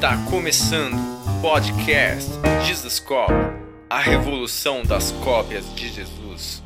[0.00, 2.30] Está começando o podcast
[2.66, 3.30] Jesus Cop,
[3.90, 6.62] a revolução das cópias de Jesus.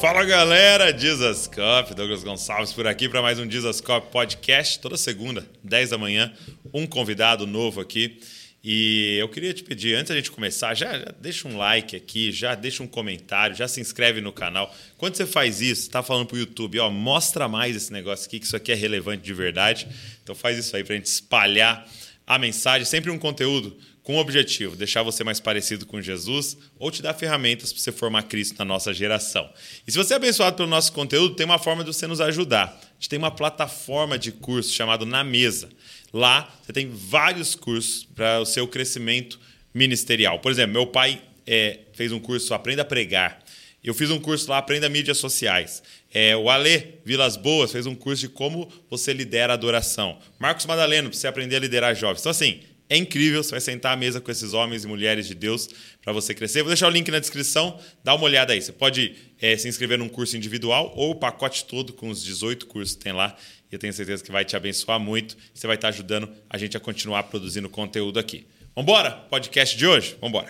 [0.00, 4.96] Fala galera, Jesus Cop, Douglas Gonçalves por aqui para mais um Jesus Cop podcast, toda
[4.96, 6.32] segunda, 10 da manhã,
[6.72, 8.20] um convidado novo aqui.
[8.62, 12.30] E eu queria te pedir, antes da gente começar, já, já, deixa um like aqui,
[12.30, 14.72] já deixa um comentário, já se inscreve no canal.
[14.96, 18.38] Quando você faz isso, está falando para o YouTube, ó, mostra mais esse negócio aqui,
[18.38, 19.88] que isso aqui é relevante de verdade.
[20.22, 21.84] Então faz isso aí para a gente espalhar
[22.26, 26.90] a mensagem, sempre um conteúdo com o objetivo, deixar você mais parecido com Jesus ou
[26.90, 29.48] te dar ferramentas para você formar Cristo na nossa geração.
[29.86, 32.78] E se você é abençoado pelo nosso conteúdo, tem uma forma de você nos ajudar.
[32.80, 35.68] A gente tem uma plataforma de curso chamado Na Mesa.
[36.12, 39.40] Lá você tem vários cursos para o seu crescimento
[39.74, 40.38] ministerial.
[40.38, 43.40] Por exemplo, meu pai é, fez um curso Aprenda a Pregar.
[43.82, 45.82] Eu fiz um curso lá, Aprenda Mídias Sociais.
[46.12, 50.18] É, o Ale Vilas Boas fez um curso de como você lidera a adoração.
[50.38, 52.20] Marcos Madaleno, para você aprender a liderar jovens.
[52.20, 53.42] Então, assim, é incrível.
[53.42, 55.68] Você vai sentar à mesa com esses homens e mulheres de Deus
[56.02, 56.62] para você crescer.
[56.62, 57.78] Vou deixar o link na descrição.
[58.02, 58.62] Dá uma olhada aí.
[58.62, 62.66] Você pode é, se inscrever num curso individual ou o pacote todo com os 18
[62.66, 63.36] cursos que tem lá
[63.70, 65.36] eu tenho certeza que vai te abençoar muito.
[65.52, 68.46] Você vai estar ajudando a gente a continuar produzindo conteúdo aqui.
[68.74, 69.10] Vamos embora?
[69.10, 70.16] Podcast de hoje?
[70.20, 70.44] Vamos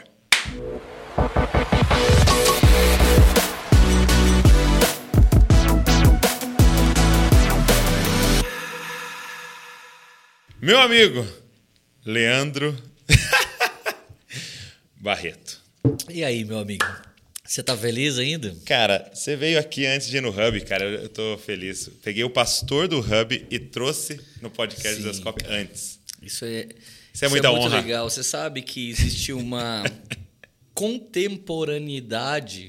[10.67, 11.25] Meu amigo
[12.05, 12.77] Leandro
[14.98, 15.62] Barreto.
[16.11, 16.84] E aí, meu amigo?
[17.45, 18.53] Você tá feliz ainda?
[18.64, 20.84] Cara, você veio aqui antes de ir no Hub, cara.
[20.84, 21.89] Eu tô feliz.
[22.03, 26.00] Peguei o pastor do Hub e trouxe no podcast das Cop antes.
[26.20, 26.67] Isso é,
[27.14, 27.70] isso é muita isso é honra.
[27.70, 28.11] muito legal.
[28.11, 29.84] Você sabe que existe uma
[30.75, 32.67] contemporaneidade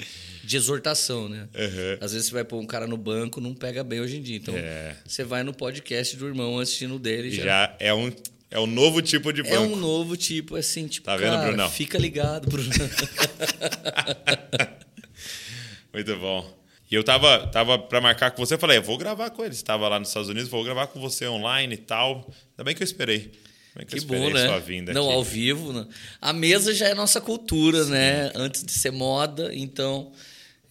[0.47, 1.47] de exortação, né?
[1.53, 1.97] Uhum.
[1.99, 4.37] Às vezes você vai pôr um cara no banco, não pega bem hoje em dia.
[4.37, 4.95] Então, É.
[5.05, 7.43] você vai no podcast do irmão assistindo dele já.
[7.43, 8.11] Já é um,
[8.49, 9.55] é um novo tipo de banco.
[9.55, 11.69] É um novo tipo, assim, tipo, Tá vendo, cara, Brunão?
[11.69, 12.69] fica ligado, Bruno.
[15.93, 16.57] Muito bom.
[16.89, 19.53] E eu tava, tava para marcar com você, eu falei, eu vou gravar com ele.
[19.53, 22.25] Você tava lá nos Estados Unidos, vou gravar com você online e tal.
[22.51, 23.31] Ainda bem que eu esperei.
[23.75, 24.47] Bem que, Que bom, né?
[24.47, 25.13] sua vinda Não, aqui.
[25.15, 25.73] ao vivo.
[25.73, 25.85] Né?
[26.21, 28.31] A mesa já é nossa cultura, né?
[28.33, 30.13] Antes de ser moda, então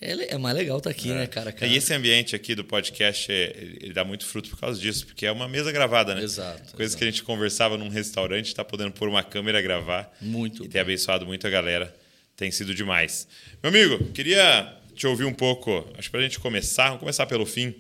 [0.01, 1.53] é, é mais legal estar aqui, né, cara?
[1.53, 1.71] cara?
[1.71, 5.25] E esse ambiente aqui do podcast, é- ele dá muito fruto por causa disso, porque
[5.27, 6.23] é uma mesa gravada, né?
[6.23, 6.99] Exato, Coisas exato.
[6.99, 10.15] que a gente conversava num restaurante, tá podendo pôr uma câmera gravar.
[10.21, 11.95] Muito E tem abençoado muito a galera.
[12.37, 13.27] Tem sido demais.
[13.63, 17.47] Meu amigo, queria te ouvir um pouco, acho que pra gente começar, vamos começar pelo
[17.47, 17.75] fim.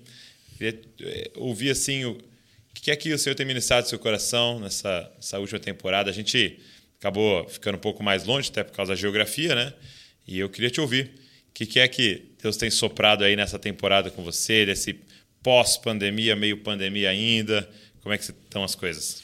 [0.56, 3.98] Queria eh, ouvir assim o o que é que o Senhor tem ministrado no seu
[3.98, 6.10] coração nessa, nessa última temporada.
[6.10, 6.60] A gente
[7.00, 9.72] acabou ficando um pouco mais longe, até por causa da geografia, né?
[10.28, 11.10] E eu queria te ouvir.
[11.56, 15.00] Que que é que Deus tem soprado aí nessa temporada com você, desse
[15.42, 17.66] pós-pandemia, meio pandemia ainda?
[18.02, 19.22] Como é que estão as coisas?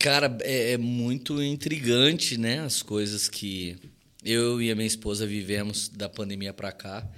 [0.00, 2.58] Cara, é, é muito intrigante, né?
[2.58, 3.76] As coisas que
[4.24, 7.08] eu e a minha esposa vivemos da pandemia para cá.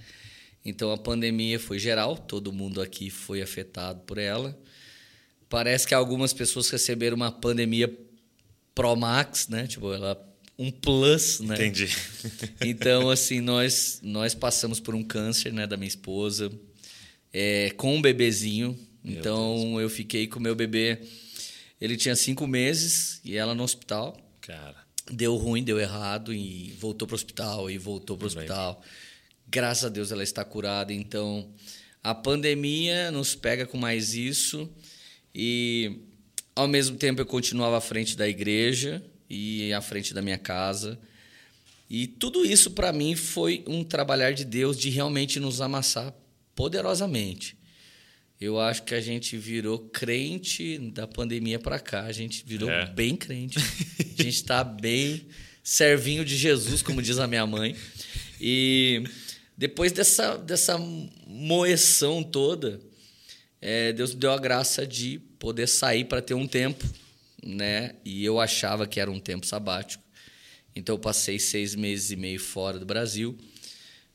[0.63, 4.55] Então a pandemia foi geral, todo mundo aqui foi afetado por ela.
[5.49, 7.91] Parece que algumas pessoas receberam uma pandemia
[8.75, 9.67] Pro Max, né?
[9.67, 10.28] Tipo, ela
[10.59, 11.55] um plus, né?
[11.55, 11.89] Entendi.
[12.61, 16.51] Então, assim, nós, nós passamos por um câncer, né, da minha esposa,
[17.33, 18.77] é, com um bebezinho.
[19.05, 20.99] Então, eu fiquei com o meu bebê.
[21.81, 24.19] Ele tinha cinco meses e ela no hospital.
[24.41, 28.83] Cara, Deu ruim, deu errado e voltou para o hospital e voltou para o hospital.
[29.47, 30.93] Graças a Deus ela está curada.
[30.93, 31.51] Então,
[32.03, 34.71] a pandemia nos pega com mais isso
[35.35, 36.01] e
[36.55, 40.99] ao mesmo tempo eu continuava à frente da igreja e à frente da minha casa.
[41.91, 46.13] E tudo isso para mim foi um trabalhar de Deus de realmente nos amassar
[46.55, 47.57] poderosamente.
[48.41, 52.05] Eu acho que a gente virou crente da pandemia para cá.
[52.05, 52.87] A gente virou É.
[52.87, 53.59] bem crente.
[53.59, 55.27] A gente está bem
[55.63, 57.75] servinho de Jesus, como diz a minha mãe.
[58.41, 59.03] E
[59.57, 60.79] depois dessa, dessa
[61.27, 62.81] moeção toda,
[63.61, 66.85] é, Deus me deu a graça de poder sair para ter um tempo,
[67.45, 67.95] né?
[68.05, 70.03] E eu achava que era um tempo sabático.
[70.75, 73.37] Então eu passei seis meses e meio fora do Brasil.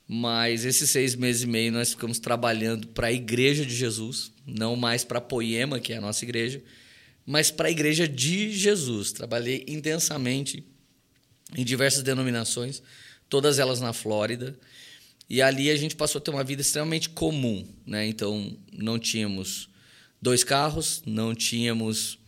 [0.07, 4.75] Mas esses seis meses e meio nós ficamos trabalhando para a Igreja de Jesus, não
[4.75, 6.61] mais para a Poema, que é a nossa igreja,
[7.25, 9.11] mas para a Igreja de Jesus.
[9.11, 10.63] Trabalhei intensamente
[11.55, 12.83] em diversas denominações,
[13.29, 14.57] todas elas na Flórida.
[15.29, 18.05] E ali a gente passou a ter uma vida extremamente comum, né?
[18.05, 19.69] Então não tínhamos
[20.21, 22.19] dois carros, não tínhamos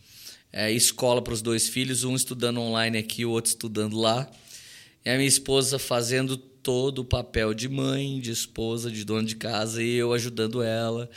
[0.56, 4.26] é, escola para os dois filhos, um estudando online aqui, o outro estudando lá.
[5.04, 9.36] E a minha esposa fazendo todo o papel de mãe, de esposa, de dona de
[9.36, 11.10] casa e eu ajudando ela.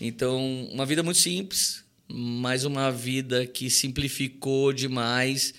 [0.00, 5.52] Então, uma vida muito simples, mas uma vida que simplificou demais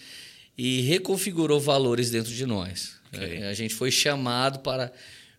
[0.58, 2.96] e reconfigurou valores dentro de nós.
[3.14, 3.24] Ok.
[3.24, 4.92] É, A gente foi chamado para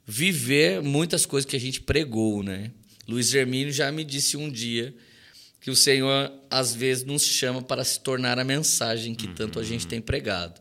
[0.06, 2.70] viver muitas coisas que a gente pregou, né?
[3.08, 4.94] Luiz Hermínio já me disse um dia
[5.60, 9.62] que o Senhor às vezes nos chama para se tornar a mensagem que tanto a
[9.62, 10.60] gente tem pregado.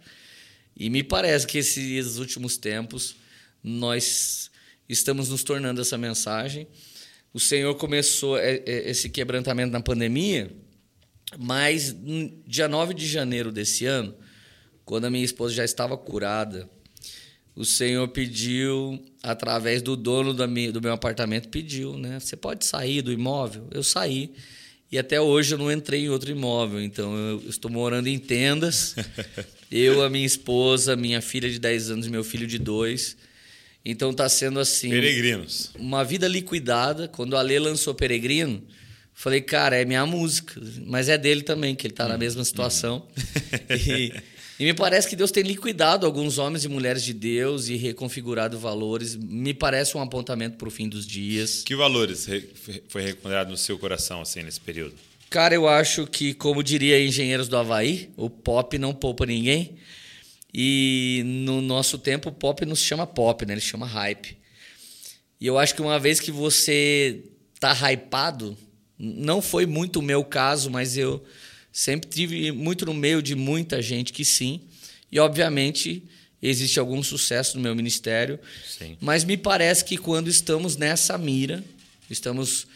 [0.76, 3.16] E me parece que esses últimos tempos
[3.64, 4.52] nós
[4.88, 6.68] estamos nos tornando essa mensagem.
[7.34, 10.52] O Senhor começou esse quebrantamento na pandemia,
[11.38, 14.16] mas no dia 9 de janeiro desse ano,
[14.84, 16.68] quando a minha esposa já estava curada,
[17.56, 22.20] o Senhor pediu, através do dono do meu apartamento, pediu, né?
[22.20, 23.68] Você pode sair do imóvel?
[23.72, 24.34] Eu saí.
[24.92, 26.82] E até hoje eu não entrei em outro imóvel.
[26.82, 28.96] Então eu estou morando em tendas.
[29.72, 33.18] eu, a minha esposa, minha filha de 10 anos e meu filho de 2.
[33.86, 35.72] Então está sendo assim Peregrinos.
[35.78, 37.08] uma vida liquidada.
[37.08, 38.64] Quando a Lê lançou Peregrino,
[39.14, 43.08] falei, cara, é minha música, mas é dele também, que ele está na mesma situação.
[43.70, 44.14] e,
[44.60, 48.60] e me parece que Deus tem liquidado alguns homens e mulheres de Deus e reconfigurado
[48.60, 49.16] valores.
[49.16, 51.64] Me parece um apontamento para o fim dos dias.
[51.64, 52.50] Que valores re-
[52.90, 54.96] foi recomendado no seu coração assim nesse período?
[55.30, 59.76] Cara, eu acho que, como diria Engenheiros do Havaí, o pop não poupa ninguém.
[60.54, 63.54] E no nosso tempo, o pop não se chama pop, né?
[63.54, 64.36] Ele chama hype.
[65.40, 67.24] E eu acho que uma vez que você
[67.60, 68.58] tá hypado,
[68.98, 71.24] não foi muito o meu caso, mas eu
[71.72, 74.62] sempre tive muito no meio de muita gente que sim.
[75.12, 76.04] E, obviamente,
[76.42, 78.40] existe algum sucesso no meu ministério.
[78.68, 78.98] Sim.
[79.02, 81.64] Mas me parece que quando estamos nessa mira,
[82.10, 82.68] estamos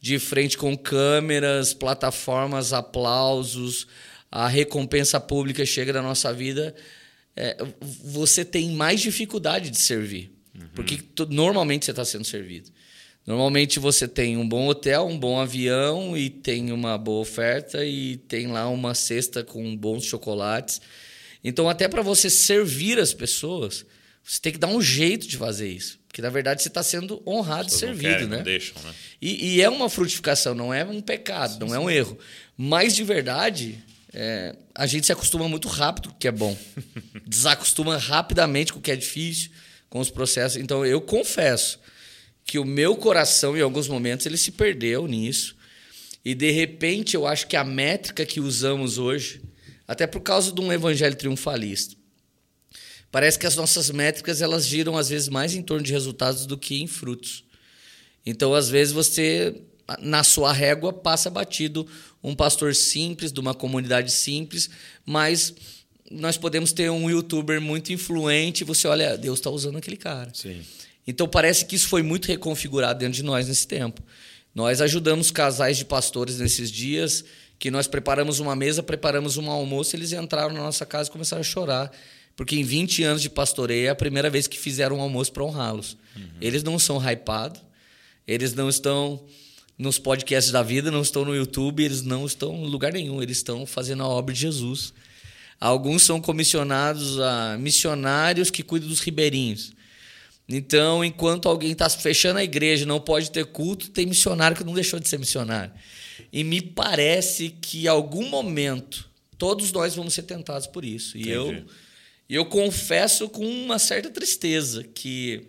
[0.00, 3.86] de frente com câmeras, plataformas, aplausos,
[4.30, 6.74] a recompensa pública chega na nossa vida,
[7.34, 7.56] é,
[8.04, 10.30] você tem mais dificuldade de servir.
[10.74, 12.70] Porque tu- normalmente você está sendo servido.
[13.26, 18.18] Normalmente você tem um bom hotel, um bom avião e tem uma boa oferta e
[18.18, 20.80] tem lá uma cesta com bons chocolates.
[21.42, 23.84] Então, até para você servir as pessoas,
[24.22, 25.98] você tem que dar um jeito de fazer isso.
[26.06, 28.36] Porque, na verdade, você está sendo honrado e Pessoas não servido, querem, né?
[28.36, 28.94] Não deixam, né?
[29.20, 32.16] E, e é uma frutificação, não é um pecado, não é um erro.
[32.56, 33.84] Mas, de verdade,
[34.14, 36.56] é, a gente se acostuma muito rápido com o que é bom.
[37.26, 39.50] Desacostuma rapidamente com o que é difícil,
[39.90, 40.62] com os processos.
[40.62, 41.80] Então, eu confesso
[42.46, 45.56] que o meu coração, em alguns momentos, ele se perdeu nisso.
[46.24, 49.42] E, de repente, eu acho que a métrica que usamos hoje,
[49.86, 51.96] até por causa de um evangelho triunfalista,
[53.10, 56.56] parece que as nossas métricas elas giram, às vezes, mais em torno de resultados do
[56.56, 57.44] que em frutos.
[58.24, 59.60] Então, às vezes, você,
[59.98, 61.86] na sua régua, passa batido
[62.22, 64.70] um pastor simples, de uma comunidade simples,
[65.04, 65.52] mas
[66.08, 70.30] nós podemos ter um youtuber muito influente você olha, Deus está usando aquele cara.
[70.32, 70.62] Sim.
[71.06, 74.02] Então parece que isso foi muito reconfigurado dentro de nós nesse tempo.
[74.54, 77.24] Nós ajudamos casais de pastores nesses dias,
[77.58, 81.40] que nós preparamos uma mesa, preparamos um almoço, eles entraram na nossa casa e começaram
[81.40, 81.92] a chorar.
[82.34, 85.44] Porque em 20 anos de pastoreio é a primeira vez que fizeram um almoço para
[85.44, 85.96] honrá-los.
[86.40, 87.60] Eles não são hypados,
[88.26, 89.24] eles não estão
[89.78, 93.38] nos podcasts da vida, não estão no YouTube, eles não estão em lugar nenhum, eles
[93.38, 94.92] estão fazendo a obra de Jesus.
[95.60, 99.72] Alguns são comissionados a missionários que cuidam dos ribeirinhos.
[100.48, 104.74] Então, enquanto alguém está fechando a igreja, não pode ter culto, tem missionário que não
[104.74, 105.72] deixou de ser missionário.
[106.32, 111.18] E me parece que em algum momento todos nós vamos ser tentados por isso.
[111.18, 111.66] E eu, Entendi.
[112.28, 115.48] eu confesso com uma certa tristeza que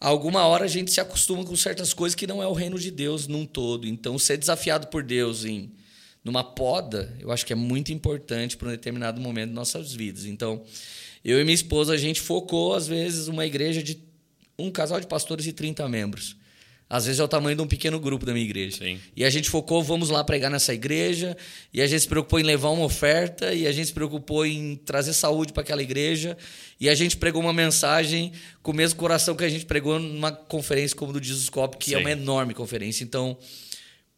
[0.00, 2.90] alguma hora a gente se acostuma com certas coisas que não é o reino de
[2.90, 3.86] Deus num todo.
[3.86, 5.72] Então, ser desafiado por Deus em
[6.24, 10.24] numa poda, eu acho que é muito importante para um determinado momento de nossas vidas.
[10.24, 10.62] Então,
[11.24, 13.98] eu e minha esposa, a gente focou, às vezes, uma igreja de
[14.58, 16.36] um casal de pastores e 30 membros.
[16.92, 18.76] Às vezes é o tamanho de um pequeno grupo da minha igreja.
[18.76, 19.00] Sim.
[19.16, 21.34] E a gente focou, vamos lá pregar nessa igreja,
[21.72, 24.76] e a gente se preocupou em levar uma oferta, e a gente se preocupou em
[24.76, 26.36] trazer saúde para aquela igreja,
[26.78, 28.30] e a gente pregou uma mensagem
[28.62, 31.94] com o mesmo coração que a gente pregou numa conferência como do Jesus Cop, que
[31.94, 32.04] é Sim.
[32.04, 33.02] uma enorme conferência.
[33.04, 33.38] Então,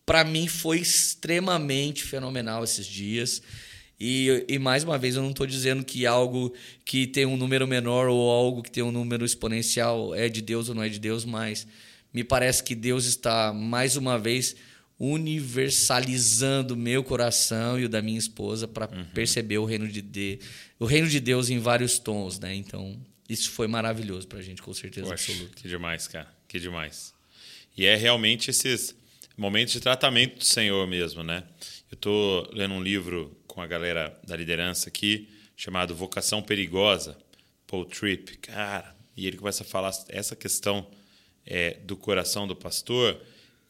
[0.05, 3.41] para mim foi extremamente fenomenal esses dias.
[3.99, 6.53] E, e mais uma vez, eu não estou dizendo que algo
[6.85, 10.69] que tem um número menor ou algo que tem um número exponencial é de Deus
[10.69, 11.67] ou não é de Deus, mas
[12.13, 14.57] me parece que Deus está mais uma vez
[14.99, 20.39] universalizando meu coração e o da minha esposa para perceber o reino de, de
[20.79, 22.55] o reino de Deus em vários tons, né?
[22.55, 22.97] Então
[23.29, 25.61] isso foi maravilhoso para a gente, com certeza Poxa, absoluta.
[25.61, 26.29] que demais, cara.
[26.47, 27.13] Que demais.
[27.77, 28.95] E é realmente esses
[29.37, 31.43] momentos de tratamento do Senhor mesmo, né?
[31.91, 37.17] Eu tô lendo um livro com a galera da liderança aqui, chamado Vocação Perigosa,
[37.69, 38.37] Paul Tripp.
[38.39, 40.85] Cara, e ele começa a falar essa questão
[41.47, 43.21] é, do coração do pastor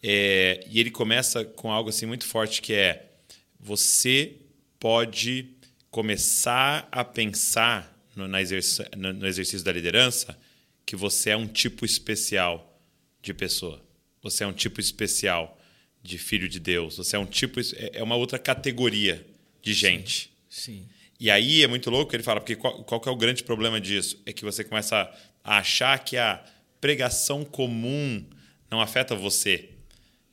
[0.07, 3.11] É, e ele começa com algo assim muito forte que é
[3.59, 4.37] você
[4.79, 5.49] pode
[5.91, 10.39] começar a pensar no, na exerc no, no exercício da liderança
[10.85, 12.79] que você é um tipo especial
[13.23, 13.83] de pessoa.
[14.23, 15.59] Você é um tipo especial
[16.03, 16.99] de filho de Deus.
[16.99, 17.65] Você é um tipo é,
[17.95, 19.27] é uma outra categoria
[19.65, 20.31] de gente.
[20.49, 20.73] Sim.
[20.73, 20.89] Sim.
[21.19, 23.81] E aí é muito louco que ele fala, porque qual, qual é o grande problema
[23.81, 24.21] disso?
[24.27, 25.11] É que você começa
[25.43, 26.45] a achar que a
[26.81, 28.25] pregação comum
[28.71, 29.71] não afeta você.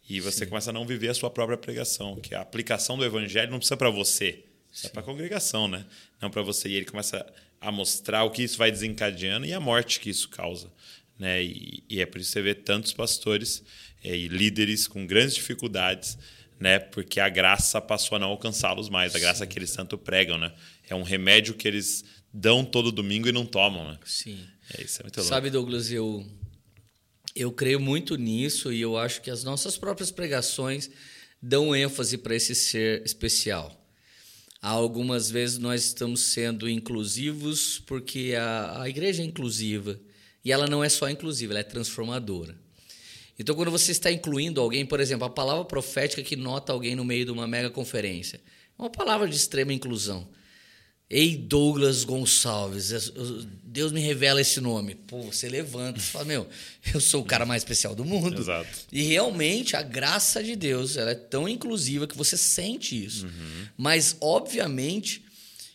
[0.09, 0.47] E você Sim.
[0.47, 3.77] começa a não viver a sua própria pregação, que a aplicação do evangelho não precisa
[3.77, 4.43] para você,
[4.83, 5.85] é para a congregação, né?
[6.21, 6.67] Não para você.
[6.67, 7.25] E ele começa
[7.61, 10.69] a mostrar o que isso vai desencadeando e a morte que isso causa.
[11.17, 11.43] Né?
[11.43, 13.63] E, e é por isso que você vê tantos pastores
[14.03, 16.17] é, e líderes com grandes dificuldades
[16.61, 16.77] né?
[16.77, 19.49] Porque a graça passou a não alcançá-los mais, a graça Sim.
[19.49, 20.53] que eles tanto pregam, né?
[20.87, 23.97] É um remédio que eles dão todo domingo e não tomam, né?
[24.05, 24.39] Sim.
[24.77, 25.27] É, isso é muito louco.
[25.27, 26.23] Sabe, Douglas, eu
[27.35, 30.91] eu creio muito nisso e eu acho que as nossas próprias pregações
[31.41, 33.75] dão ênfase para esse ser especial.
[34.61, 39.99] Há algumas vezes nós estamos sendo inclusivos porque a, a igreja é inclusiva
[40.45, 42.60] e ela não é só inclusiva, ela é transformadora.
[43.39, 47.03] Então, quando você está incluindo alguém, por exemplo, a palavra profética que nota alguém no
[47.03, 48.41] meio de uma mega conferência,
[48.77, 50.27] é uma palavra de extrema inclusão.
[51.09, 53.11] Ei, Douglas Gonçalves,
[53.63, 54.95] Deus me revela esse nome.
[54.95, 56.47] Pô, você levanta e fala, meu,
[56.93, 58.41] eu sou o cara mais especial do mundo.
[58.41, 58.69] Exato.
[58.89, 63.25] E realmente a graça de Deus ela é tão inclusiva que você sente isso.
[63.25, 63.67] Uhum.
[63.75, 65.25] Mas, obviamente,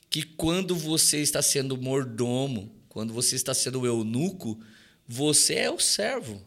[0.09, 4.59] que quando você está sendo mordomo, quando você está sendo o eunuco,
[5.07, 6.43] você é o servo.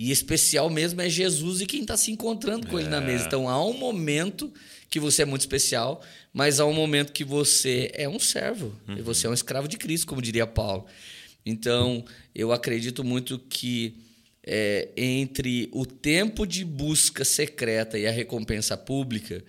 [0.00, 2.80] E especial mesmo é Jesus e quem está se encontrando com é.
[2.80, 3.26] ele na mesa.
[3.26, 4.50] Então há um momento
[4.88, 6.02] que você é muito especial,
[6.32, 8.74] mas há um momento que você é um servo.
[8.88, 8.96] Uhum.
[8.96, 10.86] E você é um escravo de Cristo, como diria Paulo.
[11.44, 12.02] Então
[12.34, 13.94] eu acredito muito que
[14.42, 19.44] é, entre o tempo de busca secreta e a recompensa pública,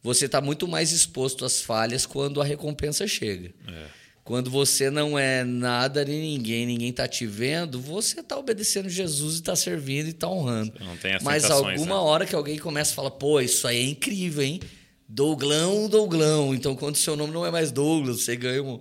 [0.00, 3.52] você está muito mais exposto às falhas quando a recompensa chega.
[3.66, 3.99] É.
[4.24, 9.34] Quando você não é nada nem ninguém, ninguém está te vendo, você está obedecendo Jesus
[9.34, 10.72] e está servindo e está honrando.
[10.80, 11.94] Não tem Mas alguma né?
[11.94, 14.60] hora que alguém começa a falar, pô, isso aí é incrível, hein?
[15.08, 16.54] Douglão, Douglão.
[16.54, 18.80] Então, quando seu nome não é mais Douglas, você ganha um,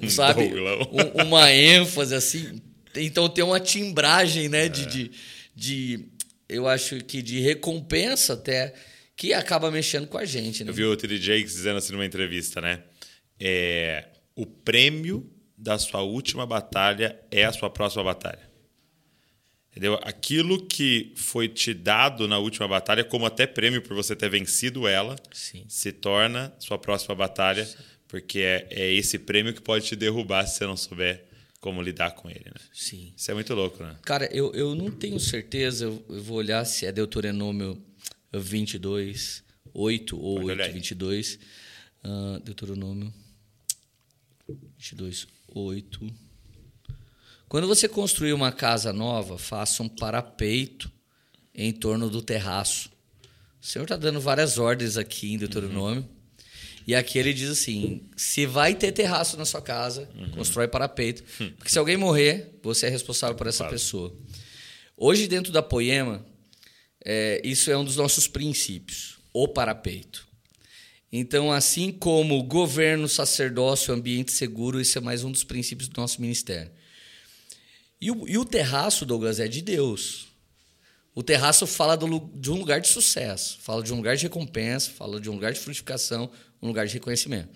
[0.00, 2.60] um sabe, um, uma ênfase assim.
[2.94, 4.66] Então tem uma timbragem, né?
[4.66, 4.68] É.
[4.68, 5.10] De, de,
[5.54, 6.04] de,
[6.48, 8.74] eu acho que de recompensa até
[9.16, 10.62] que acaba mexendo com a gente.
[10.62, 10.70] Né?
[10.70, 11.16] Eu vi o T.D.
[11.16, 12.82] Jakes dizendo assim numa entrevista, né?
[13.40, 14.04] É,
[14.36, 18.46] o prêmio da sua última batalha é a sua próxima batalha.
[19.70, 19.98] Entendeu?
[20.02, 24.86] Aquilo que foi te dado na última batalha, como até prêmio por você ter vencido
[24.86, 25.64] ela, Sim.
[25.68, 27.76] se torna sua próxima batalha, Sim.
[28.06, 31.24] porque é, é esse prêmio que pode te derrubar se você não souber
[31.60, 32.44] como lidar com ele.
[32.46, 32.60] Né?
[32.72, 33.12] Sim.
[33.16, 33.96] Isso é muito louco, né?
[34.02, 37.82] Cara, eu, eu não tenho certeza, eu, vou olhar se é Deuteronômio
[38.32, 39.42] 22,
[39.74, 41.38] 8 ou 8, 22.
[42.04, 43.12] Uh, Deuteronômio
[44.78, 46.14] 22, 8.
[47.48, 50.90] Quando você construir uma casa nova, faça um parapeito
[51.54, 52.90] em torno do terraço.
[53.60, 56.02] O Senhor está dando várias ordens aqui em Deuteronômio.
[56.02, 56.16] Uhum.
[56.86, 60.30] E aqui ele diz assim: se vai ter terraço na sua casa, uhum.
[60.30, 61.24] constrói parapeito.
[61.40, 61.50] Hum.
[61.56, 63.72] Porque se alguém morrer, você é responsável por essa claro.
[63.72, 64.16] pessoa.
[64.96, 66.24] Hoje, dentro da Poema,
[67.04, 70.25] é, isso é um dos nossos princípios: o parapeito.
[71.12, 76.20] Então, assim como governo, sacerdócio, ambiente seguro, isso é mais um dos princípios do nosso
[76.20, 76.70] ministério.
[78.00, 80.26] E o, e o terraço, Douglas, é de Deus.
[81.14, 84.90] O terraço fala do, de um lugar de sucesso, fala de um lugar de recompensa,
[84.90, 87.48] fala de um lugar de frutificação, um lugar de reconhecimento.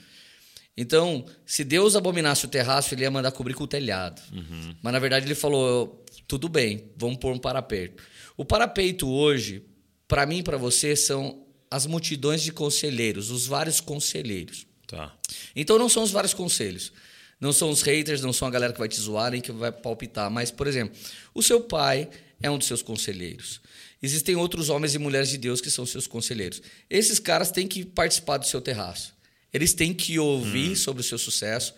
[0.77, 4.23] Então, se Deus abominasse o terraço, ele ia mandar cobrir com o telhado.
[4.33, 4.75] Uhum.
[4.81, 8.03] Mas, na verdade, ele falou: tudo bem, vamos pôr um parapeito.
[8.37, 9.63] O parapeito hoje,
[10.09, 14.67] para mim e para você, são as multidões de conselheiros, os vários conselheiros.
[14.87, 15.15] Tá.
[15.55, 16.93] Então não são os vários conselhos.
[17.41, 19.73] Não são os haters, não são a galera que vai te zoar nem que vai
[19.73, 20.31] palpitar.
[20.31, 20.95] Mas, por exemplo,
[21.33, 22.11] o seu pai
[22.43, 23.61] é um dos seus conselheiros.
[24.03, 26.61] Existem outros homens e mulheres de Deus que são seus conselheiros.
[26.89, 29.15] Esses caras têm que participar do seu terraço.
[29.53, 30.77] Eles têm que ouvir hum.
[30.77, 31.75] sobre o seu sucesso.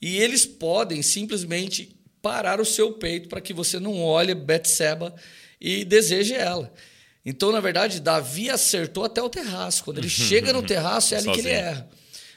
[0.00, 5.14] E eles podem simplesmente parar o seu peito para que você não olhe Betseba
[5.60, 6.72] e deseje ela.
[7.24, 9.84] Então, na verdade, Davi acertou até o terraço.
[9.84, 11.42] Quando ele chega no terraço, é ali Sozinho.
[11.42, 11.88] que ele erra.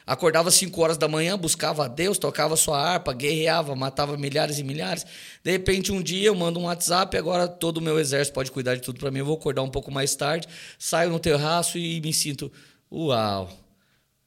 [0.06, 4.60] Acordava às 5 horas da manhã, buscava a Deus, tocava sua harpa, guerreava, matava milhares
[4.60, 5.04] e milhares.
[5.44, 8.75] De repente, um dia eu mando um WhatsApp, agora todo o meu exército pode cuidar
[8.75, 9.20] de tudo para mim.
[9.20, 12.51] Eu vou acordar um pouco mais tarde, saio no terraço e me sinto,
[12.92, 13.51] uau,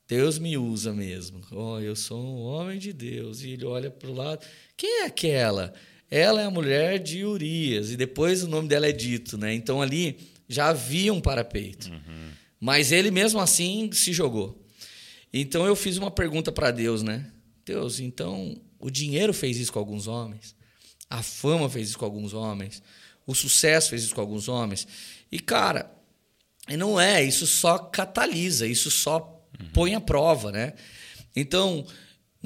[0.08, 1.42] Deus me usa mesmo.
[1.52, 3.42] Oh, eu sou um homem de Deus.
[3.42, 4.44] E ele olha para o lado.
[4.76, 5.72] Quem é aquela?
[6.10, 7.92] Ela é a mulher de Urias.
[7.92, 9.54] E depois o nome dela é dito, né?
[9.54, 11.90] Então ali já havia um parapeito.
[11.90, 12.30] Uhum.
[12.60, 14.64] Mas ele mesmo assim se jogou.
[15.32, 17.30] Então eu fiz uma pergunta para Deus, né?
[17.64, 20.56] Deus, então o dinheiro fez isso com alguns homens,
[21.10, 22.82] a fama fez isso com alguns homens,
[23.26, 24.88] o sucesso fez isso com alguns homens.
[25.30, 25.90] E cara,
[26.76, 29.68] não é, isso só catalisa, isso só uhum.
[29.72, 30.72] põe à prova, né?
[31.36, 31.86] Então,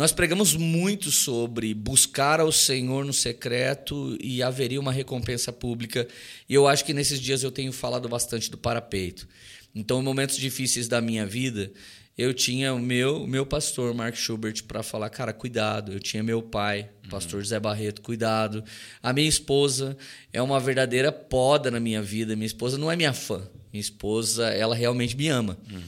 [0.02, 6.08] nós pregamos muito sobre buscar ao Senhor no secreto e haveria uma recompensa pública.
[6.48, 9.28] E eu acho que nesses dias eu tenho falado bastante do parapeito.
[9.72, 11.70] Então, em momentos difíceis da minha vida,
[12.18, 15.92] eu tinha o meu, meu pastor, Mark Schubert, para falar, cara, cuidado.
[15.92, 17.44] Eu tinha meu pai, o pastor uhum.
[17.44, 18.64] José Barreto, cuidado.
[19.00, 19.96] A minha esposa
[20.32, 22.34] é uma verdadeira poda na minha vida.
[22.34, 23.48] Minha esposa não é minha fã.
[23.72, 25.56] Minha esposa, ela realmente me ama.
[25.70, 25.80] Uhum.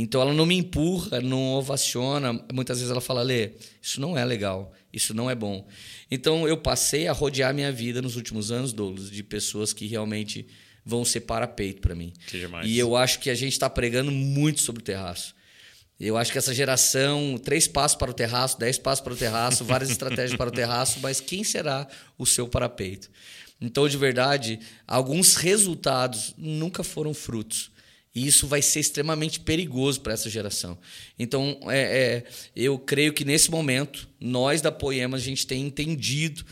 [0.00, 2.32] Então ela não me empurra, não ovaciona.
[2.52, 3.52] Muitas vezes ela fala, Lê,
[3.82, 5.66] isso não é legal, isso não é bom.
[6.10, 10.46] Então eu passei a rodear minha vida nos últimos anos, Douglas, de pessoas que realmente
[10.84, 12.12] vão ser para-peito para mim.
[12.66, 15.34] E eu acho que a gente está pregando muito sobre o terraço.
[15.98, 19.66] Eu acho que essa geração, três passos para o terraço, dez passos para o terraço,
[19.66, 23.10] várias estratégias para o terraço, mas quem será o seu parapeito?
[23.60, 27.70] Então, de verdade, alguns resultados nunca foram frutos.
[28.14, 30.76] E isso vai ser extremamente perigoso para essa geração.
[31.18, 32.24] Então, é, é,
[32.56, 36.44] eu creio que nesse momento, nós da Poema, a gente tem entendido,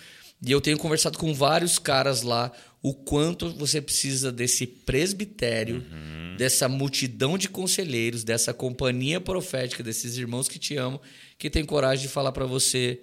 [0.46, 6.36] e eu tenho conversado com vários caras lá, o quanto você precisa desse presbitério, uhum.
[6.36, 11.00] dessa multidão de conselheiros, dessa companhia profética, desses irmãos que te amam,
[11.36, 13.00] que tem coragem de falar para você: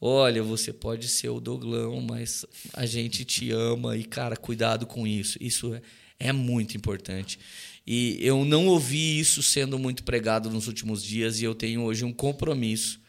[0.00, 5.06] olha, você pode ser o Douglão, mas a gente te ama e, cara, cuidado com
[5.06, 5.36] isso.
[5.42, 5.82] Isso é,
[6.18, 7.38] é muito importante.
[7.86, 12.04] E eu não ouvi isso sendo muito pregado nos últimos dias e eu tenho hoje
[12.04, 13.00] um compromisso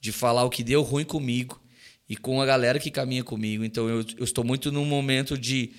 [0.00, 1.60] de falar o que deu ruim comigo
[2.08, 3.64] e com a galera que caminha comigo.
[3.64, 5.72] Então eu, eu estou muito num momento de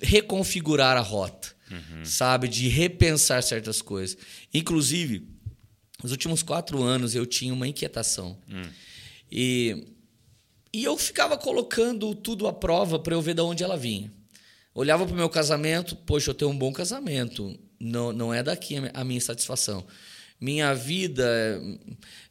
[0.00, 2.04] reconfigurar a rota, uhum.
[2.04, 2.48] sabe?
[2.48, 4.16] De repensar certas coisas.
[4.52, 5.26] Inclusive,
[6.02, 8.38] nos últimos quatro anos eu tinha uma inquietação.
[8.50, 8.70] Uhum.
[9.30, 9.86] E,
[10.72, 14.12] e eu ficava colocando tudo à prova para eu ver de onde ela vinha.
[14.74, 17.56] Olhava para o meu casamento, poxa, eu tenho um bom casamento.
[17.78, 19.86] Não, não é daqui a minha satisfação.
[20.40, 21.62] Minha vida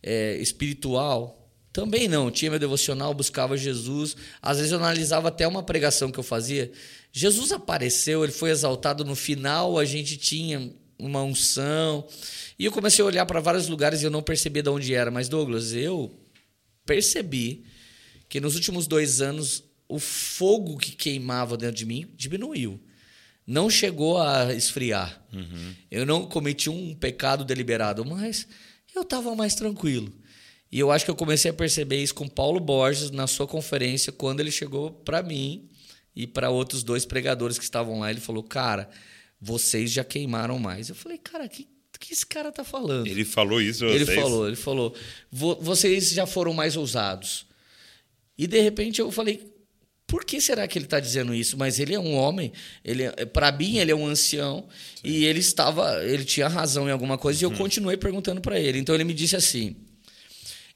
[0.02, 2.30] é, espiritual, também não.
[2.30, 4.16] Tinha meu devocional, buscava Jesus.
[4.42, 6.72] Às vezes eu analisava até uma pregação que eu fazia.
[7.12, 9.06] Jesus apareceu, ele foi exaltado.
[9.06, 12.08] No final a gente tinha uma unção.
[12.60, 15.10] E eu comecei a olhar para vários lugares e eu não percebia de onde era.
[15.10, 16.16] Mas, Douglas, eu
[16.86, 17.66] percebi
[18.30, 22.80] que nos últimos dois anos o fogo que queimava dentro de mim diminuiu.
[23.46, 25.22] Não chegou a esfriar.
[25.34, 25.74] Uhum.
[25.92, 28.48] Eu não cometi um pecado deliberado, mas
[28.96, 30.12] eu estava mais tranquilo.
[30.72, 34.12] E eu acho que eu comecei a perceber isso com Paulo Borges na sua conferência,
[34.12, 35.70] quando ele chegou para mim
[36.16, 38.10] e para outros dois pregadores que estavam lá.
[38.10, 38.90] Ele falou: Cara,
[39.40, 40.90] vocês já queimaram mais.
[40.90, 41.68] Eu falei: Cara, que
[42.04, 43.08] que esse cara tá falando?
[43.08, 44.02] Ele falou isso, vocês?
[44.02, 44.96] Ele falou, ele falou,
[45.32, 47.46] vocês já foram mais ousados.
[48.38, 49.53] E de repente eu falei,
[50.14, 51.58] por que será que ele está dizendo isso?
[51.58, 52.54] Mas ele é um homem,
[52.86, 55.10] ele é, para mim ele é um ancião Sim.
[55.10, 57.56] e ele estava, ele tinha razão em alguma coisa e eu hum.
[57.56, 58.78] continuei perguntando para ele.
[58.78, 59.76] Então ele me disse assim: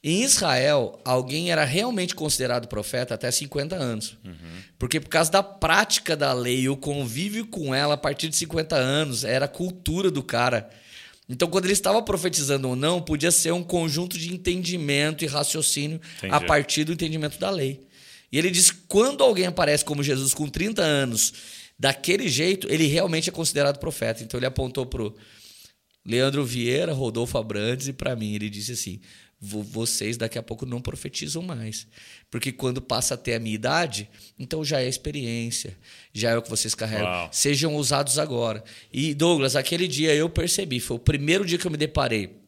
[0.03, 4.17] em Israel, alguém era realmente considerado profeta até 50 anos.
[4.25, 4.33] Uhum.
[4.79, 8.75] Porque por causa da prática da lei, o convívio com ela a partir de 50
[8.75, 10.67] anos, era a cultura do cara.
[11.29, 16.01] Então, quando ele estava profetizando ou não, podia ser um conjunto de entendimento e raciocínio
[16.17, 16.33] Entendi.
[16.33, 17.85] a partir do entendimento da lei.
[18.31, 21.33] E ele diz: quando alguém aparece como Jesus com 30 anos,
[21.77, 24.23] daquele jeito, ele realmente é considerado profeta.
[24.23, 25.15] Então ele apontou para o
[26.05, 28.33] Leandro Vieira, Rodolfo Abrantes e para mim.
[28.33, 28.99] Ele disse assim:
[29.39, 31.87] vocês daqui a pouco não profetizam mais.
[32.29, 35.77] Porque quando passa até a minha idade, então já é experiência,
[36.13, 37.05] já é o que vocês carregam.
[37.05, 37.29] Uau.
[37.31, 38.63] Sejam usados agora.
[38.91, 42.41] E Douglas, aquele dia eu percebi, foi o primeiro dia que eu me deparei.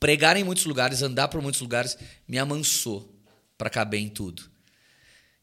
[0.00, 3.10] Pregar em muitos lugares, andar por muitos lugares, me amansou
[3.56, 4.53] para caber em tudo.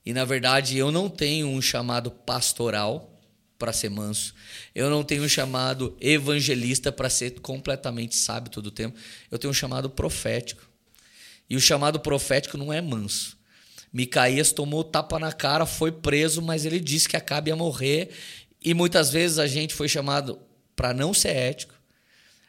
[0.06, 3.12] E na verdade eu não tenho um chamado pastoral
[3.58, 4.34] para ser manso.
[4.74, 8.98] Eu não tenho um chamado evangelista para ser completamente sábio todo o tempo.
[9.30, 10.68] Eu tenho um chamado profético.
[11.48, 13.38] E o chamado profético não é manso.
[13.94, 18.10] Micaías tomou tapa na cara, foi preso, mas ele disse que Acabe ia morrer.
[18.64, 20.40] E muitas vezes a gente foi chamado
[20.76, 21.76] para não ser ético,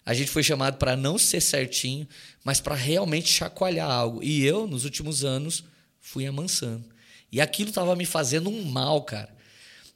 [0.04, 2.08] a gente foi chamado para não ser certinho,
[2.42, 4.22] mas para realmente chacoalhar algo.
[4.22, 5.64] E eu, nos últimos anos,
[6.00, 6.91] fui amansando.
[7.32, 9.30] E aquilo estava me fazendo um mal, cara.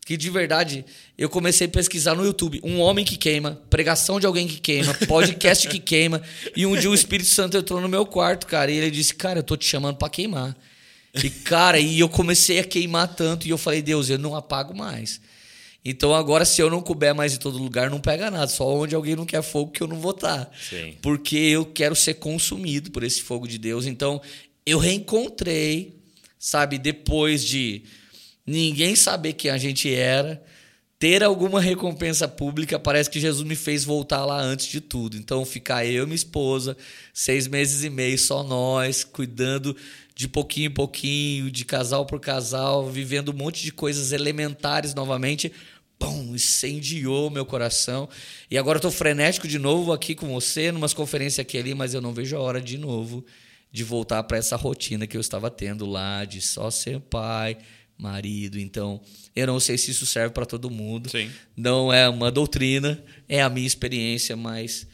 [0.06, 0.84] Que de verdade,
[1.18, 2.60] eu comecei a pesquisar no YouTube.
[2.62, 6.22] Um homem que queima, pregação de alguém que queima, podcast que queima.
[6.56, 8.70] E um dia o Espírito Santo entrou no meu quarto, cara.
[8.70, 10.56] E ele disse: Cara, eu tô te chamando para queimar.
[11.12, 13.48] E, cara, e eu comecei a queimar tanto.
[13.48, 15.20] E eu falei: Deus, eu não apago mais.
[15.84, 18.46] Então agora, se eu não couber mais em todo lugar, não pega nada.
[18.46, 20.48] Só onde alguém não quer fogo que eu não vou estar.
[20.70, 20.96] Sim.
[21.02, 23.86] Porque eu quero ser consumido por esse fogo de Deus.
[23.86, 24.20] Então
[24.64, 25.95] eu reencontrei,
[26.38, 27.82] sabe, depois de
[28.46, 30.42] ninguém saber quem a gente era,
[30.98, 35.16] ter alguma recompensa pública, parece que Jesus me fez voltar lá antes de tudo.
[35.16, 36.76] Então, ficar eu e minha esposa,
[37.12, 39.76] seis meses e meio, só nós, cuidando
[40.14, 45.52] de pouquinho em pouquinho, de casal por casal, vivendo um monte de coisas elementares novamente.
[45.98, 48.08] Pum, incendiou meu coração.
[48.50, 51.92] E agora eu tô frenético de novo aqui com você, numas conferências aqui ali, mas
[51.92, 53.24] eu não vejo a hora de novo
[53.70, 57.58] de voltar para essa rotina que eu estava tendo lá, de só ser pai,
[57.98, 58.58] marido.
[58.58, 59.00] Então,
[59.34, 61.10] eu não sei se isso serve para todo mundo.
[61.10, 61.30] Sim.
[61.56, 64.86] Não é uma doutrina, é a minha experiência, mas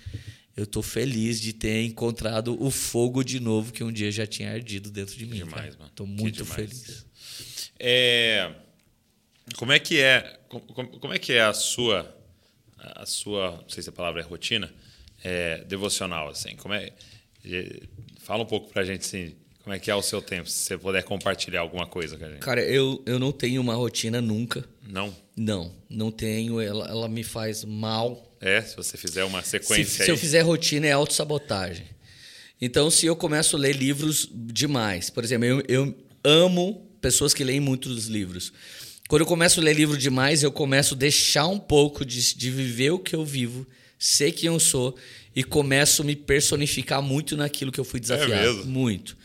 [0.56, 4.52] eu estou feliz de ter encontrado o fogo de novo que um dia já tinha
[4.52, 5.38] ardido dentro de mim.
[5.38, 5.90] Demais, mano.
[5.90, 7.06] Estou Que muito feliz.
[7.78, 8.52] É,
[9.56, 10.62] como é que é como,
[11.00, 12.16] como é que é a sua
[12.78, 14.72] a sua não sei se a palavra é rotina
[15.22, 16.92] é, devocional assim como é,
[18.20, 20.76] fala um pouco pra gente assim como é que é o seu tempo se você
[20.78, 24.64] puder compartilhar alguma coisa com a gente Cara, eu, eu não tenho uma rotina nunca.
[24.87, 26.61] não Não, não tenho.
[26.61, 28.37] Ela, ela me faz mal.
[28.40, 31.87] é se você fizer uma Se, sequência se eu aí fizer rotina, é autossabotagem.
[32.61, 37.42] Então, se eu começo a ler livros demais, por exemplo, eu, eu amo pessoas que
[37.42, 38.52] leem muitos livros.
[39.09, 42.50] Quando eu começo a ler livro demais, eu começo a deixar um pouco de, de
[42.50, 43.66] viver o que eu vivo,
[44.04, 44.96] ser quem eu sou
[45.34, 48.56] e começo a me personificar muito naquilo que eu fui desafiado.
[48.56, 48.64] mesmo?
[48.70, 49.16] Muito.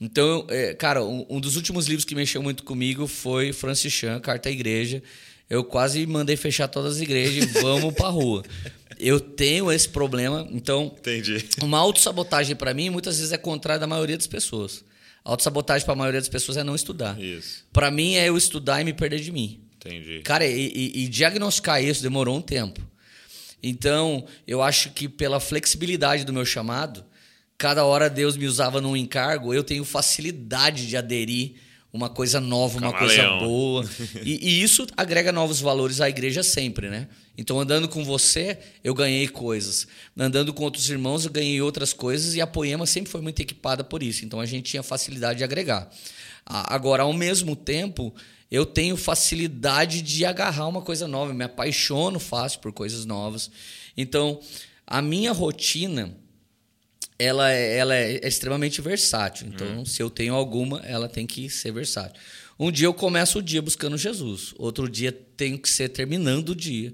[0.00, 4.18] Então, é, cara, um, um dos últimos livros que mexeu muito comigo foi Francis Chan,
[4.20, 5.02] Carta à Igreja.
[5.48, 8.42] Eu quase mandei fechar todas as igrejas e vamos pra rua.
[8.98, 13.86] Eu tenho esse problema, então entendi uma autossabotagem para mim muitas vezes é contrária da
[13.86, 14.84] maioria das pessoas.
[15.24, 17.20] Autossabotagem para a maioria das pessoas é não estudar.
[17.20, 19.60] isso Para mim é eu estudar e me perder de mim.
[19.76, 22.80] entendi Cara, e, e- e diagnosticar isso demorou um tempo.
[23.62, 27.04] Então, eu acho que pela flexibilidade do meu chamado,
[27.56, 31.54] cada hora Deus me usava num encargo, eu tenho facilidade de aderir
[31.92, 33.46] uma coisa nova, uma coisa Camaleão.
[33.46, 33.90] boa.
[34.24, 37.06] E, e isso agrega novos valores à igreja sempre, né?
[37.36, 39.86] Então, andando com você, eu ganhei coisas.
[40.16, 42.34] Andando com outros irmãos, eu ganhei outras coisas.
[42.34, 44.24] E a Poema sempre foi muito equipada por isso.
[44.24, 45.90] Então, a gente tinha facilidade de agregar.
[46.44, 48.14] Agora, ao mesmo tempo,
[48.52, 51.30] eu tenho facilidade de agarrar uma coisa nova.
[51.30, 53.50] Eu me apaixono fácil por coisas novas.
[53.96, 54.38] Então,
[54.86, 56.14] a minha rotina
[57.18, 59.46] ela, é- ela é extremamente versátil.
[59.46, 62.20] Então, se eu tenho alguma, ela tem que ser versátil.
[62.58, 64.52] Um dia eu começo o dia buscando Jesus.
[64.58, 66.92] Outro dia tenho que ser terminando o dia.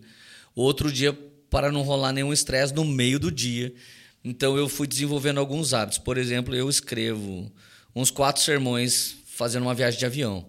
[0.54, 1.12] Outro dia
[1.50, 3.74] para não rolar nenhum estresse no meio do dia.
[4.22, 5.98] Então eu fui desenvolvendo alguns hábitos.
[5.98, 7.50] Por exemplo, eu escrevo
[7.96, 10.46] uns quatro sermões fazendo uma viagem de avião.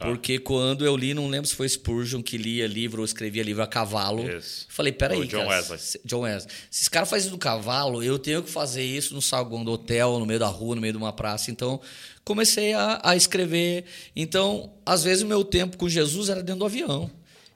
[0.00, 0.06] Tá.
[0.06, 3.62] Porque quando eu li, não lembro se foi Spurgeon que lia livro ou escrevia livro
[3.62, 4.26] a cavalo.
[4.26, 4.64] Isso.
[4.70, 5.78] Falei, peraí, John cara, Wesley.
[5.78, 6.50] se- John Wesley.
[6.70, 9.72] Se esse cara faz isso no cavalo, eu tenho que fazer isso no saguão do
[9.72, 11.50] hotel, no meio da rua, no meio de uma praça.
[11.50, 11.78] Então,
[12.24, 13.84] comecei a, a escrever.
[14.16, 17.10] Então, às vezes, o meu tempo com Jesus era dentro do avião.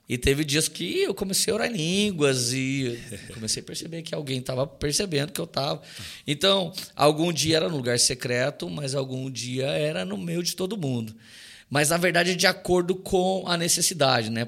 [0.07, 2.95] E teve dias que eu comecei a orar em línguas e
[3.33, 5.81] comecei a perceber que alguém estava percebendo que eu estava.
[6.27, 10.77] Então, algum dia era no lugar secreto, mas algum dia era no meio de todo
[10.77, 11.15] mundo.
[11.75, 14.47] Mas, na verdade, é de acordo com a necessidade, né?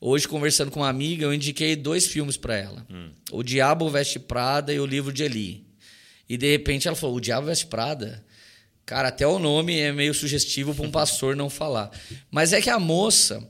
[0.00, 2.86] Hoje, conversando com uma amiga, eu indiquei dois filmes para ela.
[3.32, 5.66] O Diabo Veste Prada e o Livro de Eli.
[6.28, 8.24] E, de repente, ela falou, o Diabo Veste Prada?
[8.86, 11.90] Cara, até o nome é meio sugestivo para um pastor não falar.
[12.30, 13.44] Mas é que a moça,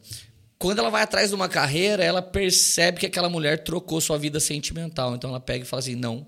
[0.58, 4.40] quando ela vai atrás de uma carreira, ela percebe que aquela mulher trocou sua vida
[4.40, 5.14] sentimental.
[5.14, 6.26] Então, ela pega e fala assim, não,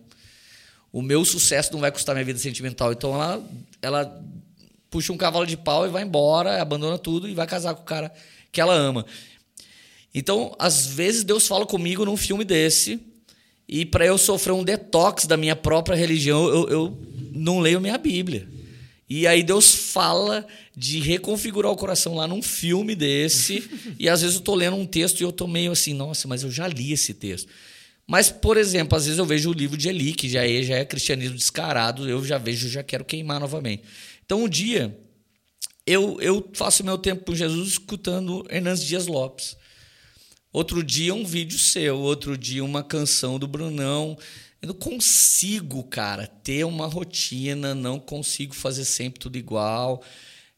[0.93, 2.93] o meu sucesso não vai custar minha vida sentimental.
[2.93, 3.43] Então, ela...
[3.81, 4.23] ela
[4.93, 7.87] puxa um cavalo de pau e vai embora, abandona tudo e vai casar com o
[7.87, 8.13] cara
[8.53, 9.07] que ela ama.
[10.15, 13.01] Então, às vezes Deus fala comigo num filme desse
[13.67, 16.99] e para eu sofrer um detox da minha própria religião, eu, eu
[17.33, 18.47] não leio minha Bíblia.
[19.09, 23.67] E aí Deus fala de reconfigurar o coração lá num filme desse
[23.99, 26.43] e às vezes eu tô lendo um texto e eu tô meio assim, nossa, mas
[26.43, 27.49] eu já li esse texto.
[28.07, 30.77] Mas, por exemplo, às vezes eu vejo o livro de Eli, que já é, já
[30.77, 33.85] é cristianismo descarado, eu já vejo, já quero queimar novamente.
[34.33, 34.99] Então, um dia,
[35.87, 39.59] eu, eu faço meu tempo com Jesus escutando Hernandes Dias Lopes.
[40.51, 41.99] Outro dia, um vídeo seu.
[41.99, 44.17] Outro dia, uma canção do Brunão.
[44.63, 50.03] Eu não consigo, cara, ter uma rotina, não consigo fazer sempre tudo igual.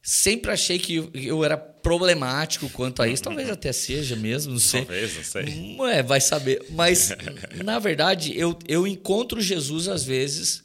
[0.00, 3.24] Sempre achei que eu era problemático quanto a isso.
[3.24, 4.82] Talvez até seja mesmo, não sei.
[4.82, 5.44] Talvez, não sei.
[5.46, 6.64] Hum, É, vai saber.
[6.70, 7.10] Mas,
[7.64, 10.62] na verdade, eu, eu encontro Jesus, às vezes,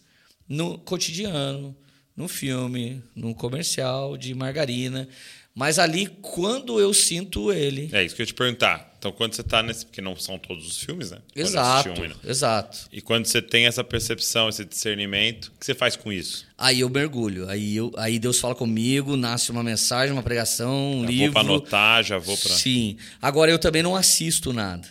[0.48, 1.76] no cotidiano,
[2.20, 5.08] no filme, num comercial de margarina.
[5.56, 7.90] Mas ali, quando eu sinto ele.
[7.94, 8.94] É isso que eu ia te perguntar.
[9.00, 9.86] Então, quando você tá nesse.
[9.86, 11.20] Porque não são todos os filmes, né?
[11.34, 12.14] Exato, um, né?
[12.26, 12.90] exato.
[12.92, 16.46] E quando você tem essa percepção, esse discernimento, o que você faz com isso?
[16.58, 17.48] Aí eu mergulho.
[17.48, 21.26] Aí, eu, aí Deus fala comigo, nasce uma mensagem, uma pregação, um Já livro.
[21.26, 22.54] vou para anotar, já vou para.
[22.54, 22.98] Sim.
[23.22, 24.86] Agora eu também não assisto nada.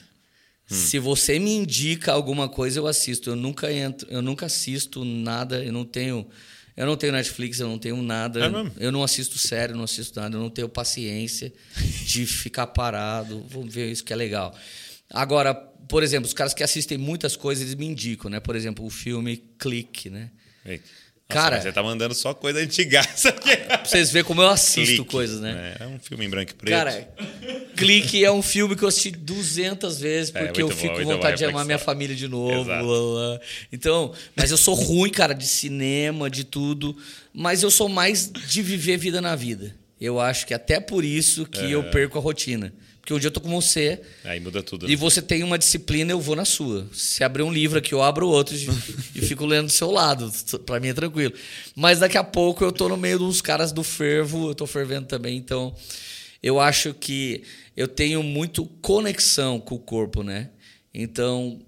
[0.71, 0.75] Hum.
[0.75, 3.29] Se você me indica alguma coisa, eu assisto.
[3.29, 6.27] Eu nunca entro, eu nunca assisto nada, eu não tenho.
[6.79, 8.45] Eu não tenho Netflix, eu não tenho nada.
[8.45, 8.73] É mesmo?
[8.79, 11.53] eu não assisto série, eu não assisto nada, eu não tenho paciência
[12.07, 13.45] de ficar parado.
[13.51, 14.57] Vamos ver isso que é legal.
[15.11, 18.39] Agora, por exemplo, os caras que assistem muitas coisas, eles me indicam, né?
[18.39, 20.31] Por exemplo, o filme Clique, né?
[20.65, 20.81] Ei.
[21.31, 23.55] Cara- mas você tá mandando só coisa antigaça aqui.
[23.69, 25.77] Pra vocês verem como eu assisto Clique, coisas, né?
[25.79, 26.75] É um filme em branco e preto.
[26.75, 27.07] Cara,
[27.77, 30.95] Clique é um filme que eu assisti 200 vezes É, porque eu muito bom, fico
[31.03, 31.67] com vontade de amar reflexão.
[31.67, 32.65] minha família de novo.
[32.65, 33.41] Blá, blá.
[33.71, 36.97] Então, mas eu sou ruim, cara, de cinema, de tudo.
[37.35, 39.77] Mas eu sou mais de viver vida na vida.
[40.01, 41.71] Eu acho que até por isso que É.
[41.75, 42.73] eu perco a rotina.
[43.09, 44.85] Porque um dia eu tô com você Aí muda tudo.
[44.87, 44.97] e né?
[44.97, 46.87] você tem uma disciplina, eu vou na sua.
[46.93, 48.69] Se abrir um livro aqui, eu abro outro e,
[49.15, 50.31] e fico lendo do seu lado.
[50.67, 51.33] Pra mim é tranquilo.
[51.75, 55.07] Mas daqui a pouco eu tô no meio dos caras do fervo, eu tô fervendo
[55.07, 55.75] também, então
[56.43, 57.45] eu acho que
[57.75, 60.51] eu tenho muito conexão com o corpo, né?
[60.93, 61.63] Então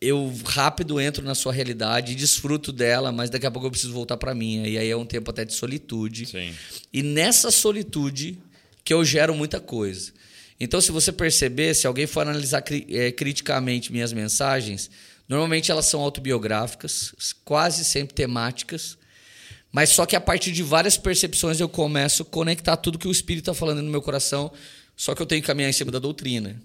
[0.00, 4.16] eu rápido entro na sua realidade desfruto dela, mas daqui a pouco eu preciso voltar
[4.16, 4.66] pra minha.
[4.66, 6.24] E aí é um tempo até de solitude.
[6.24, 6.54] Sim.
[6.90, 8.38] E nessa solitude
[8.82, 10.18] que eu gero muita coisa.
[10.60, 14.90] Então, se você perceber, se alguém for analisar cri- eh, criticamente minhas mensagens,
[15.26, 18.98] normalmente elas são autobiográficas, quase sempre temáticas,
[19.72, 23.12] mas só que a partir de várias percepções eu começo a conectar tudo que o
[23.12, 24.52] Espírito está falando no meu coração,
[24.96, 26.60] só que eu tenho que caminhar em cima da doutrina.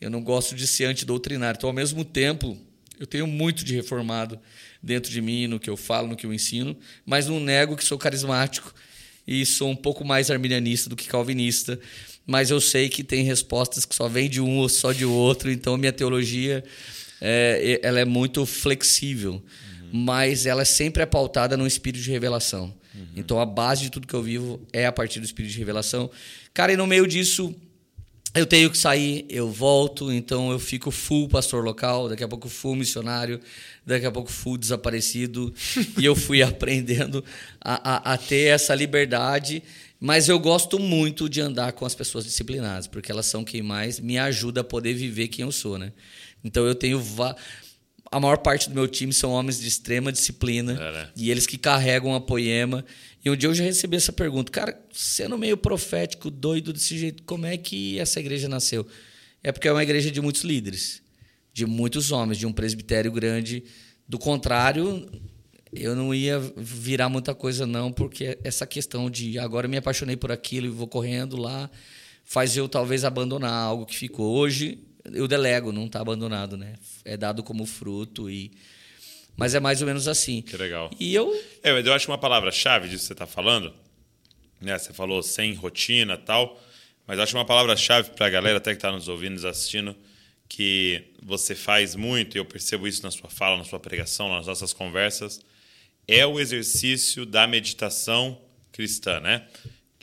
[0.00, 1.58] Eu não gosto de ser antidoutrinário.
[1.58, 2.56] Então, ao mesmo tempo,
[2.98, 4.40] eu tenho muito de reformado
[4.82, 7.84] dentro de mim, no que eu falo, no que eu ensino, mas não nego que
[7.84, 8.74] sou carismático
[9.26, 11.78] e sou um pouco mais arminianista do que calvinista.
[12.28, 15.50] Mas eu sei que tem respostas que só vêm de um ou só de outro,
[15.50, 16.62] então minha teologia
[17.22, 19.42] é, ela é muito flexível,
[19.90, 22.74] mas ela sempre é pautada no espírito de revelação.
[23.16, 26.10] Então a base de tudo que eu vivo é a partir do espírito de revelação.
[26.52, 27.54] Cara, e no meio disso,
[28.34, 32.48] eu tenho que sair, eu volto, então eu fico full pastor local, daqui a pouco
[32.48, 33.40] full missionário,
[33.86, 35.52] daqui a pouco full desaparecido.
[35.98, 37.24] e eu fui aprendendo
[37.60, 39.62] a, a, a ter essa liberdade.
[40.00, 43.98] Mas eu gosto muito de andar com as pessoas disciplinadas, porque elas são quem mais
[43.98, 45.92] me ajuda a poder viver quem eu sou, né?
[46.44, 47.02] Então eu tenho.
[48.10, 51.10] A maior parte do meu time são homens de extrema disciplina É, né?
[51.14, 52.84] e eles que carregam a poema.
[53.22, 57.22] E um dia eu já recebi essa pergunta, cara, sendo meio profético, doido desse jeito,
[57.24, 58.86] como é que essa igreja nasceu?
[59.42, 61.02] É porque é uma igreja de muitos líderes,
[61.52, 63.64] de muitos homens, de um presbitério grande.
[64.08, 65.06] Do contrário,
[65.72, 70.16] eu não ia virar muita coisa, não, porque essa questão de agora eu me apaixonei
[70.16, 71.70] por aquilo e vou correndo lá,
[72.24, 74.34] faz eu talvez abandonar algo que ficou.
[74.34, 74.78] Hoje
[75.12, 76.74] eu delego, não está abandonado, né?
[77.04, 78.52] É dado como fruto e
[79.36, 80.42] mas é mais ou menos assim.
[80.42, 80.90] Que legal.
[80.98, 83.72] E eu É, eu acho uma palavra-chave disso que você está falando,
[84.60, 84.76] né?
[84.76, 86.60] Você falou sem rotina e tal,
[87.06, 89.94] mas acho uma palavra-chave para a galera até que está nos ouvindo, nos assistindo,
[90.48, 94.46] que você faz muito, e eu percebo isso na sua fala, na sua pregação, nas
[94.46, 95.40] nossas conversas,
[96.08, 98.40] é o exercício da meditação
[98.72, 99.46] cristã, né?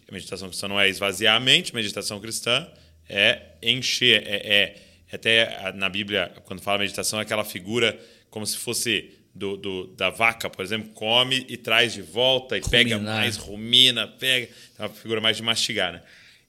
[0.08, 2.68] A meditação cristã não é esvaziar a mente, meditação cristã
[3.10, 7.98] é encher, é, é- até na Bíblia, quando fala meditação, é aquela figura
[8.30, 12.62] como se fosse do, do- da vaca, por exemplo, come e traz de volta e
[12.62, 13.16] pega Ruminar.
[13.18, 14.48] mais, rumina, pega.
[14.78, 16.02] É uma figura mais de mastigar, né?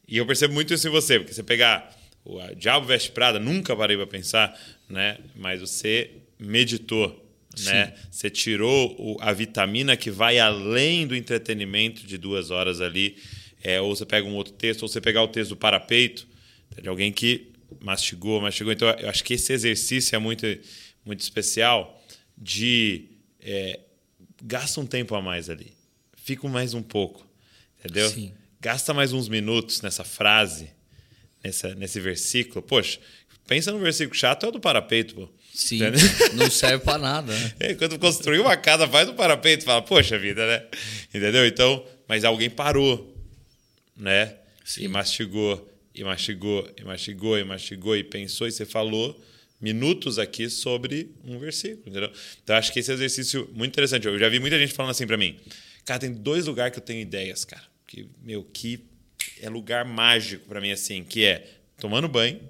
[0.07, 3.39] E eu percebo muito isso em você, porque você pegar o a Diabo Veste Prada,
[3.41, 4.57] nunca parei para pensar,
[4.89, 5.19] né?
[5.35, 7.26] Mas você meditou,
[7.65, 7.95] né?
[8.11, 13.17] Você tirou o- a vitamina que vai além do entretenimento de duas horas ali.
[13.63, 16.27] É, ou você pega um outro texto, ou você pegar o texto do parapeito,
[16.81, 18.73] de alguém que mastigou, mastigou.
[18.73, 20.47] Então, eu acho que esse exercício é muito,
[21.05, 22.01] muito especial
[22.37, 23.07] de
[23.41, 23.81] é,
[24.43, 25.73] gasta um tempo a mais ali.
[26.17, 27.27] Fica mais um pouco,
[27.79, 28.09] entendeu?
[28.11, 28.33] Sim.
[28.61, 30.71] Gasta mais uns minutos nessa frase,
[31.43, 32.63] nessa, nesse versículo.
[32.63, 32.99] Poxa,
[33.47, 35.29] pensa no versículo chato, é o do parapeito, pô.
[35.55, 36.01] sim, Entendeu?
[36.35, 37.33] não serve para nada.
[37.33, 37.53] Né?
[37.61, 40.67] É, Quando construiu uma casa, faz do parapeito, fala, poxa vida, né?
[41.15, 41.47] Entendeu?
[41.47, 43.15] Então, mas alguém parou,
[43.97, 44.35] né?
[44.79, 49.19] E mastigou, e mastigou, e mastigou, e mastigou, e pensou, e você falou
[49.61, 52.13] minutos aqui sobre um versículo, entendeu?
[52.43, 54.07] Então, acho que esse exercício muito interessante.
[54.07, 55.39] Eu já vi muita gente falando assim pra mim,
[55.85, 58.85] cara, tem dois lugares que eu tenho ideias, cara, que, meu, que
[59.41, 62.41] é lugar mágico pra mim, assim, que é tomando banho,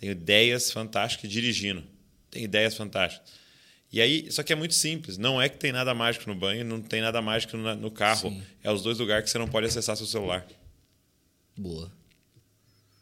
[0.00, 1.84] tenho ideias fantásticas dirigindo.
[2.30, 3.30] Tem ideias fantásticas.
[3.92, 5.18] E aí, só que é muito simples.
[5.18, 8.30] Não é que tem nada mágico no banho, não tem nada mágico no, no carro.
[8.30, 8.42] Sim.
[8.64, 10.46] É os dois lugares que você não pode acessar seu celular.
[11.54, 11.92] Boa.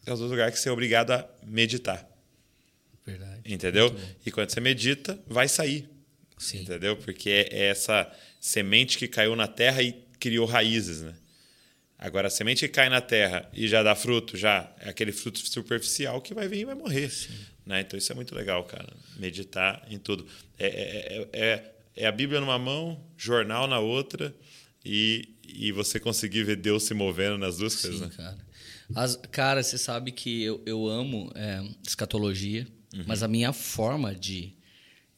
[0.05, 2.05] é os dois lugares que você é obrigado a meditar.
[3.07, 3.43] Verdade.
[3.45, 3.95] Entendeu?
[4.27, 5.89] E quando você medita, vai sair.
[6.37, 6.63] Sim.
[6.63, 6.97] Entendeu?
[6.97, 11.15] Porque é essa semente que caiu na terra e criou raízes, né?
[11.99, 15.41] Agora, a semente que cai na terra e já dá fruto, já é aquele fruto
[15.41, 17.11] superficial que vai vir e vai morrer.
[17.67, 17.81] Né?
[17.81, 18.89] Então, isso é muito legal, cara.
[19.17, 20.25] Meditar em tudo.
[20.57, 24.33] É, é, é, é, é a Bíblia numa mão, jornal na outra
[24.85, 28.01] e, e você conseguir ver Deus se movendo nas duas Sim, coisas.
[28.01, 28.15] Né?
[28.17, 28.39] cara.
[28.95, 32.67] As, cara, você sabe que eu, eu amo é, escatologia,
[33.07, 34.55] mas a minha forma de,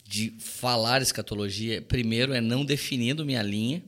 [0.05, 3.83] de falar escatologia, primeiro, é não definindo minha linha,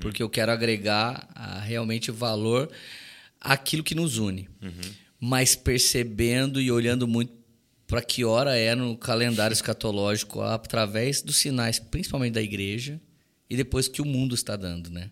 [0.00, 2.70] porque eu quero agregar ah, realmente valor
[3.40, 4.48] àquilo que nos une.
[5.18, 7.32] Mas percebendo e olhando muito
[7.86, 13.00] para que hora é no calendário escatológico através dos sinais, principalmente da igreja,
[13.50, 15.10] e depois que o mundo está dando, né?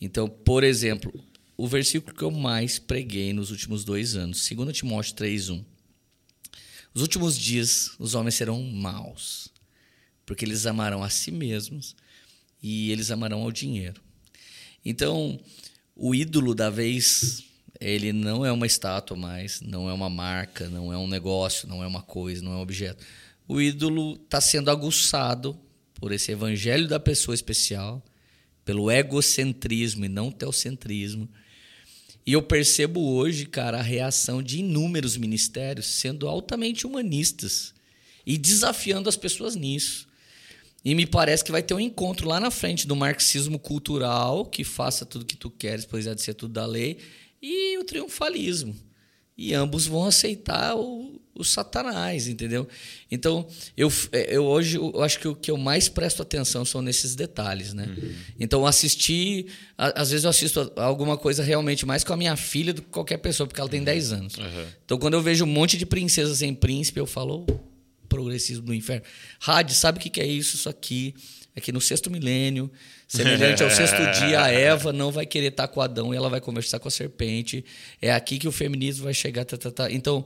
[0.00, 1.12] Então, por exemplo,
[1.56, 5.64] o versículo que eu mais preguei nos últimos dois anos, 2 Timóteo 3,1.
[6.94, 9.48] Os últimos dias os homens serão maus,
[10.24, 11.96] porque eles amarão a si mesmos
[12.62, 14.00] e eles amarão ao dinheiro.
[14.84, 15.38] Então,
[15.94, 17.44] o ídolo da vez,
[17.80, 21.82] ele não é uma estátua mais, não é uma marca, não é um negócio, não
[21.82, 23.04] é uma coisa, não é um objeto.
[23.46, 25.58] O ídolo está sendo aguçado
[25.94, 28.02] por esse evangelho da pessoa especial,
[28.64, 31.28] pelo egocentrismo e não teocentrismo.
[32.24, 37.74] E eu percebo hoje, cara, a reação de inúmeros ministérios sendo altamente humanistas
[38.24, 40.08] e desafiando as pessoas nisso.
[40.84, 44.64] E me parece que vai ter um encontro lá na frente do marxismo cultural, que
[44.64, 46.98] faça tudo que tu queres, pois há de ser tudo da lei,
[47.40, 48.74] e o triunfalismo.
[49.38, 52.68] E ambos vão aceitar o, o satanás, entendeu?
[53.10, 53.90] Então, eu,
[54.28, 57.86] eu hoje eu acho que o que eu mais presto atenção são nesses detalhes, né?
[58.38, 59.46] Então, assistir...
[59.78, 62.88] Às vezes eu assisto a- alguma coisa realmente mais com a minha filha do que
[62.88, 64.34] qualquer pessoa, porque ela tem 10 anos.
[64.84, 67.46] Então, quando eu vejo um monte de princesa sem príncipe, eu falo...
[68.02, 69.04] "Oh, progressismo do inferno.
[69.40, 70.56] Rádio, sabe o que que é isso?
[70.56, 71.14] Isso aqui
[71.54, 72.70] é que no sexto milênio,
[73.06, 76.40] semelhante ao sexto dia, a Eva não vai querer estar com Adão e ela vai
[76.40, 77.64] conversar com a serpente.
[78.00, 79.44] É aqui que o feminismo vai chegar.
[79.44, 79.90] Tá, tá, tá.
[79.92, 80.24] Então,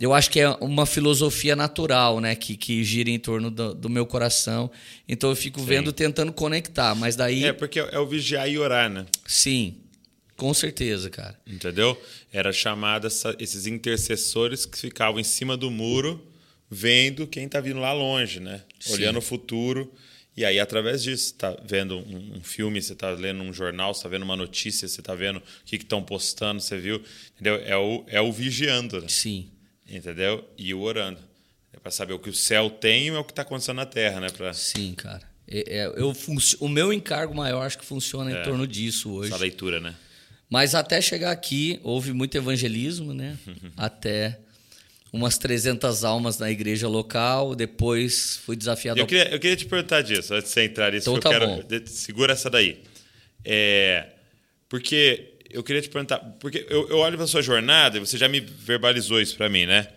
[0.00, 2.34] eu acho que é uma filosofia natural, né?
[2.34, 4.70] Que, que gira em torno do, do meu coração.
[5.06, 6.94] Então, eu fico vendo, tentando conectar.
[6.94, 9.04] Mas daí, É, porque é o vigiar e orar, né?
[9.26, 9.76] sim,
[10.38, 11.38] com certeza, cara.
[11.46, 12.00] Entendeu?
[12.32, 16.26] Era chamada esses intercessores que ficavam em cima do muro,
[16.70, 18.62] vendo quem está vindo lá longe, né?
[18.78, 18.92] Sim.
[18.94, 19.92] Olhando o futuro.
[20.36, 23.98] E aí, através disso, tá vendo um, um filme, você está lendo um jornal, você
[23.98, 27.02] está vendo uma notícia, você está vendo o que estão postando, você viu.
[27.34, 27.56] Entendeu?
[27.56, 29.08] É o, é o vigiando, né?
[29.08, 29.50] Sim.
[29.88, 30.48] entendeu?
[30.56, 31.18] E o orando.
[31.72, 33.86] É para saber o que o céu tem e é o que está acontecendo na
[33.86, 34.28] terra, né?
[34.30, 35.28] Pra Sim, cara.
[35.48, 38.40] É- é- eu func- o meu encargo maior acho que funciona É.
[38.40, 39.32] em torno disso hoje.
[39.32, 39.94] essa leitura, né?
[40.48, 43.36] Mas até chegar aqui, houve muito evangelismo, né?
[43.76, 44.38] até
[45.12, 47.54] umas 300 almas na igreja local.
[47.54, 49.08] Depois fui desafiado Eu ao...
[49.08, 51.46] queria, eu queria te perguntar disso, antes de você entrar nisso, Então que tá quero.
[51.46, 51.86] bom.
[51.86, 52.82] Segura essa daí.
[53.44, 54.06] É,
[54.68, 58.28] porque eu queria te perguntar, porque eu, eu olho para sua jornada e você já
[58.28, 59.88] me verbalizou isso para mim, né?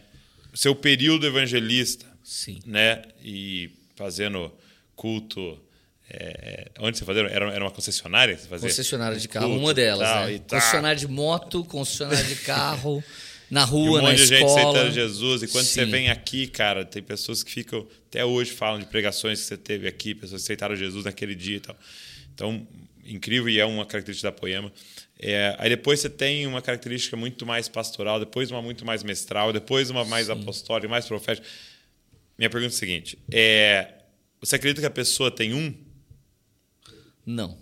[0.53, 2.59] Seu período evangelista, Sim.
[2.65, 3.01] né?
[3.23, 4.51] E fazendo
[4.95, 5.59] culto.
[6.09, 7.23] é, onde você fazia?
[7.23, 8.35] Era, era uma concessionária?
[8.35, 8.69] que Você fazia?
[8.69, 10.39] Concessionária de carro, Culto uma delas, tal, né?
[10.47, 10.59] tal.
[10.59, 13.03] Concessionária de moto, concessionária de carro,
[13.49, 14.69] na rua, um na monte de gente escola.
[14.69, 15.43] aceitando Jesus.
[15.43, 15.91] E quando você Sim.
[15.91, 17.87] vem aqui, cara, tem pessoas que ficam.
[18.07, 21.57] Até hoje falam de pregações que você teve aqui, pessoas que aceitaram Jesus naquele dia
[21.57, 21.77] e tal.
[22.33, 22.67] Então,
[23.05, 24.71] incrível e é uma característica da Poema.
[25.19, 29.53] É, aí depois você tem uma característica muito mais pastoral, depois uma muito mais mestral,
[29.53, 31.47] depois uma mais apostólica, mais profética.
[32.37, 33.93] Minha pergunta é a seguinte: é,
[34.41, 35.73] você acredita que a pessoa tem um?
[37.25, 37.57] Não.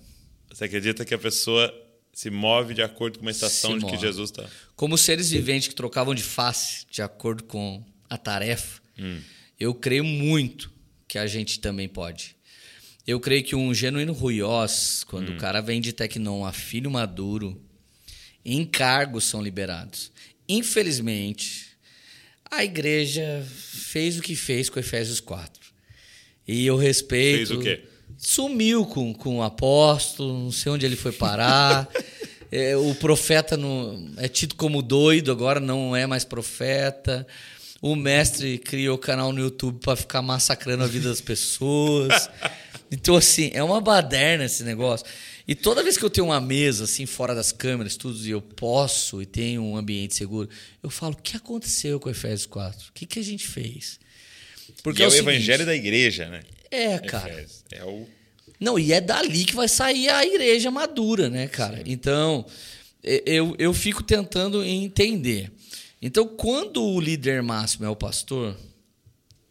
[0.50, 1.74] Você acredita que a pessoa
[2.14, 3.98] se move de acordo com uma estação Se de que.
[3.98, 4.50] Jesus está?
[4.82, 9.22] Como seres viventes que trocavam de face de acordo com a tarefa, Hum.
[9.60, 10.72] eu creio muito
[11.08, 12.36] que a gente também pode.
[13.06, 15.36] Eu creio que um genuíno ruiós, quando Hum.
[15.36, 17.62] o cara vem de Tecnon a filho maduro,
[18.44, 20.12] encargos são liberados.
[20.50, 21.68] Infelizmente,
[22.50, 25.62] a igreja fez o que fez com Efésios 4.
[26.48, 27.50] E eu respeito.
[27.50, 27.84] Fez o quê?
[28.18, 31.88] Sumiu com, com o apóstolo, não sei onde ele foi parar.
[32.52, 37.26] É, o profeta não, é tido como doido, agora não é mais profeta.
[37.82, 42.30] O mestre criou canal no YouTube para ficar massacrando a vida das pessoas.
[42.94, 45.08] Então, assim, é uma baderna esse negócio.
[45.48, 48.42] E toda vez que eu tenho uma mesa, assim, fora das câmeras, tudo, e eu
[48.42, 50.50] posso e tenho um ambiente seguro,
[50.84, 52.90] eu falo: o que aconteceu com o Efésios 4?
[52.90, 53.98] O que, que a gente fez?
[54.84, 56.44] Porque é, o, seguinte, evangelho da igreja, né?
[56.70, 57.32] É, cara.
[57.32, 57.64] Efésios.
[57.72, 58.06] É o.
[58.62, 61.82] Não, e é dali que vai sair a igreja madura, né, cara?
[61.84, 62.46] Então,
[63.04, 65.52] eu, eu fico tentando entender.
[66.00, 68.56] Então, quando o líder máximo é o pastor,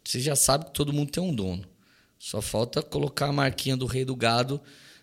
[0.01, 1.65] você já sabe que todo mundo tem um dono.
[2.17, 4.61] Só falta colocar a marquinha do rei do gado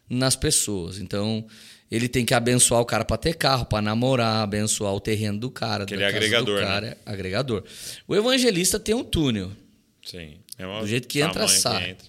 [0.09, 0.98] nas pessoas.
[0.98, 1.44] Então,
[1.90, 5.50] ele tem que abençoar o cara para ter carro, para namorar, abençoar o terreno do
[5.50, 5.84] cara.
[5.84, 6.96] Aquele é agregador, cara, né?
[7.04, 7.62] é agregador.
[8.06, 9.52] O evangelista tem um túnel.
[10.02, 10.38] Sim.
[10.56, 11.90] É Do jeito que entra, sai.
[11.90, 12.06] entra.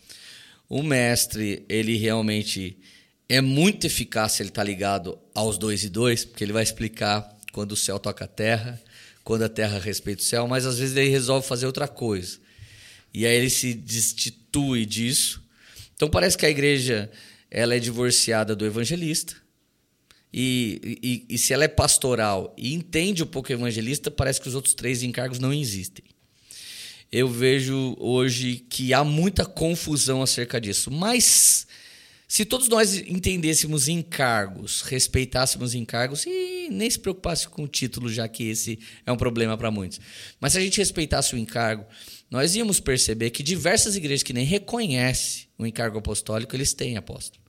[0.70, 2.78] O mestre, ele realmente
[3.28, 7.28] é muito eficaz se ele está ligado aos dois e dois, porque ele vai explicar
[7.52, 8.80] quando o céu toca a terra,
[9.24, 12.38] quando a terra respeita o céu, mas às vezes ele resolve fazer outra coisa.
[13.12, 15.44] E aí ele se destitui disso.
[15.96, 17.10] Então parece que a igreja
[17.50, 19.36] ela é divorciada do evangelista.
[20.32, 24.54] E, e, e se ela é pastoral e entende um pouco evangelista, parece que os
[24.54, 26.06] outros três encargos não existem
[27.12, 30.92] eu vejo hoje que há muita confusão acerca disso.
[30.92, 31.66] Mas
[32.28, 38.28] se todos nós entendêssemos encargos, respeitássemos encargos e nem se preocupasse com o título, já
[38.28, 40.00] que esse é um problema para muitos.
[40.40, 41.86] Mas se a gente respeitasse o encargo,
[42.30, 47.44] nós íamos perceber que diversas igrejas que nem reconhecem o encargo apostólico, eles têm apóstolo.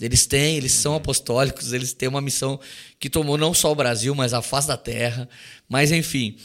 [0.00, 2.60] Eles têm, eles são apostólicos, eles têm uma missão
[2.98, 5.28] que tomou não só o Brasil, mas a face da terra.
[5.68, 6.36] Mas, enfim,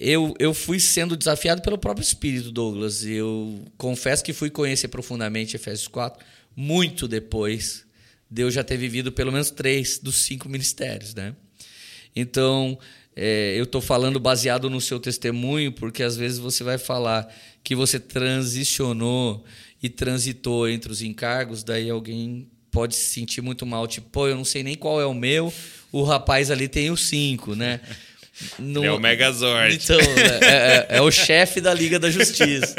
[0.00, 3.04] eu, eu fui sendo desafiado pelo próprio Espírito, Douglas.
[3.04, 6.24] Eu confesso que fui conhecer profundamente Efésios 4
[6.56, 7.84] muito depois
[8.30, 11.34] de eu já ter vivido pelo menos três dos cinco ministérios, né?
[12.16, 12.78] Então,
[13.14, 17.28] é, eu estou falando baseado no seu testemunho, porque às vezes você vai falar
[17.62, 19.44] que você transicionou
[19.82, 24.36] e transitou entre os encargos, daí alguém pode se sentir muito mal, tipo, pô, eu
[24.36, 25.52] não sei nem qual é o meu,
[25.92, 27.80] o rapaz ali tem os cinco, né?
[28.58, 29.74] Ele é o Megazord.
[29.74, 29.98] Então,
[30.42, 32.74] é, é- é o chefe da Liga da Justiça.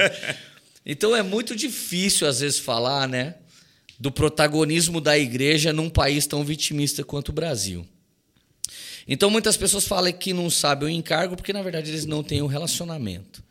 [0.86, 3.36] Então é muito difícil, às vezes, falar, né?
[3.99, 7.86] Do protagonismo da igreja num país tão vitimista quanto o Brasil.
[9.07, 12.41] Então muitas pessoas falam que não sabem o encargo porque, na verdade, eles não têm
[12.41, 13.43] um relacionamento.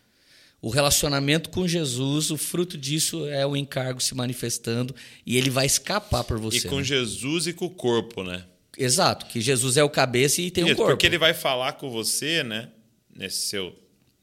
[0.63, 4.95] O relacionamento com Jesus, o fruto disso é o encargo se manifestando
[5.25, 6.59] e ele vai escapar por você.
[6.59, 6.85] E com né?
[6.85, 8.45] Jesus e com o corpo, né?
[8.83, 10.93] Exato, que Jesus é o cabeça e tem um Isso, corpo.
[10.93, 12.69] Porque ele vai falar com você, né?
[13.15, 13.77] Nesse seu,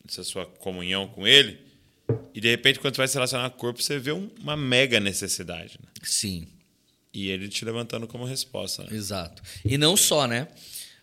[0.03, 1.59] nessa sua comunhão com ele.
[2.33, 4.55] E de repente, quando você vai se relacionar com o corpo, você vê um- uma
[4.57, 5.77] mega necessidade.
[5.81, 5.89] Né?
[6.03, 6.47] Sim.
[7.13, 8.83] E ele te levantando como resposta.
[8.83, 8.89] Né?
[8.95, 9.41] Exato.
[9.65, 10.47] E não só, né?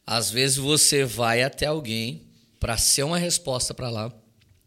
[0.07, 2.23] Às vezes você vai até alguém
[2.59, 4.13] para ser uma resposta para lá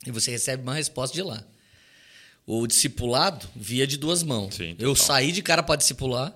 [0.06, 1.44] e você recebe uma resposta de lá.
[2.48, 4.56] O discipulado via de duas mãos.
[4.56, 6.34] Sim, Eu saí de cara para discipular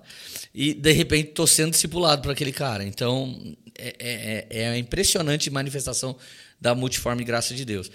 [0.54, 2.84] e de repente estou sendo discipulado por aquele cara.
[2.84, 6.14] Então é, é, é a impressionante manifestação
[6.60, 7.90] da multiforme graça de Deus.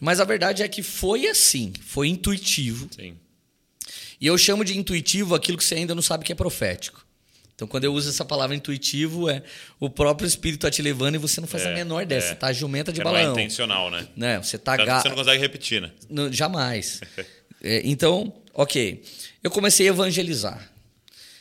[0.00, 2.88] Mas a verdade é que foi assim, foi intuitivo.
[2.94, 3.14] Sim.
[4.20, 7.06] E eu chamo de intuitivo aquilo que você ainda não sabe que é profético.
[7.54, 9.42] Então, quando eu uso essa palavra intuitivo, é
[9.78, 12.32] o próprio Espírito tá te levando e você não faz a É, menor dessa.
[12.32, 12.34] é.
[12.34, 13.32] Tá jumenta de Que não é balão.
[13.38, 14.08] intencional, né?
[14.16, 14.38] né?
[14.42, 15.00] Você tá que ga...
[15.00, 15.90] você não consegue repetir, né?
[16.08, 17.00] Não, jamais.
[17.62, 19.02] É, então, ok.
[19.42, 20.70] Eu comecei a evangelizar.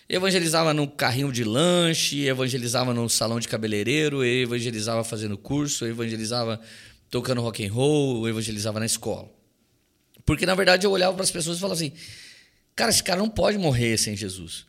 [0.07, 6.59] Evangelizava no carrinho de lanche, evangelizava no salão de cabeleireiro, evangelizava fazendo curso, evangelizava
[7.11, 9.29] tocando rock and roll, evangelizava na escola.
[10.25, 11.91] Porque, na verdade, eu olhava para as pessoas e falava assim:
[12.75, 14.65] cara, esse cara não pode morrer sem Jesus.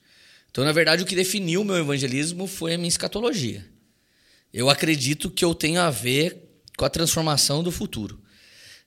[0.51, 3.65] Então, na verdade, o que definiu o meu evangelismo foi a minha escatologia.
[4.53, 6.37] Eu acredito que eu tenho a ver
[6.77, 8.21] com a transformação do futuro.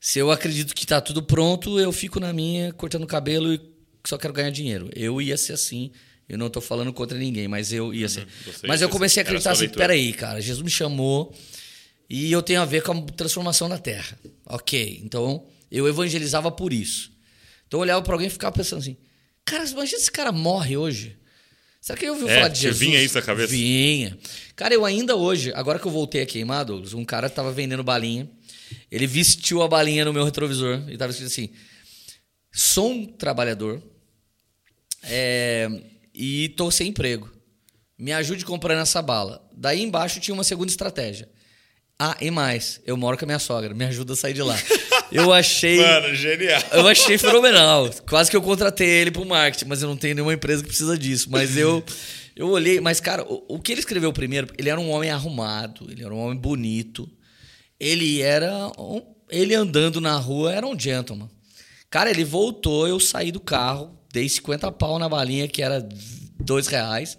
[0.05, 3.61] Se eu acredito que está tudo pronto, eu fico na minha, cortando o cabelo e
[4.05, 4.89] só quero ganhar dinheiro.
[4.93, 5.91] Eu ia ser assim.
[6.27, 8.27] Eu não estou falando contra ninguém, mas eu ia ser.
[8.45, 11.33] você mas eu comecei a acreditar assim: peraí, cara, Jesus me chamou
[12.09, 14.19] e eu tenho a ver com a transformação na terra.
[14.45, 17.09] Ok, então eu evangelizava por isso.
[17.65, 18.97] Então eu olhava para alguém e ficava pensando assim:
[19.45, 21.17] cara, imagina se esse cara morre hoje.
[21.79, 22.77] Será que ele ouviu É, falar de Jesus?
[22.77, 23.53] vinha isso na cabeça?
[23.53, 24.17] Vinha.
[24.53, 27.83] Cara, eu ainda hoje, agora que eu voltei a queimar, Douglas, um cara tava vendendo
[27.85, 28.29] balinha.
[28.91, 31.49] Ele vestiu a balinha no meu retrovisor e tava escrito assim:
[32.51, 33.81] sou um trabalhador
[35.03, 35.69] é,
[36.13, 37.31] e tô sem emprego.
[37.97, 39.47] Me ajude comprando essa bala.
[39.55, 41.29] Daí embaixo tinha uma segunda estratégia.
[41.97, 44.57] Ah, e mais, eu moro com a minha sogra, me ajuda a sair de lá.
[45.11, 45.77] Eu achei.
[45.77, 46.61] Mano, genial.
[46.71, 47.87] Eu achei fenomenal.
[48.09, 50.97] Quase que eu contratei ele pro marketing, mas eu não tenho nenhuma empresa que precisa
[50.97, 51.27] disso.
[51.29, 51.83] Mas eu,
[52.35, 55.87] eu olhei, mas, cara, o, o que ele escreveu primeiro, ele era um homem arrumado,
[55.91, 57.07] ele era um homem bonito.
[57.83, 58.71] Ele era.
[58.77, 61.29] Um, ele andando na rua era um gentleman.
[61.89, 65.87] Cara, ele voltou, eu saí do carro, dei 50 pau na balinha, que era
[66.39, 67.17] dois reais.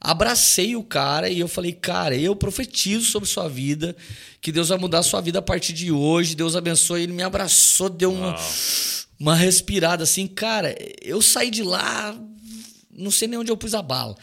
[0.00, 3.96] Abracei o cara e eu falei, cara, eu profetizo sobre sua vida,
[4.40, 6.34] que Deus vai mudar a sua vida a partir de hoje.
[6.34, 7.02] Deus abençoe.
[7.02, 8.50] Ele me abraçou, deu uma, Uau.
[9.18, 10.74] uma respirada assim, cara.
[11.02, 12.16] Eu saí de lá
[12.98, 14.16] não sei nem onde eu pus a bala.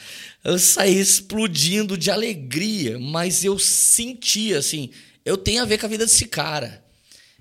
[0.44, 4.90] Eu saí explodindo de alegria, mas eu sentia assim,
[5.26, 6.84] eu tenho a ver com a vida desse cara.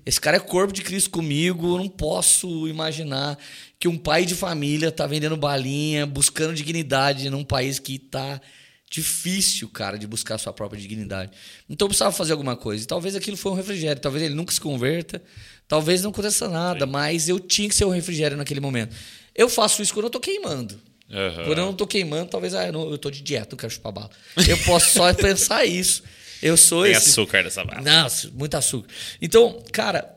[0.05, 3.37] Esse cara é corpo de Cristo comigo, eu não posso imaginar
[3.79, 8.41] que um pai de família tá vendendo balinha, buscando dignidade num país que tá
[8.89, 11.31] difícil, cara, de buscar sua própria dignidade.
[11.69, 12.83] Então eu precisava fazer alguma coisa.
[12.83, 15.21] E talvez aquilo foi um refrigério, talvez ele nunca se converta,
[15.67, 16.91] talvez não aconteça nada, Sim.
[16.91, 18.95] mas eu tinha que ser um refrigério naquele momento.
[19.33, 20.79] Eu faço isso quando eu tô queimando.
[21.09, 21.45] Uhum.
[21.45, 23.73] Quando eu não tô queimando, talvez ah, eu, não, eu tô de dieta, não quero
[23.73, 24.09] chupar bala.
[24.47, 26.03] Eu posso só pensar isso.
[26.43, 27.09] Eu sou Tem esse.
[27.09, 27.81] açúcar nessa bala.
[27.81, 28.89] Nossa, muito açúcar.
[29.21, 30.13] Então, cara,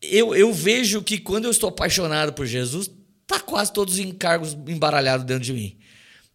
[0.00, 2.90] eu, eu vejo que quando eu estou apaixonado por Jesus,
[3.26, 5.76] tá quase todos os encargos embaralhados dentro de mim.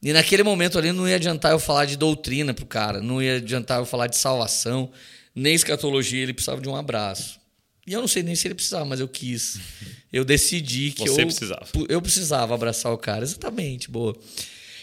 [0.03, 3.37] E naquele momento ali não ia adiantar eu falar de doutrina pro cara, não ia
[3.37, 4.91] adiantar eu falar de salvação,
[5.33, 7.39] nem escatologia, ele precisava de um abraço.
[7.87, 9.59] E eu não sei nem se ele precisava, mas eu quis.
[10.11, 11.67] Eu decidi que Você eu precisava.
[11.89, 14.15] eu precisava abraçar o cara, exatamente, boa.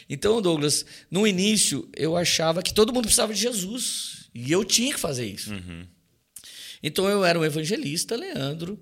[0.09, 4.93] Então, Douglas, no início eu achava que todo mundo precisava de Jesus e eu tinha
[4.93, 5.53] que fazer isso.
[5.53, 5.87] Uhum.
[6.83, 8.79] Então eu era um evangelista, Leandro,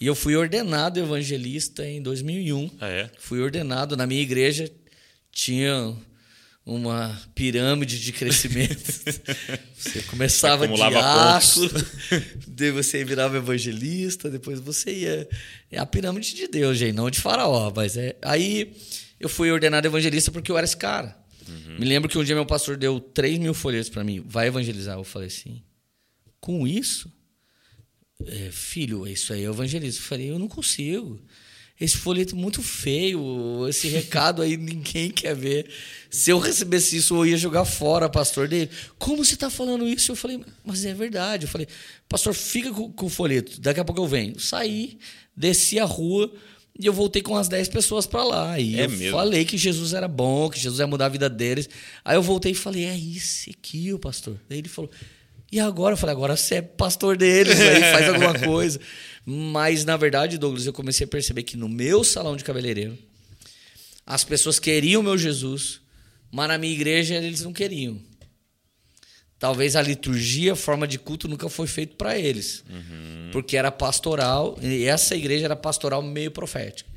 [0.00, 2.70] e eu fui ordenado evangelista em 2001.
[2.80, 3.10] Ah, é?
[3.18, 4.70] Fui ordenado na minha igreja,
[5.32, 5.96] tinha
[6.66, 8.92] uma pirâmide de crescimento.
[9.74, 11.70] você começava diácono,
[12.46, 15.28] daí você virava evangelista, depois você ia.
[15.70, 17.72] É a pirâmide de Deus, gente, não de faraó.
[17.74, 18.16] Mas é.
[18.20, 18.76] Aí
[19.18, 21.16] eu fui ordenado evangelista porque eu era esse cara.
[21.48, 21.78] Uhum.
[21.78, 24.22] Me lembro que um dia meu pastor deu 3 mil folhetos para mim.
[24.26, 24.96] Vai evangelizar.
[24.96, 25.62] Eu falei assim:
[26.40, 27.10] com isso?
[28.26, 30.00] É, filho, isso aí é evangelista.
[30.00, 31.20] Eu falei: eu não consigo
[31.80, 35.70] esse folheto muito feio, esse recado aí ninguém quer ver.
[36.10, 38.70] Se eu recebesse isso, eu ia jogar fora, pastor dele.
[38.98, 40.10] Como você está falando isso?
[40.10, 41.46] Eu falei, mas é verdade.
[41.46, 41.68] Eu falei,
[42.08, 44.40] pastor, fica com, com o folheto, daqui a pouco eu venho.
[44.40, 44.98] Saí,
[45.36, 46.32] desci a rua
[46.78, 48.60] e eu voltei com umas 10 pessoas para lá.
[48.60, 49.10] E é eu mesmo?
[49.10, 51.68] falei que Jesus era bom, que Jesus ia mudar a vida deles.
[52.04, 54.36] Aí eu voltei e falei, é isso aqui, o pastor.
[54.48, 54.90] Daí ele falou,
[55.50, 55.94] e agora?
[55.94, 58.78] Eu falei, agora você é pastor deles, aí faz alguma coisa.
[59.26, 62.96] Mas, na verdade, Douglas, eu comecei a perceber que no meu salão de cabeleireiro,
[64.06, 65.80] as pessoas queriam o meu Jesus,
[66.30, 67.98] mas na minha igreja eles não queriam.
[69.38, 72.64] Talvez a liturgia, a forma de culto nunca foi feito para eles.
[72.68, 73.30] Uhum.
[73.32, 76.90] Porque era pastoral, e essa igreja era pastoral meio profética.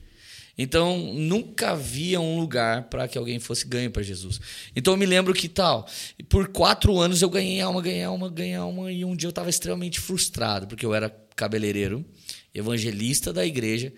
[0.58, 4.39] Então, nunca havia um lugar para que alguém fosse ganho para Jesus.
[4.76, 5.88] Então, eu me lembro que tal,
[6.30, 9.50] por quatro anos eu ganhei alma, ganhei alma, ganhei alma, e um dia eu estava
[9.50, 12.06] extremamente frustrado, porque eu era cabeleireiro
[12.54, 13.94] evangelista da igreja,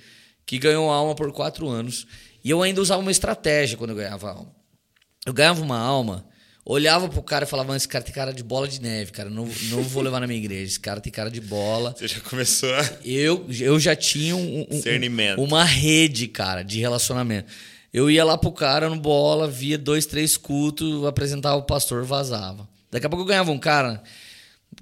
[0.46, 2.06] que ganhou alma por quatro anos.
[2.44, 4.56] E eu ainda usava uma estratégia quando eu ganhava alma.
[5.26, 6.26] Eu ganhava uma alma,
[6.66, 9.30] olhava pro cara e falava: esse cara tem cara de bola de neve, cara.
[9.30, 10.64] Não, não vou levar na minha igreja.
[10.64, 11.96] Esse cara tem cara de bola.
[11.98, 12.90] Você já começou a.
[13.04, 17.52] Eu, eu já tinha um, um, uma rede, cara, de relacionamento.
[17.94, 22.68] Eu ia lá pro cara no bola, via dois, três cultos, apresentava o pastor, vazava.
[22.90, 24.02] Daqui a pouco eu ganhava um cara,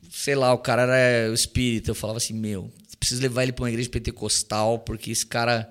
[0.10, 1.92] sei lá, o cara era o espírito.
[1.92, 5.70] Eu falava assim: meu, preciso levar ele para uma igreja pentecostal, porque esse cara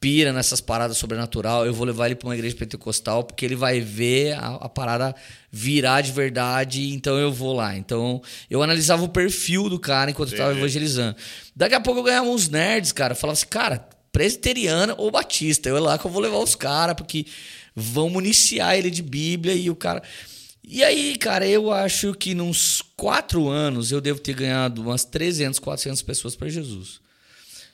[0.00, 1.66] pira nessas paradas sobrenatural.
[1.66, 5.14] Eu vou levar ele para uma igreja pentecostal, porque ele vai ver a, a, parada
[5.50, 7.76] virar de verdade, então eu vou lá.
[7.76, 10.36] Então, eu analisava o perfil do cara enquanto Sim.
[10.36, 11.16] eu estava evangelizando.
[11.54, 13.14] Daqui a pouco eu ganhava uns nerds, cara.
[13.14, 15.68] falava assim, cara, presbiteriana ou batista.
[15.68, 17.26] Eu é lá que eu vou levar os caras, porque
[17.74, 20.02] vão municiar ele de Bíblia e o cara.
[20.70, 25.58] E aí, cara, eu acho que nos quatro anos eu devo ter ganhado umas 300,
[25.58, 27.00] 400 pessoas para Jesus.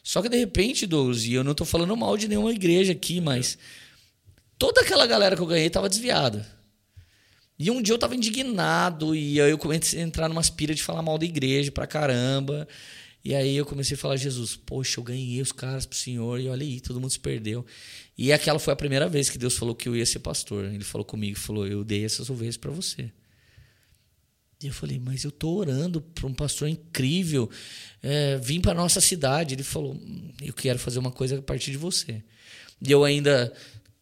[0.04, 3.22] Só que de repente, Douglas, e eu não estou falando mal de nenhuma igreja aqui,
[3.22, 3.56] mas
[4.58, 6.46] toda aquela galera que eu ganhei estava desviada.
[7.58, 10.82] E um dia eu estava indignado e aí eu comecei a entrar numa aspira de
[10.82, 12.68] falar mal da igreja pra caramba.
[13.24, 16.48] E aí eu comecei a falar, Jesus, poxa, eu ganhei os caras pro Senhor e
[16.48, 17.64] olha aí, todo mundo se perdeu.
[18.18, 20.66] E aquela foi a primeira vez que Deus falou que eu ia ser pastor.
[20.66, 23.10] Ele falou comigo, falou, eu dei essas ovelhas para você.
[24.62, 27.50] E eu falei, mas eu tô orando para um pastor incrível,
[28.02, 29.54] é, vim para nossa cidade.
[29.54, 30.00] Ele falou,
[30.40, 32.22] eu quero fazer uma coisa a partir de você.
[32.80, 33.52] E eu ainda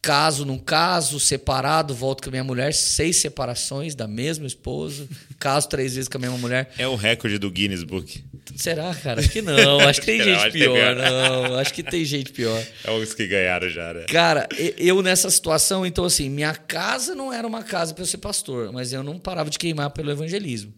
[0.02, 5.06] caso num caso, separado, volto com a minha mulher, seis separações da mesma esposa,
[5.38, 6.72] caso três vezes com a mesma mulher.
[6.76, 8.24] É o recorde do Guinness Book.
[8.56, 9.20] Será, cara?
[9.20, 9.78] Acho que não.
[9.80, 10.96] Acho que tem gente pior.
[10.96, 12.66] Não, acho que tem gente pior.
[12.82, 14.04] É os que ganharam já, né?
[14.08, 18.18] Cara, eu nessa situação, então assim, minha casa não era uma casa para eu ser
[18.18, 20.74] pastor, mas eu não parava de queimar pelo evangelismo.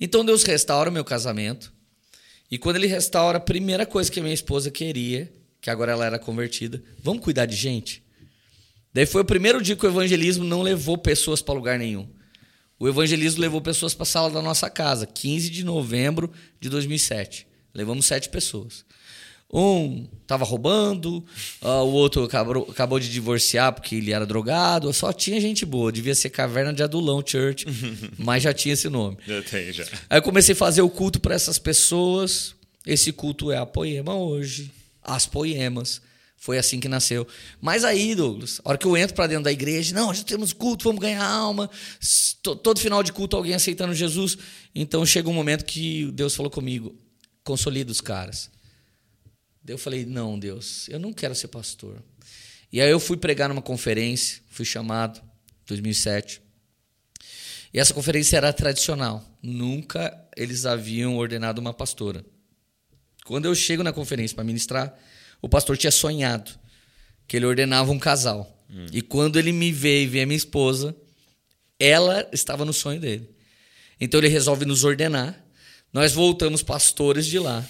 [0.00, 1.70] Então Deus restaura o meu casamento.
[2.50, 5.30] E quando ele restaura, a primeira coisa que a minha esposa queria
[5.60, 6.82] que agora ela era convertida.
[7.02, 8.02] Vamos cuidar de gente?
[8.92, 12.08] Daí foi o primeiro dia que o evangelismo não levou pessoas para lugar nenhum.
[12.78, 17.46] O evangelismo levou pessoas para a sala da nossa casa, 15 de novembro de 2007.
[17.74, 18.84] Levamos sete pessoas.
[19.52, 21.24] Um tava roubando,
[21.60, 24.92] uh, o outro acabou, acabou de divorciar porque ele era drogado.
[24.92, 25.92] Só tinha gente boa.
[25.92, 27.66] Devia ser Caverna de Adulão Church,
[28.16, 29.18] mas já tinha esse nome.
[29.26, 29.84] Já tem, já.
[30.08, 32.54] Aí eu comecei a fazer o culto para essas pessoas.
[32.86, 34.70] Esse culto é a Poema hoje.
[35.02, 36.00] As Poemas.
[36.36, 37.26] Foi assim que nasceu.
[37.60, 40.54] Mas aí, Douglas, a hora que eu entro para dentro da igreja, não, já temos
[40.54, 41.68] culto, vamos ganhar alma.
[42.42, 44.38] Todo final de culto alguém aceitando Jesus.
[44.74, 46.98] Então chega um momento que Deus falou comigo:
[47.44, 48.50] consolida os caras.
[49.66, 52.02] Eu falei: não, Deus, eu não quero ser pastor.
[52.72, 55.20] E aí eu fui pregar numa conferência, fui chamado,
[55.66, 56.40] 2007.
[57.72, 59.24] E essa conferência era tradicional.
[59.42, 62.24] Nunca eles haviam ordenado uma pastora.
[63.24, 64.98] Quando eu chego na conferência para ministrar,
[65.40, 66.50] o pastor tinha sonhado
[67.26, 68.58] que ele ordenava um casal.
[68.68, 68.86] Hum.
[68.92, 70.94] E quando ele me vê e vê a minha esposa,
[71.78, 73.28] ela estava no sonho dele.
[74.00, 75.38] Então ele resolve nos ordenar.
[75.92, 77.66] Nós voltamos pastores de lá.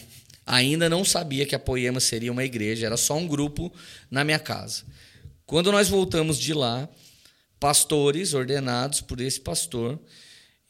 [0.46, 3.72] Ainda não sabia que a Poema seria uma igreja, era só um grupo
[4.10, 4.82] na minha casa.
[5.46, 6.88] Quando nós voltamos de lá,
[7.58, 9.98] pastores ordenados por esse pastor,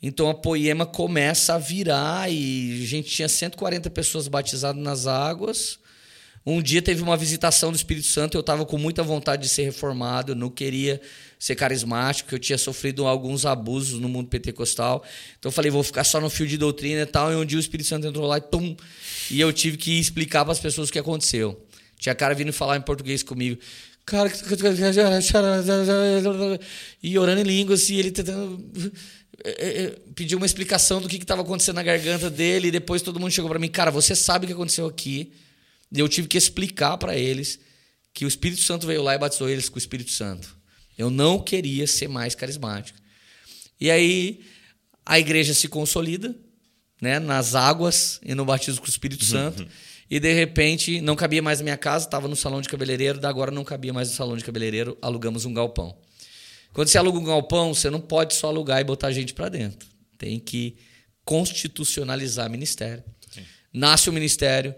[0.03, 5.79] então a Poema começa a virar e a gente tinha 140 pessoas batizadas nas águas.
[6.45, 9.63] Um dia teve uma visitação do Espírito Santo, eu estava com muita vontade de ser
[9.63, 10.99] reformado, eu não queria
[11.39, 15.05] ser carismático, eu tinha sofrido alguns abusos no mundo pentecostal.
[15.39, 17.31] Então eu falei, vou ficar só no fio de doutrina e tal.
[17.31, 18.75] E um dia o Espírito Santo entrou lá e tum,
[19.31, 21.63] e eu tive que explicar para as pessoas o que aconteceu.
[21.99, 23.61] Tinha cara vindo falar em português comigo.
[24.07, 24.33] Cara,
[27.03, 28.65] e orando em línguas, e ele tentando
[30.15, 33.49] pediu uma explicação do que estava acontecendo na garganta dele, e depois todo mundo chegou
[33.49, 35.33] para mim, cara, você sabe o que aconteceu aqui?
[35.93, 37.59] E eu tive que explicar para eles
[38.13, 40.57] que o Espírito Santo veio lá e batizou eles com o Espírito Santo.
[40.97, 42.99] Eu não queria ser mais carismático.
[43.81, 44.41] E aí
[45.05, 46.35] a igreja se consolida,
[47.01, 49.67] né, nas águas e no batismo com o Espírito Santo.
[50.11, 53.29] e de repente não cabia mais na minha casa, estava no salão de cabeleireiro, da
[53.29, 55.97] agora não cabia mais no salão de cabeleireiro, alugamos um galpão.
[56.73, 59.89] Quando você aluga um galpão, você não pode só alugar e botar gente para dentro.
[60.17, 60.77] Tem que
[61.25, 63.03] constitucionalizar o ministério.
[63.31, 63.43] Sim.
[63.73, 64.75] Nasce o ministério,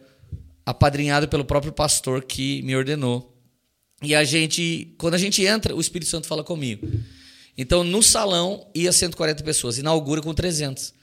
[0.65, 3.37] apadrinhado pelo próprio pastor que me ordenou.
[4.03, 6.89] E a gente, quando a gente entra, o Espírito Santo fala comigo.
[7.57, 10.95] Então, no salão ia 140 pessoas, inaugura com 300.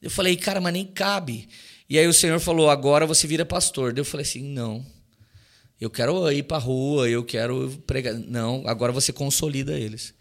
[0.00, 1.48] Eu falei, cara, mas nem cabe.
[1.88, 3.96] E aí o Senhor falou, agora você vira pastor.
[3.96, 4.84] Eu falei assim, não.
[5.82, 8.14] Eu quero ir para rua, eu quero pregar.
[8.14, 10.14] Não, agora você consolida eles.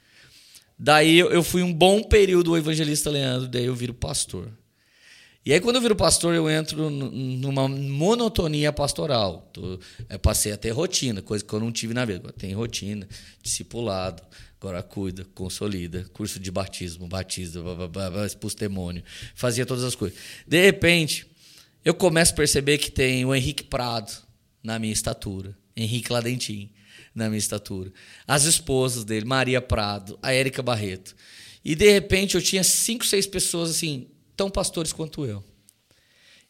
[0.78, 4.52] Daí eu fui um bom período o evangelista Leandro, daí eu viro pastor.
[5.46, 9.52] E aí, quando eu viro pastor, eu entro numa monotonia pastoral.
[10.10, 12.18] Eu passei a ter rotina, coisa que eu não tive na vida.
[12.18, 13.08] Agora tem rotina,
[13.44, 14.24] discipulado,
[14.60, 17.62] agora cuida, consolida, curso de batismo, batiza,
[18.26, 19.04] expulso demônio,
[19.36, 20.18] fazia todas as coisas.
[20.48, 21.28] De repente,
[21.86, 24.31] eu começo a perceber que tem o Henrique Prado
[24.64, 26.72] na minha estatura, Henrique Ladentim
[27.14, 27.92] na minha estatura,
[28.28, 31.16] as esposas dele, Maria Prado, a Érica Barreto.
[31.64, 35.44] E de repente eu tinha cinco, seis pessoas assim tão pastores quanto eu.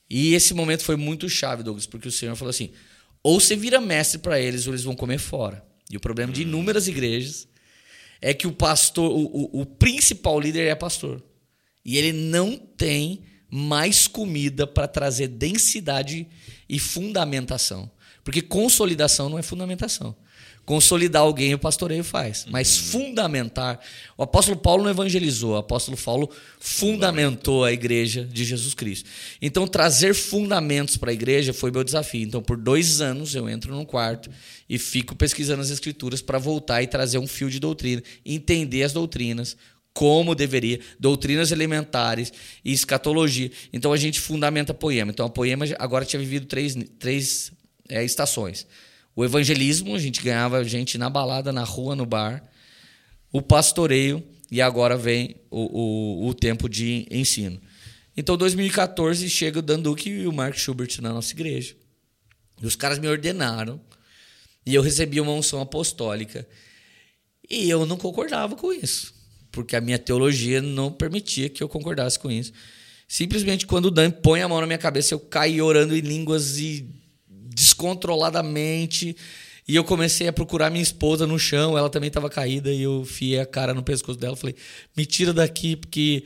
[0.09, 2.71] E esse momento foi muito chave, Douglas, porque o Senhor falou assim:
[3.23, 5.65] ou você vira mestre para eles, ou eles vão comer fora.
[5.89, 7.47] E o problema de inúmeras igrejas
[8.21, 11.23] é que o pastor, o, o, o principal líder é pastor.
[11.83, 16.27] E ele não tem mais comida para trazer densidade
[16.69, 17.91] e fundamentação.
[18.23, 20.15] Porque consolidação não é fundamentação.
[20.63, 22.83] Consolidar alguém o pastoreio faz, mas uhum.
[22.83, 23.79] fundamentar.
[24.15, 29.09] O apóstolo Paulo não evangelizou, o apóstolo Paulo fundamentou a igreja de Jesus Cristo.
[29.41, 32.21] Então, trazer fundamentos para a igreja foi meu desafio.
[32.21, 34.29] Então, por dois anos, eu entro num quarto
[34.69, 38.93] e fico pesquisando as escrituras para voltar e trazer um fio de doutrina, entender as
[38.93, 39.57] doutrinas,
[39.93, 42.31] como deveria, doutrinas elementares
[42.63, 43.51] e escatologia.
[43.73, 45.11] Então, a gente fundamenta a poema.
[45.11, 47.51] Então, a poema agora tinha vivido três, três
[47.91, 48.65] é, estações
[49.15, 52.43] o evangelismo, a gente ganhava gente na balada, na rua, no bar.
[53.31, 57.61] O pastoreio e agora vem o, o, o tempo de ensino.
[58.15, 61.75] Então, 2014, chega o Dan Duque e o Mark Schubert na nossa igreja.
[62.61, 63.79] E os caras me ordenaram
[64.65, 66.47] e eu recebi uma unção apostólica.
[67.49, 69.13] E eu não concordava com isso,
[69.51, 72.53] porque a minha teologia não permitia que eu concordasse com isso.
[73.07, 76.57] Simplesmente quando o Dan põe a mão na minha cabeça, eu caí orando em línguas
[76.57, 77.00] e
[77.61, 79.15] descontroladamente.
[79.67, 83.05] E eu comecei a procurar minha esposa no chão, ela também estava caída, e eu
[83.05, 84.35] fiei a cara no pescoço dela.
[84.35, 84.55] Falei:
[84.97, 86.23] me tira daqui, porque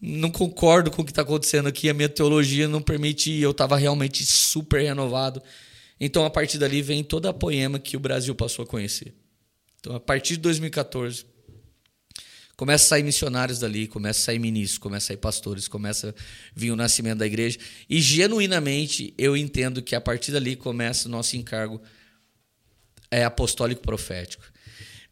[0.00, 3.30] não concordo com o que está acontecendo aqui, a minha teologia não permite.
[3.38, 5.42] Eu estava realmente super renovado.
[6.00, 9.12] Então, a partir dali, vem toda a poema que o Brasil passou a conhecer.
[9.80, 11.26] Então, a partir de 2014,
[12.58, 16.14] Começa a sair missionários dali, começa a sair ministros, começa a sair pastores, começa a
[16.56, 17.56] vir o nascimento da igreja.
[17.88, 21.80] E genuinamente eu entendo que a partir dali começa o nosso encargo
[23.12, 24.42] é apostólico profético.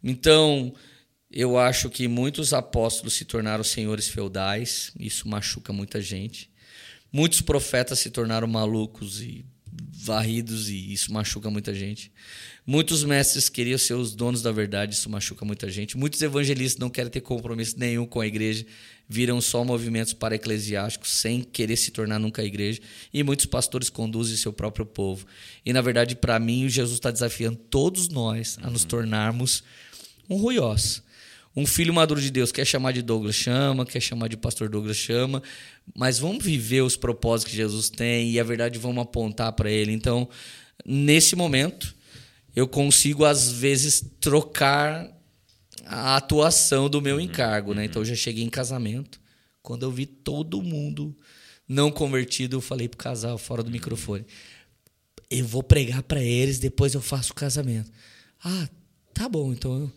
[0.03, 0.75] Então,
[1.31, 6.51] eu acho que muitos apóstolos se tornaram senhores feudais, isso machuca muita gente.
[7.13, 9.47] Muitos profetas se tornaram malucos e
[9.99, 12.13] varridos e isso machuca muita gente.
[12.67, 15.97] Muitos mestres queriam ser os donos da verdade, isso machuca muita gente.
[15.97, 18.67] Muitos evangelistas não querem ter compromisso nenhum com a igreja,
[19.09, 22.81] viram só movimentos para eclesiásticos sem querer se tornar nunca a igreja.
[23.13, 25.27] E muitos pastores conduzem seu próprio povo.
[25.65, 29.63] E na verdade, para mim, Jesus está desafiando todos nós a nos tornarmos
[30.29, 31.03] um ruiós.
[31.57, 34.97] Um filho maduro de Deus quer chamar de Douglas, chama, quer chamar de pastor Douglas,
[34.97, 35.43] chama,
[35.95, 39.91] mas vamos viver os propósitos que Jesus tem e a verdade vamos apontar para ele.
[39.91, 40.29] Então,
[40.85, 41.95] nesse momento,
[42.55, 45.11] eu consigo às vezes trocar
[45.87, 47.87] a atuação do meu encargo, né?
[47.87, 49.21] Então eu já cheguei em casamento,
[49.63, 51.17] quando eu vi todo mundo
[51.69, 54.27] não convertido, eu falei pro casal fora do microfone:
[55.31, 57.91] "Eu vou pregar para eles, depois eu faço o casamento".
[58.45, 58.69] Ah,
[59.15, 59.93] tá bom, então eu,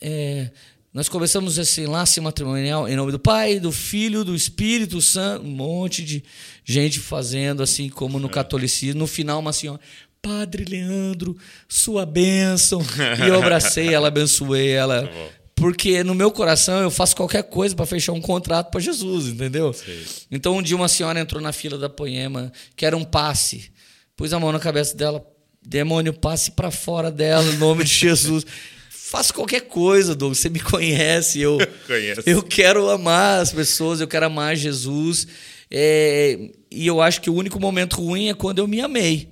[0.00, 0.50] é,
[0.92, 5.50] nós começamos esse enlace matrimonial em nome do Pai, do Filho, do Espírito Santo, um
[5.50, 6.24] monte de
[6.64, 8.98] gente fazendo assim como no catolicismo.
[8.98, 9.80] No final, uma senhora,
[10.20, 11.36] Padre Leandro,
[11.68, 12.82] sua bênção.
[13.24, 15.06] E eu abracei ela, abençoei ela.
[15.06, 15.14] Tá
[15.54, 19.72] Porque no meu coração eu faço qualquer coisa para fechar um contrato para Jesus, entendeu?
[19.72, 20.02] Sim.
[20.28, 23.70] Então um dia uma senhora entrou na fila da Poema, que era um passe.
[24.16, 25.24] Pus a mão na cabeça dela,
[25.64, 28.44] demônio, passe para fora dela, em nome de Jesus.
[29.10, 30.38] Faço qualquer coisa, Douglas.
[30.38, 31.40] Você me conhece.
[31.40, 32.22] Eu, Conheço.
[32.24, 35.26] eu quero amar as pessoas, eu quero amar Jesus.
[35.68, 36.38] É,
[36.70, 39.28] e eu acho que o único momento ruim é quando eu me amei.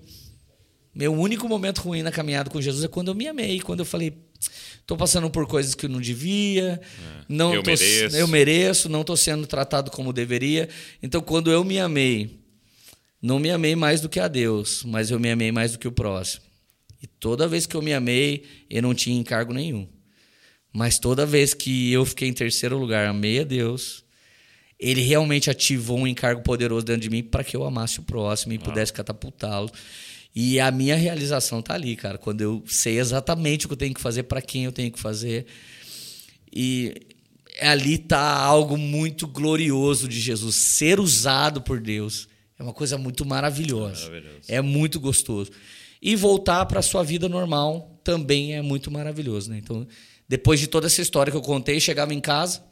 [0.92, 3.84] Meu único momento ruim na caminhada com Jesus é quando eu me amei, quando eu
[3.86, 4.14] falei,
[4.80, 6.80] estou passando por coisas que eu não devia,
[7.28, 8.16] não eu tô- mereço.
[8.16, 10.68] eu mereço, não estou sendo tratado como deveria.
[11.00, 12.40] Então, quando eu me amei,
[13.22, 15.86] não me amei mais do que a Deus, mas eu me amei mais do que
[15.86, 16.42] o próximo.
[17.02, 19.88] E toda vez que eu me amei, eu não tinha encargo nenhum.
[20.72, 24.04] Mas toda vez que eu fiquei em terceiro lugar, amei a Deus,
[24.78, 28.52] ele realmente ativou um encargo poderoso dentro de mim para que eu amasse o próximo
[28.52, 29.70] e pudesse catapultá-lo.
[30.34, 33.94] E a minha realização tá ali, cara, quando eu sei exatamente o que eu tenho
[33.94, 35.46] que fazer, para quem eu tenho que fazer.
[36.52, 36.94] E
[37.60, 40.54] ali tá algo muito glorioso de Jesus.
[40.54, 42.28] Ser usado por Deus
[42.58, 44.10] é uma coisa muito maravilhosa.
[44.46, 45.50] É muito gostoso.
[46.00, 49.58] E voltar para a sua vida normal também é muito maravilhoso, né?
[49.58, 49.86] Então,
[50.28, 52.62] depois de toda essa história que eu contei, chegava em casa,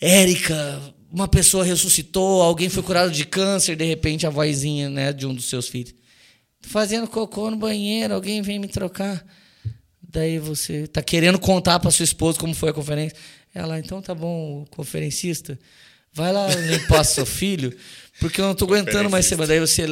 [0.00, 5.26] Érica, uma pessoa ressuscitou, alguém foi curado de câncer, de repente a vozinha, né, de
[5.26, 5.94] um dos seus filhos,
[6.60, 9.24] fazendo cocô no banheiro, alguém vem me trocar.
[10.02, 13.16] Daí você tá querendo contar para sua esposa como foi a conferência.
[13.54, 15.58] Ela, então tá bom, conferencista,
[16.12, 17.74] vai lá limpar seu filho,
[18.20, 19.36] porque eu não tô aguentando mais ser.
[19.46, 19.86] Daí você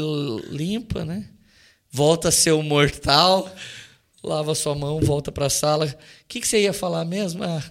[0.50, 1.28] limpa, né?
[1.94, 3.48] Volta a ser o mortal,
[4.20, 5.86] lava sua mão, volta para a sala.
[5.86, 5.94] O
[6.26, 7.44] que, que você ia falar mesmo?
[7.44, 7.62] Ah,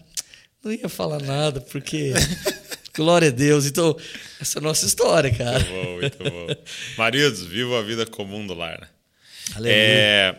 [0.64, 2.14] não ia falar nada, porque.
[2.96, 3.66] Glória a Deus.
[3.66, 3.98] Então,
[4.40, 5.60] essa é a nossa história, cara.
[5.60, 6.48] Muito bom, muito bom.
[6.98, 8.80] Maridos, vivam a vida comum do lar.
[8.80, 8.88] Né?
[9.56, 9.74] Aleluia.
[9.76, 10.36] É,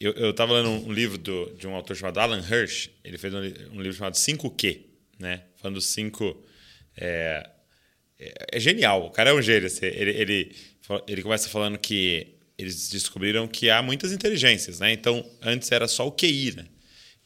[0.00, 2.88] eu, eu tava lendo um livro do- de um autor chamado Alan Hirsch.
[3.04, 3.38] Ele fez um,
[3.72, 4.80] um livro chamado 5Q,
[5.18, 5.42] né?
[5.56, 6.42] Falando dos cinco.
[6.96, 7.46] É,
[8.18, 9.66] é, é genial, o cara é um gênio.
[9.66, 9.84] assim.
[9.86, 10.56] Ele, ele,
[11.08, 14.92] ele começa falando que eles descobriram que há muitas inteligências, né?
[14.92, 16.66] Então, antes era só o QI, né?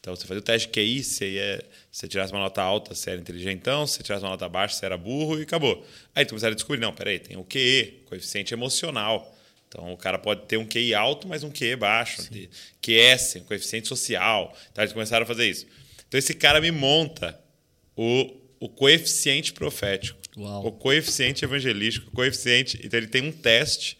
[0.00, 3.10] Então, você fazia o teste de QI, você, ia, você tirasse uma nota alta, você
[3.10, 5.84] era inteligentão, se você tirasse uma nota baixa, você era burro e acabou.
[6.14, 9.36] Aí começaram a descobrir, não, peraí, tem o QE, coeficiente emocional.
[9.66, 12.22] Então, o cara pode ter um QI alto, mas um QE baixo.
[12.22, 12.48] Sim.
[12.80, 14.56] QS, um coeficiente social.
[14.70, 15.66] Então, eles começaram a fazer isso.
[16.06, 17.36] Então, esse cara me monta
[17.96, 20.66] o, o coeficiente profético, Uau.
[20.68, 22.80] o coeficiente evangelístico, o coeficiente...
[22.84, 23.98] Então, ele tem um teste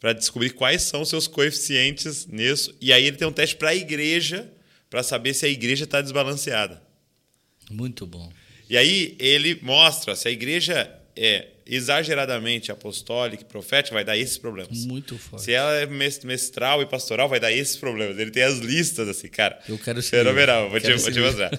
[0.00, 2.74] para descobrir quais são os seus coeficientes nisso.
[2.80, 4.50] E aí ele tem um teste para a igreja,
[4.90, 6.82] para saber se a igreja está desbalanceada.
[7.70, 8.30] Muito bom.
[8.68, 14.38] E aí ele mostra se a igreja é exageradamente apostólica e profética, vai dar esses
[14.38, 14.84] problemas.
[14.84, 15.44] Muito forte.
[15.44, 18.18] Se ela é mes- mestral e pastoral, vai dar esses problemas.
[18.18, 19.58] Ele tem as listas assim, cara.
[19.68, 21.50] Eu quero esse Fenomenal, vou te, vou te mostrar.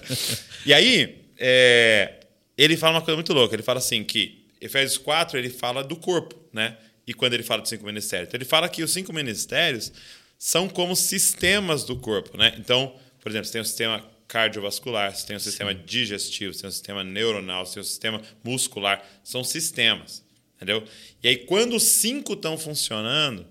[0.64, 2.14] e aí, é,
[2.56, 3.54] ele fala uma coisa muito louca.
[3.54, 6.76] Ele fala assim que Efésios 4, ele fala do corpo, né?
[7.08, 8.28] E quando ele fala dos cinco ministérios.
[8.28, 9.90] Então, ele fala que os cinco ministérios
[10.38, 12.54] são como sistemas do corpo, né?
[12.58, 16.68] Então, por exemplo, você tem o sistema cardiovascular, você tem o sistema digestivo, você tem
[16.68, 19.02] o sistema neuronal, você tem o sistema muscular.
[19.24, 20.22] São sistemas,
[20.56, 20.84] entendeu?
[21.22, 23.46] E aí, quando os cinco estão funcionando,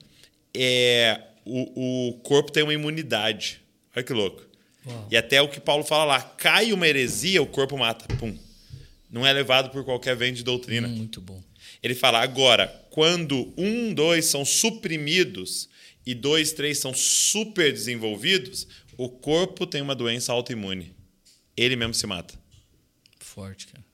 [0.53, 3.59] é, o, o corpo tem uma imunidade.
[3.95, 4.43] Olha que louco.
[4.85, 5.07] Uau.
[5.09, 8.05] E até o que Paulo fala lá, cai uma heresia, o corpo mata.
[8.17, 8.37] Pum.
[9.09, 10.87] Não é levado por qualquer vento de doutrina.
[10.87, 11.41] Hum, muito bom.
[11.81, 15.69] Ele fala, agora, quando um, dois são suprimidos
[16.03, 18.67] e dois, três são super desenvolvidos,
[18.97, 20.95] o corpo tem uma doença autoimune.
[21.55, 22.33] Ele mesmo se mata.
[23.19, 23.85] Forte, cara.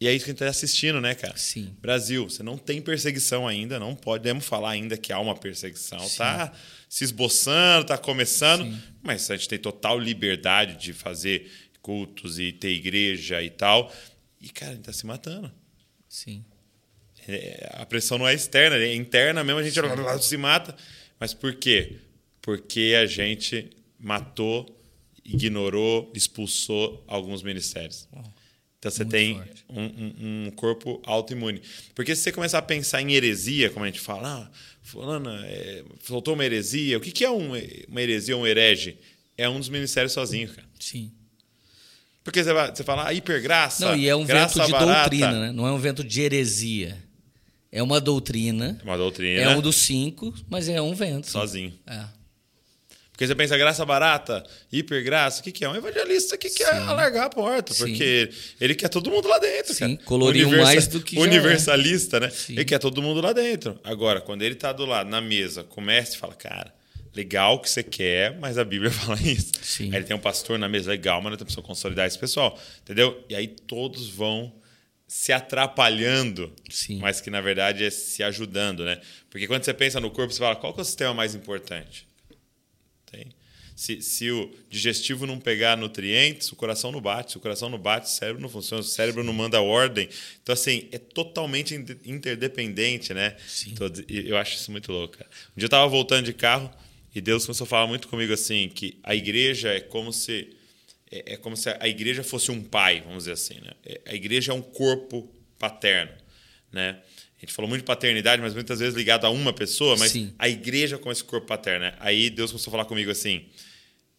[0.00, 1.36] E é isso que a gente está assistindo, né, cara?
[1.36, 1.74] Sim.
[1.80, 5.98] Brasil, você não tem perseguição ainda, não podemos falar ainda que há uma perseguição.
[5.98, 6.18] Sim.
[6.18, 6.52] Tá
[6.88, 8.80] se esboçando, tá começando, Sim.
[9.02, 11.50] mas a gente tem total liberdade de fazer
[11.82, 13.92] cultos e ter igreja e tal.
[14.40, 15.50] E, cara, a gente tá se matando.
[16.08, 16.44] Sim.
[17.28, 19.74] É, a pressão não é externa, é interna mesmo, a gente
[20.24, 20.74] se mata.
[21.20, 21.96] Mas por quê?
[22.40, 23.68] Porque a gente
[24.00, 24.64] matou,
[25.24, 28.08] ignorou, expulsou alguns ministérios.
[28.78, 31.60] Então você Muito tem um, um- um corpo autoimune.
[31.94, 35.82] Porque se você começar a pensar em heresia, como a gente fala, ah, fulana é,
[36.04, 36.96] soltou uma heresia.
[36.96, 37.52] O que, que é um-
[37.88, 38.96] uma heresia ou um herege?
[39.36, 40.66] É um dos ministérios sozinho, cara.
[40.80, 41.12] Sim.
[42.24, 43.84] Porque você, vai, você fala, ah, hipergraça.
[43.86, 45.10] Não, e é um vento de barata.
[45.10, 45.52] doutrina, né?
[45.52, 46.96] Não é um vento de heresia.
[47.70, 48.78] É uma doutrina.
[48.80, 49.42] É uma doutrina.
[49.42, 51.28] É um dos cinco, mas é um vento.
[51.30, 51.78] Sozinho.
[51.86, 52.18] É.
[53.18, 55.68] Porque você pensa graça barata, hipergraça, o que, que é?
[55.68, 56.86] Um evangelista que quer Sim.
[56.86, 57.80] alargar a porta, Sim.
[57.80, 60.06] porque ele quer todo mundo lá dentro, Sim, cara.
[60.06, 61.20] coloriu mais do que é.
[61.20, 62.30] Universalista, né?
[62.30, 62.52] Sim.
[62.52, 63.76] Ele quer todo mundo lá dentro.
[63.82, 66.72] Agora, quando ele tá do lado, na mesa, começa e fala, cara,
[67.12, 69.50] legal o que você quer, mas a Bíblia fala isso.
[69.62, 69.90] Sim.
[69.90, 72.56] Aí ele tem um pastor na mesa, legal, mas nós temos que consolidar esse pessoal,
[72.82, 73.24] entendeu?
[73.28, 74.52] E aí todos vão
[75.08, 76.98] se atrapalhando, Sim.
[76.98, 79.00] mas que na verdade é se ajudando, né?
[79.30, 82.06] Porque quando você pensa no corpo, você fala, qual que é o sistema mais importante?
[83.10, 83.32] Tem.
[83.74, 87.30] Se, se o digestivo não pegar nutrientes, o coração não bate.
[87.30, 90.08] Se o coração não bate, o cérebro não funciona, o cérebro não manda ordem.
[90.42, 93.36] Então, assim, é totalmente in- interdependente, né?
[93.46, 93.74] Sim.
[94.08, 95.16] Eu acho isso muito louco.
[95.16, 95.30] Cara.
[95.56, 96.70] Um dia eu estava voltando de carro
[97.14, 100.57] e Deus começou a falar muito comigo assim, que a igreja é como se
[101.10, 103.72] é, é como se a igreja fosse um pai, vamos dizer assim, né?
[103.84, 106.12] É- A igreja é um corpo paterno,
[106.72, 107.00] né?
[107.36, 110.34] A gente falou muito de paternidade, mas muitas vezes ligado a uma pessoa, mas Sim.
[110.38, 111.94] a igreja com esse corpo paterno, né?
[112.00, 113.46] Aí Deus começou a falar comigo assim,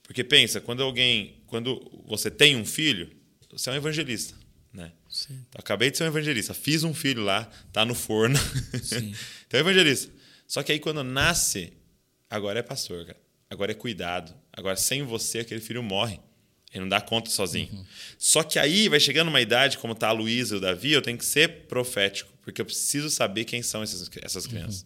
[0.03, 3.11] porque pensa, quando alguém, quando você tem um filho,
[3.51, 4.35] você é um evangelista,
[4.71, 4.91] né?
[5.09, 5.33] Sim.
[5.49, 8.37] Então, acabei de ser um evangelista, fiz um filho lá, tá no forno.
[8.81, 9.13] Sim.
[9.47, 10.11] então é evangelista.
[10.47, 11.73] Só que aí quando nasce,
[12.29, 13.19] agora é pastor, cara.
[13.49, 14.33] Agora é cuidado.
[14.53, 16.19] Agora sem você aquele filho morre.
[16.71, 17.85] Ele não dá conta sozinho.
[18.17, 21.01] Só que aí vai chegando uma idade, como tá a Luísa e o Davi, eu
[21.01, 24.85] tenho que ser profético, porque eu preciso saber quem são essas, essas crianças.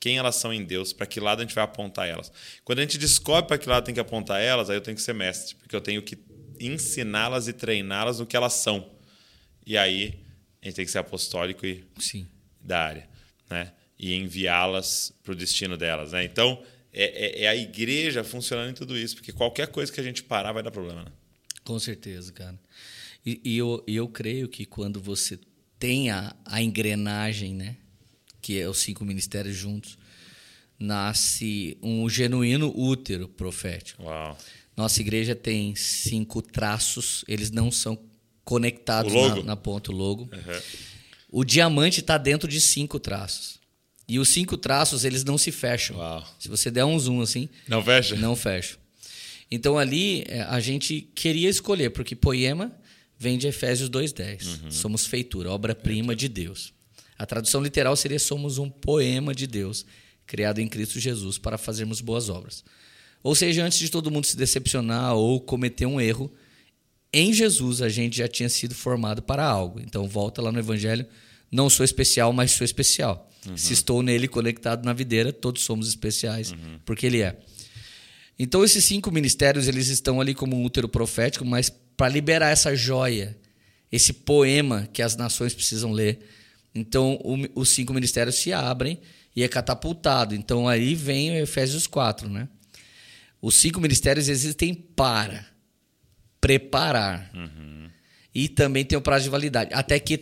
[0.00, 2.30] Quem elas são em Deus, para que lado a gente vai apontar elas.
[2.64, 5.02] Quando a gente descobre para que lado tem que apontar elas, aí eu tenho que
[5.02, 6.18] ser mestre, porque eu tenho que
[6.60, 8.90] ensiná-las e treiná-las no que elas são.
[9.64, 10.20] E aí
[10.60, 12.26] a gente tem que ser apostólico e Sim.
[12.60, 13.08] da área,
[13.48, 13.72] né?
[13.98, 16.24] E enviá-las para o destino delas, né?
[16.24, 16.62] Então
[16.94, 20.22] é, é- é a igreja funcionando em tudo isso, porque qualquer coisa que a gente
[20.22, 21.12] parar vai dar problema, né?
[21.64, 22.58] Com certeza, cara.
[23.26, 25.38] E, e eu, eu creio que quando você
[25.78, 27.76] tem a, a engrenagem, né?
[28.40, 29.96] Que é os cinco ministérios juntos,
[30.78, 34.02] nasce um genuíno útero profético.
[34.02, 34.38] Uau.
[34.76, 37.98] Nossa igreja tem cinco traços, eles não são
[38.44, 40.24] conectados na, na ponta, o logo.
[40.24, 40.60] Uhum.
[41.30, 43.58] O diamante está dentro de cinco traços.
[44.06, 45.96] E os cinco traços, eles não se fecham.
[45.96, 46.24] Uau.
[46.38, 48.14] Se você der um zoom assim, Não fecha?
[48.16, 48.78] não fecho.
[49.50, 52.72] Então ali é, a gente queria escolher, porque poema
[53.18, 54.70] vem de Efésios 2,10.
[54.70, 56.72] Somos feitura, obra-prima de Deus.
[57.18, 59.86] A tradução literal seria somos um poema de Deus,
[60.26, 62.64] criado em Cristo Jesus para fazermos boas obras.
[63.22, 66.30] Ou seja, antes de todo mundo se decepcionar ou cometer um erro,
[67.12, 69.80] em Jesus a gente já tinha sido formado para algo.
[69.80, 71.06] Então volta lá no Evangelho,
[71.50, 73.30] não sou especial, mas sou especial.
[73.56, 77.36] Se estou nele conectado na videira, todos somos especiais, porque ele é.
[78.38, 82.74] Então esses cinco ministérios eles estão ali como um útero profético, mas para liberar essa
[82.74, 83.36] joia,
[83.92, 86.18] esse poema que as nações precisam ler,
[86.74, 88.98] então o- os cinco ministérios se abrem
[89.36, 90.34] e é catapultado.
[90.34, 92.48] Então aí vem o Efésios 4, né?
[93.40, 95.46] Os cinco ministérios existem para
[96.40, 97.30] preparar.
[98.34, 100.18] E também tem o prazo de validade, até que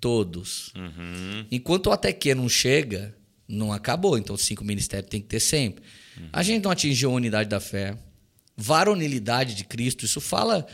[0.00, 0.72] todos.
[0.74, 1.44] Uhum.
[1.50, 3.14] Enquanto o até que não chega,
[3.48, 4.16] não acabou.
[4.18, 5.82] Então, os cinco ministérios tem que ter sempre.
[6.32, 7.96] A gente não atingiu a unidade da fé.
[8.56, 10.66] Varonilidade de Cristo, isso fala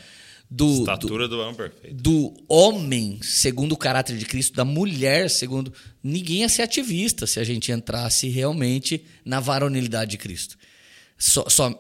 [0.51, 1.95] do, do, Estatura do homem perfeito.
[2.03, 5.73] do homem segundo o caráter de Cristo, da mulher segundo.
[6.03, 10.57] Ninguém ia ser ativista se a gente entrasse realmente na varonilidade de Cristo.
[11.19, 11.75] Só, só-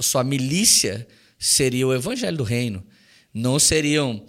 [0.00, 1.06] só a milícia
[1.38, 2.84] seria o evangelho do reino.
[3.32, 4.24] Não seriam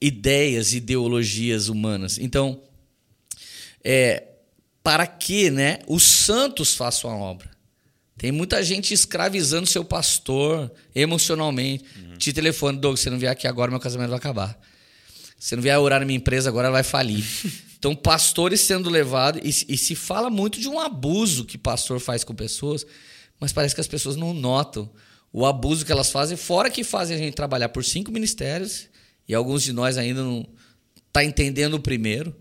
[0.00, 2.18] ideias, ideologias humanas.
[2.18, 2.60] Então,
[3.82, 4.24] é,
[4.82, 7.50] para que né, os santos façam a obra?
[8.18, 11.84] Tem muita gente escravizando seu pastor emocionalmente.
[11.96, 12.16] Uhum.
[12.16, 14.58] Te telefone, Doug, se não vier aqui agora, meu casamento vai acabar.
[15.38, 17.24] Se não vier orar na minha empresa agora, ela vai falir.
[17.78, 19.42] então, pastores sendo levados.
[19.44, 22.86] E, e se fala muito de um abuso que pastor faz com pessoas,
[23.38, 24.90] mas parece que as pessoas não notam
[25.30, 28.88] o abuso que elas fazem, fora que fazem a gente trabalhar por cinco ministérios,
[29.28, 30.46] e alguns de nós ainda não
[31.12, 32.34] tá entendendo o primeiro,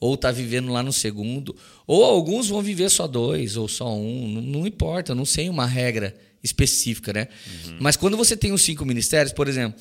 [0.00, 4.28] ou tá vivendo lá no segundo, ou alguns vão viver só dois ou só um,
[4.28, 7.28] não, não importa, não sei uma regra específica, né?
[7.66, 7.78] Uhum.
[7.80, 9.80] Mas quando você tem os cinco ministérios, por exemplo,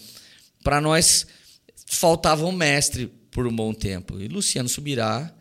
[0.63, 1.27] para nós
[1.85, 5.33] faltava um mestre por um bom tempo, e Luciano Subirá,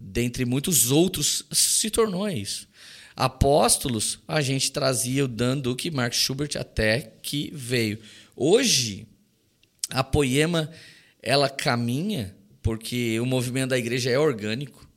[0.00, 2.66] dentre muitos outros, se tornou isso.
[3.14, 7.98] Apóstolos, a gente trazia o Dan Duque e Mark Schubert até que veio.
[8.34, 9.06] Hoje,
[9.94, 10.70] a Poema,
[11.22, 14.88] ela caminha porque o movimento da igreja é orgânico.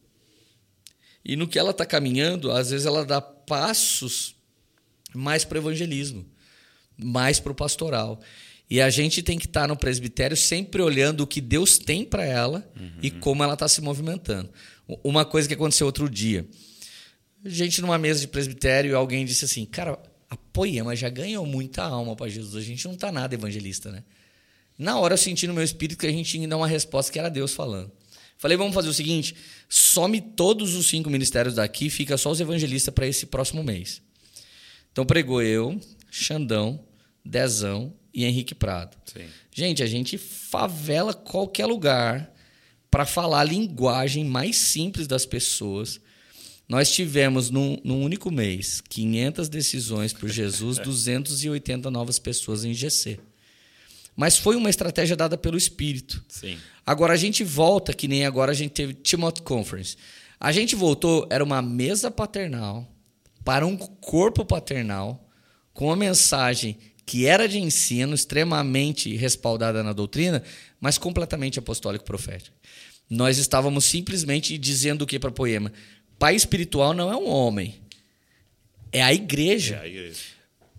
[1.23, 4.35] E no que ela está caminhando, às vezes ela dá passos
[5.13, 6.25] mais para o evangelismo,
[6.97, 8.19] mais para o pastoral.
[8.69, 12.03] E a gente tem que estar tá no presbitério sempre olhando o que Deus tem
[12.03, 12.99] para ela uhum.
[13.01, 14.49] e como ela está se movimentando.
[15.03, 16.47] Uma coisa que aconteceu outro dia.
[17.45, 22.15] Gente numa mesa de presbitério, alguém disse assim: Cara, a Poema já ganhou muita alma
[22.15, 22.63] para Jesus.
[22.63, 24.03] A gente não está nada evangelista, né?
[24.78, 27.11] Na hora eu senti no meu espírito que a gente tinha que dar uma resposta
[27.11, 27.91] que era Deus falando.
[28.38, 29.36] Falei, vamos fazer o seguinte:
[29.67, 34.01] some todos os cinco ministérios daqui, fica só os evangelistas para esse próximo mês.
[34.91, 35.80] Então pregou eu,
[36.11, 36.80] Xandão,
[37.25, 38.95] Dezão e Henrique Prado.
[39.05, 39.25] Sim.
[39.51, 42.32] Gente, a gente favela qualquer lugar
[42.89, 45.99] para falar a linguagem mais simples das pessoas.
[46.67, 53.19] Nós tivemos, num, num único mês, 500 decisões por Jesus, 280 novas pessoas em GC.
[54.18, 56.26] Mas foi uma estratégia dada pelo Espírito.
[56.28, 56.57] Sim.
[56.84, 59.95] Agora a gente volta, que nem agora a gente teve Timothy Conference.
[60.39, 62.91] A gente voltou, era uma mesa paternal
[63.45, 65.24] para um corpo paternal
[65.72, 70.43] com uma mensagem que era de ensino, extremamente respaldada na doutrina,
[70.82, 72.57] mas completamente apostólico profético.
[73.09, 75.72] Nós estávamos simplesmente dizendo o que para poema?
[76.20, 77.76] Pai espiritual não é um homem,
[78.91, 79.76] é a igreja.
[79.76, 80.22] É a igreja.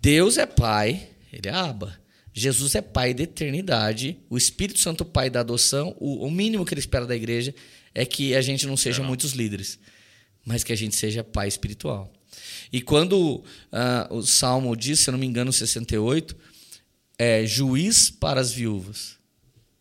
[0.01, 1.97] Deus é pai, ele é aba.
[2.33, 6.73] Jesus é pai da eternidade, o Espírito Santo pai da adoção, o, o mínimo que
[6.73, 7.53] ele espera da igreja
[7.93, 9.07] é que a gente não seja não.
[9.07, 9.79] muitos líderes,
[10.45, 12.11] mas que a gente seja pai espiritual.
[12.71, 16.35] E quando uh, o Salmo diz, se eu não me engano, 68,
[17.17, 19.17] é juiz para as viúvas,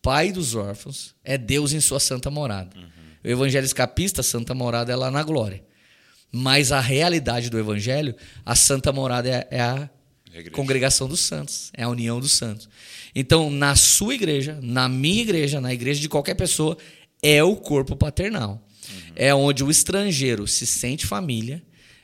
[0.03, 2.77] pai dos órfãos, é Deus em sua santa morada.
[2.77, 2.89] Uhum.
[3.25, 5.63] O evangelho escapista, a santa morada é lá na glória.
[6.33, 9.91] Mas a realidade do evangelho, a santa morada é, é a
[10.41, 10.57] Igreja.
[10.57, 12.69] Congregação dos Santos, é a união dos santos.
[13.15, 16.77] Então, na sua igreja, na minha igreja, na igreja de qualquer pessoa,
[17.23, 18.63] é o corpo paternal.
[18.89, 19.13] Uhum.
[19.17, 21.63] É onde o estrangeiro se sente família,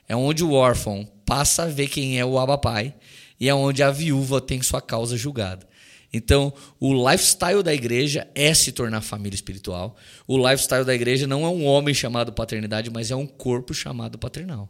[0.09, 2.95] é onde o órfão passa a ver quem é o abapai
[3.39, 5.67] e é onde a viúva tem sua causa julgada.
[6.15, 9.97] Então, o lifestyle da igreja é se tornar família espiritual.
[10.29, 14.17] O lifestyle da igreja não é um homem chamado paternidade, mas é um corpo chamado
[14.17, 14.69] paternal.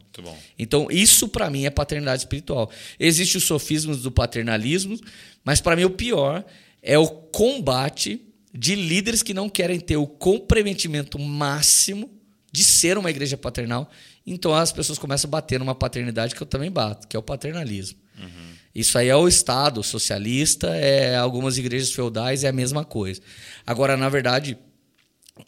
[0.57, 2.71] Então, isso para mim é paternidade espiritual.
[2.99, 4.99] Existem os sofismos do paternalismo,
[5.43, 6.43] mas para mim o pior
[6.81, 8.19] é o combate
[8.51, 12.09] de líderes que não querem ter o comprometimento máximo
[12.51, 13.87] de ser uma igreja paternal.
[14.25, 17.23] Então, as pessoas começam a bater numa paternidade que eu também bato, que é o
[17.23, 17.99] paternalismo.
[18.17, 18.44] Uhum.
[18.75, 23.21] Isso aí é o Estado socialista, é algumas igrejas feudais, é a mesma coisa.
[23.65, 24.57] Agora, na verdade,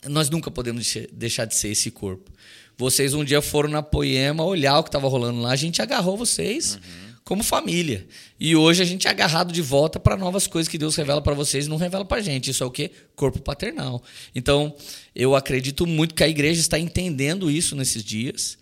[0.07, 2.31] nós nunca podemos deixar de ser esse corpo.
[2.77, 6.15] Vocês um dia foram na Poema olhar o que estava rolando lá, a gente agarrou
[6.15, 7.15] vocês uhum.
[7.25, 8.07] como família.
[8.39, 11.33] E hoje a gente é agarrado de volta para novas coisas que Deus revela para
[11.33, 12.51] vocês e não revela para a gente.
[12.51, 12.91] Isso é o quê?
[13.13, 14.01] Corpo paternal.
[14.33, 14.73] Então,
[15.13, 18.57] eu acredito muito que a igreja está entendendo isso nesses dias.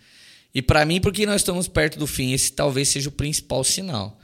[0.55, 4.17] E para mim, porque nós estamos perto do fim, esse talvez seja o principal sinal.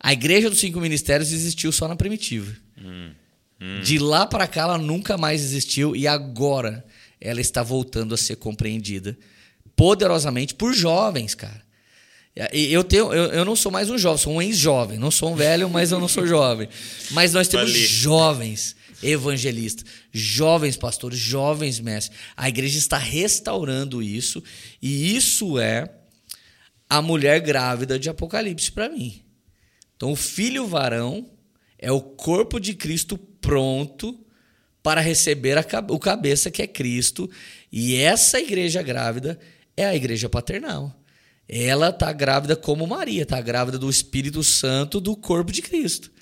[0.00, 2.54] A igreja dos cinco ministérios existiu só na primitiva.
[2.80, 3.10] Hum,
[3.60, 3.80] hum.
[3.82, 6.84] De lá para cá ela nunca mais existiu e agora
[7.20, 9.18] ela está voltando a ser compreendida
[9.74, 11.62] poderosamente por jovens, cara.
[12.52, 14.98] Eu, tenho, eu, eu não sou mais um jovem, sou um ex-jovem.
[14.98, 16.68] Não sou um velho, mas eu não sou jovem.
[17.10, 22.16] Mas nós temos jovens evangelistas, jovens pastores, jovens mestres.
[22.36, 24.42] A igreja está restaurando isso
[24.80, 25.90] e isso é
[26.88, 29.20] a mulher grávida de Apocalipse para mim.
[29.98, 31.28] Então, o filho varão
[31.76, 34.16] é o corpo de Cristo pronto
[34.80, 37.28] para receber a, o cabeça que é Cristo.
[37.70, 39.36] E essa igreja grávida
[39.76, 40.94] é a igreja paternal.
[41.48, 46.12] Ela está grávida como Maria, está grávida do Espírito Santo do corpo de Cristo.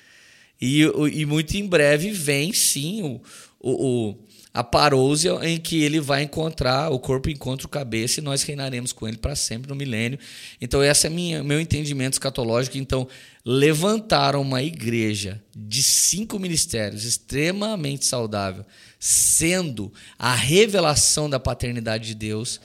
[0.58, 0.80] E,
[1.12, 3.20] e muito em breve vem sim o,
[3.60, 4.25] o, o
[4.56, 8.90] a parousia em que ele vai encontrar, o corpo encontra o cabeça e nós reinaremos
[8.90, 10.18] com ele para sempre no milênio.
[10.58, 12.78] Então, esse é minha, meu entendimento escatológico.
[12.78, 13.06] Então,
[13.44, 18.64] levantaram uma igreja de cinco ministérios extremamente saudável,
[18.98, 22.58] sendo a revelação da paternidade de Deus,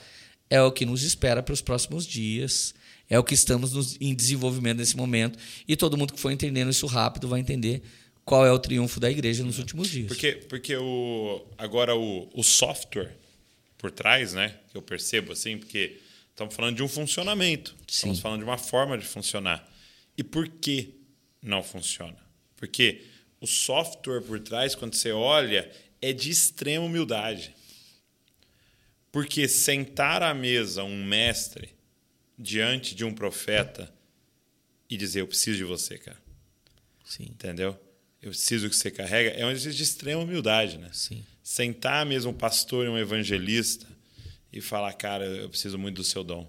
[0.48, 2.74] é o que nos espera para os próximos dias.
[3.10, 5.38] É o que estamos nos, em desenvolvimento nesse momento.
[5.68, 7.82] E todo mundo que for entendendo isso rápido vai entender
[8.24, 10.08] qual é o triunfo da igreja nos últimos dias.
[10.08, 13.16] Porque, porque o, agora o, o software
[13.76, 14.56] por trás, né?
[14.70, 16.00] Que eu percebo assim, porque
[16.30, 17.70] estamos falando de um funcionamento.
[17.80, 17.94] Sim.
[17.94, 19.68] Estamos falando de uma forma de funcionar.
[20.16, 20.94] E por que
[21.42, 22.16] não funciona?
[22.56, 23.02] Porque
[23.40, 25.68] o software por trás, quando você olha,
[26.00, 27.54] é de extrema humildade.
[29.10, 31.74] Porque sentar à mesa um mestre
[32.38, 33.92] diante de um profeta
[34.88, 36.22] e dizer: Eu preciso de você, cara.
[37.04, 37.24] Sim.
[37.24, 37.78] Entendeu?
[38.22, 40.88] Eu preciso que você carrega, é um exercício de extrema humildade, né?
[40.92, 41.24] Sim.
[41.42, 43.86] Sentar mesmo um pastor e um evangelista
[44.52, 46.48] e falar, cara, eu preciso muito do seu dom.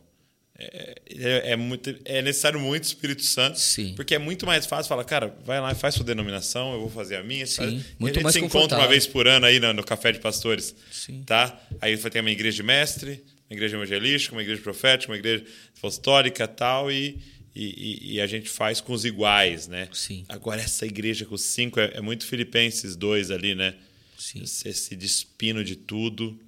[0.55, 3.93] É, é, é, muito, é necessário muito Espírito Santo, Sim.
[3.95, 6.91] porque é muito mais fácil falar, cara, vai lá e faz sua denominação, eu vou
[6.91, 7.47] fazer a minha.
[7.47, 10.19] Sim, muito a gente se encontra uma vez por ano aí no, no Café de
[10.19, 11.23] Pastores, Sim.
[11.23, 11.59] tá?
[11.81, 15.43] Aí vai ter uma igreja de mestre, uma igreja evangelística, uma igreja profética, uma igreja
[15.75, 17.19] apostólica tal, e
[17.55, 19.87] e, e, e, a gente faz com os iguais, né?
[19.93, 20.25] Sim.
[20.27, 23.75] Agora, essa igreja com os cinco é, é muito Filipenses dois ali, né?
[24.17, 24.45] Sim.
[24.45, 26.39] Você se despindo de tudo,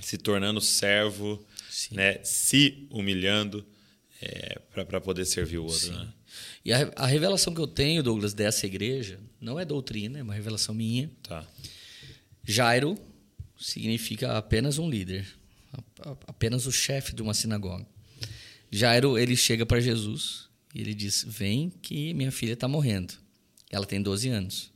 [0.00, 1.96] se tornando servo, Sim.
[1.96, 2.18] né?
[2.24, 3.64] se humilhando
[4.22, 5.78] é, para poder servir o outro.
[5.78, 5.92] Sim.
[5.92, 6.12] Né?
[6.64, 10.34] E a, a, revelação que eu tenho, Douglas, dessa igreja, não é doutrina, é uma
[10.34, 11.10] revelação minha.
[11.22, 11.46] Tá.
[12.44, 12.96] Jairo
[13.58, 15.26] significa apenas um líder,
[16.26, 17.86] apenas o chefe de uma sinagoga.
[18.74, 23.12] Jairo, ele chega para Jesus e ele diz: Vem que minha filha está morrendo.
[23.70, 24.72] Ela tem 12 anos.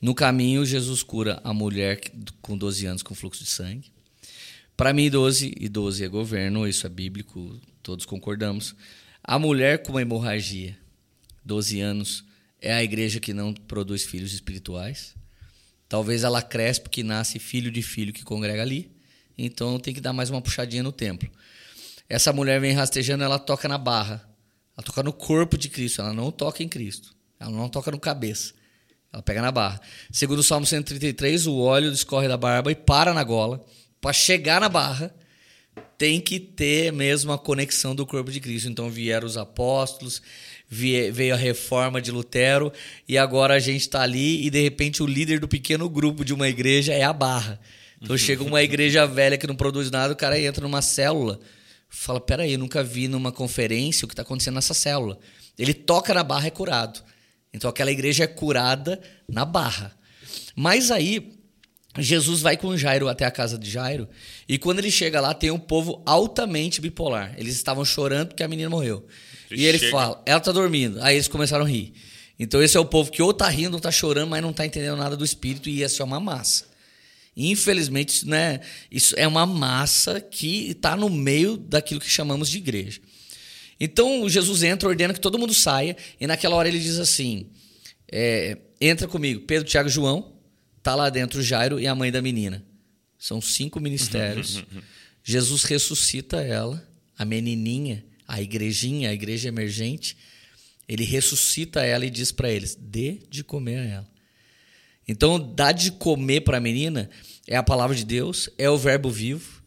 [0.00, 2.00] No caminho, Jesus cura a mulher
[2.40, 3.92] com 12 anos com fluxo de sangue.
[4.76, 8.74] Para mim, 12 e 12 é governo, isso é bíblico, todos concordamos.
[9.22, 10.78] A mulher com uma hemorragia,
[11.44, 12.24] 12 anos,
[12.62, 15.14] é a igreja que não produz filhos espirituais.
[15.88, 18.90] Talvez ela cresce porque nasce filho de filho que congrega ali.
[19.36, 21.30] Então tem que dar mais uma puxadinha no templo.
[22.08, 24.26] Essa mulher vem rastejando, ela toca na barra.
[24.76, 27.14] Ela toca no corpo de Cristo, ela não toca em Cristo.
[27.38, 28.54] Ela não toca no cabeça.
[29.12, 29.80] Ela pega na barra.
[30.10, 33.64] Segundo o Salmo 133, o óleo discorre da barba e para na gola.
[34.00, 35.14] Para chegar na barra,
[35.98, 38.68] tem que ter mesmo a conexão do corpo de Cristo.
[38.68, 40.22] Então vieram os apóstolos,
[40.68, 42.72] veio a reforma de Lutero,
[43.06, 46.32] e agora a gente está ali e de repente o líder do pequeno grupo de
[46.32, 47.60] uma igreja é a barra.
[48.00, 51.40] Então chega uma igreja velha que não produz nada, o cara entra numa célula
[51.88, 55.18] fala: peraí, eu nunca vi numa conferência o que está acontecendo nessa célula.
[55.58, 57.02] Ele toca na barra é curado.
[57.52, 59.96] Então aquela igreja é curada na barra.
[60.54, 61.38] Mas aí
[61.98, 64.08] Jesus vai com Jairo até a casa de Jairo
[64.48, 67.34] e quando ele chega lá tem um povo altamente bipolar.
[67.36, 69.06] Eles estavam chorando porque a menina morreu.
[69.50, 69.92] e ele chega.
[69.92, 71.02] fala: ela está dormindo.
[71.02, 71.92] Aí eles começaram a rir.
[72.38, 74.64] Então esse é o povo que ou está rindo ou está chorando, mas não está
[74.64, 76.66] entendendo nada do espírito e essa é uma massa.
[77.40, 78.60] Infelizmente, né,
[78.90, 83.00] isso é uma massa que está no meio daquilo que chamamos de igreja.
[83.78, 87.46] Então, Jesus entra, ordena que todo mundo saia, e naquela hora ele diz assim:
[88.10, 90.32] é, entra comigo, Pedro, Tiago João,
[90.82, 92.64] tá lá dentro Jairo e a mãe da menina.
[93.16, 94.64] São cinco ministérios.
[95.22, 96.84] Jesus ressuscita ela,
[97.16, 100.16] a menininha, a igrejinha, a igreja emergente.
[100.88, 104.17] Ele ressuscita ela e diz para eles: dê de comer a ela.
[105.08, 107.08] Então, dar de comer para a menina
[107.46, 109.62] é a palavra de Deus, é o verbo vivo,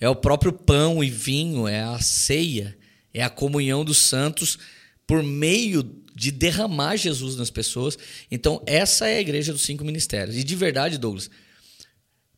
[0.00, 2.76] é o próprio pão e vinho, é a ceia,
[3.14, 4.58] é a comunhão dos santos
[5.06, 5.82] por meio
[6.14, 7.96] de derramar Jesus nas pessoas.
[8.30, 10.36] Então, essa é a igreja dos cinco ministérios.
[10.36, 11.30] E de verdade, Douglas,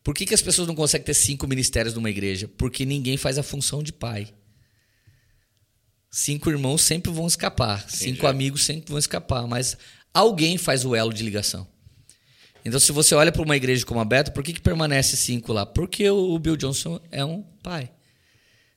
[0.05, 2.49] por que, que as pessoas não conseguem ter cinco ministérios numa igreja?
[2.59, 4.29] Porque ninguém faz a função de pai.
[6.11, 7.97] Cinco irmãos sempre vão escapar, Entendi.
[7.97, 9.79] cinco amigos sempre vão escapar, mas
[10.13, 11.67] alguém faz o elo de ligação.
[12.65, 15.53] Então, se você olha para uma igreja como a Beta, por que, que permanece cinco
[15.53, 15.67] lá?
[15.67, 17.91] Porque o Bill Johnson é um pai.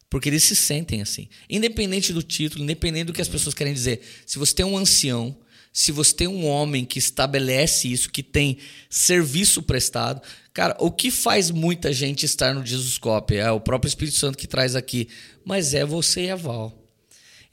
[0.09, 1.27] Porque eles se sentem assim.
[1.49, 4.01] Independente do título, independente do que as pessoas querem dizer.
[4.25, 5.37] Se você tem um ancião,
[5.71, 8.57] se você tem um homem que estabelece isso, que tem
[8.89, 10.21] serviço prestado.
[10.53, 13.35] Cara, o que faz muita gente estar no Jesuscope?
[13.35, 15.09] É o próprio Espírito Santo que traz aqui.
[15.43, 16.84] Mas é você e a Val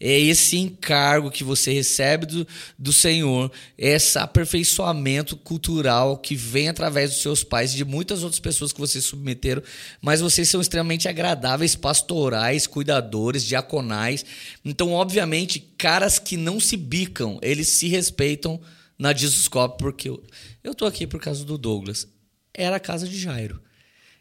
[0.04, 2.46] é esse encargo que você recebe do,
[2.76, 8.40] do Senhor, esse aperfeiçoamento cultural que vem através dos seus pais e de muitas outras
[8.40, 9.62] pessoas que vocês submeteram,
[10.00, 14.24] mas vocês são extremamente agradáveis, pastorais, cuidadores, diaconais.
[14.64, 18.60] Então, obviamente, caras que não se bicam, eles se respeitam
[18.98, 20.20] na Jesuscope, porque eu,
[20.64, 22.08] eu tô aqui por causa do Douglas.
[22.52, 23.62] Era a casa de Jairo.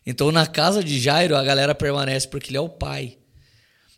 [0.05, 3.17] Então, na casa de Jairo, a galera permanece porque ele é o pai.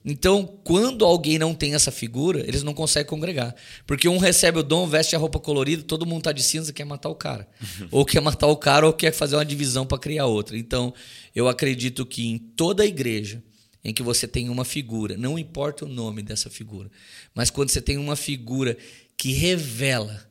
[0.05, 3.55] Então, quando alguém não tem essa figura, eles não conseguem congregar.
[3.87, 6.83] Porque um recebe o dom, veste a roupa colorida, todo mundo tá de cinza, quer
[6.83, 7.47] matar o cara.
[7.89, 10.57] ou quer matar o cara, ou quer fazer uma divisão para criar outra.
[10.57, 10.93] Então,
[11.33, 13.41] eu acredito que em toda igreja
[13.83, 16.89] em que você tem uma figura, não importa o nome dessa figura,
[17.35, 18.77] mas quando você tem uma figura
[19.17, 20.25] que revela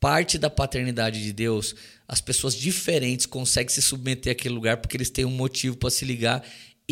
[0.00, 1.74] parte da paternidade de Deus,
[2.08, 6.06] as pessoas diferentes conseguem se submeter àquele lugar porque eles têm um motivo para se
[6.06, 6.42] ligar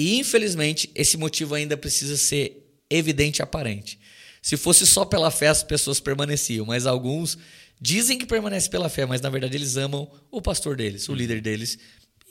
[0.01, 3.99] e infelizmente, esse motivo ainda precisa ser evidente e aparente.
[4.41, 7.37] Se fosse só pela fé, as pessoas permaneciam, mas alguns
[7.81, 11.41] dizem que permanecem pela fé, mas na verdade eles amam o pastor deles, o líder
[11.41, 11.81] deles,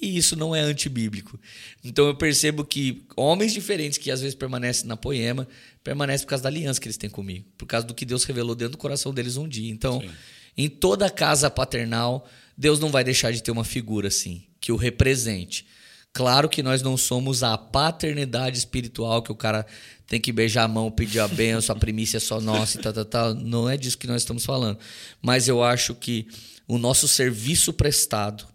[0.01, 1.37] e isso não é antibíblico.
[1.83, 5.45] Então eu percebo que homens diferentes que às vezes permanecem na poema,
[5.83, 8.55] permanecem por causa da aliança que eles têm comigo, por causa do que Deus revelou
[8.55, 9.69] dentro do coração deles um dia.
[9.69, 10.09] Então, Sim.
[10.55, 12.25] em toda casa paternal,
[12.57, 15.65] Deus não vai deixar de ter uma figura assim, que o represente.
[16.13, 19.65] Claro que nós não somos a paternidade espiritual que o cara
[20.07, 22.93] tem que beijar a mão, pedir a benção, a primícia é só nossa e tal,
[22.93, 23.33] tal, tal.
[23.35, 24.79] Não é disso que nós estamos falando.
[25.21, 26.27] Mas eu acho que
[26.67, 28.47] o nosso serviço prestado,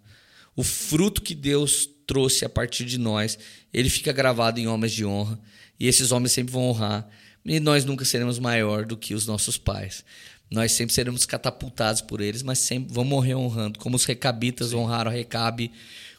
[0.56, 3.38] o fruto que Deus trouxe a partir de nós,
[3.72, 5.38] ele fica gravado em homens de honra.
[5.78, 7.08] E esses homens sempre vão honrar.
[7.44, 10.04] E nós nunca seremos maior do que os nossos pais.
[10.50, 13.78] Nós sempre seremos catapultados por eles, mas sempre vamos morrer honrando.
[13.78, 15.72] Como os recabitas honraram a Recabe,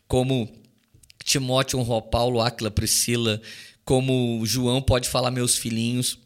[0.07, 0.51] como
[1.23, 3.41] Timóteo honrou Paulo, Áquila, Priscila,
[3.85, 6.19] como João pode falar meus filhinhos.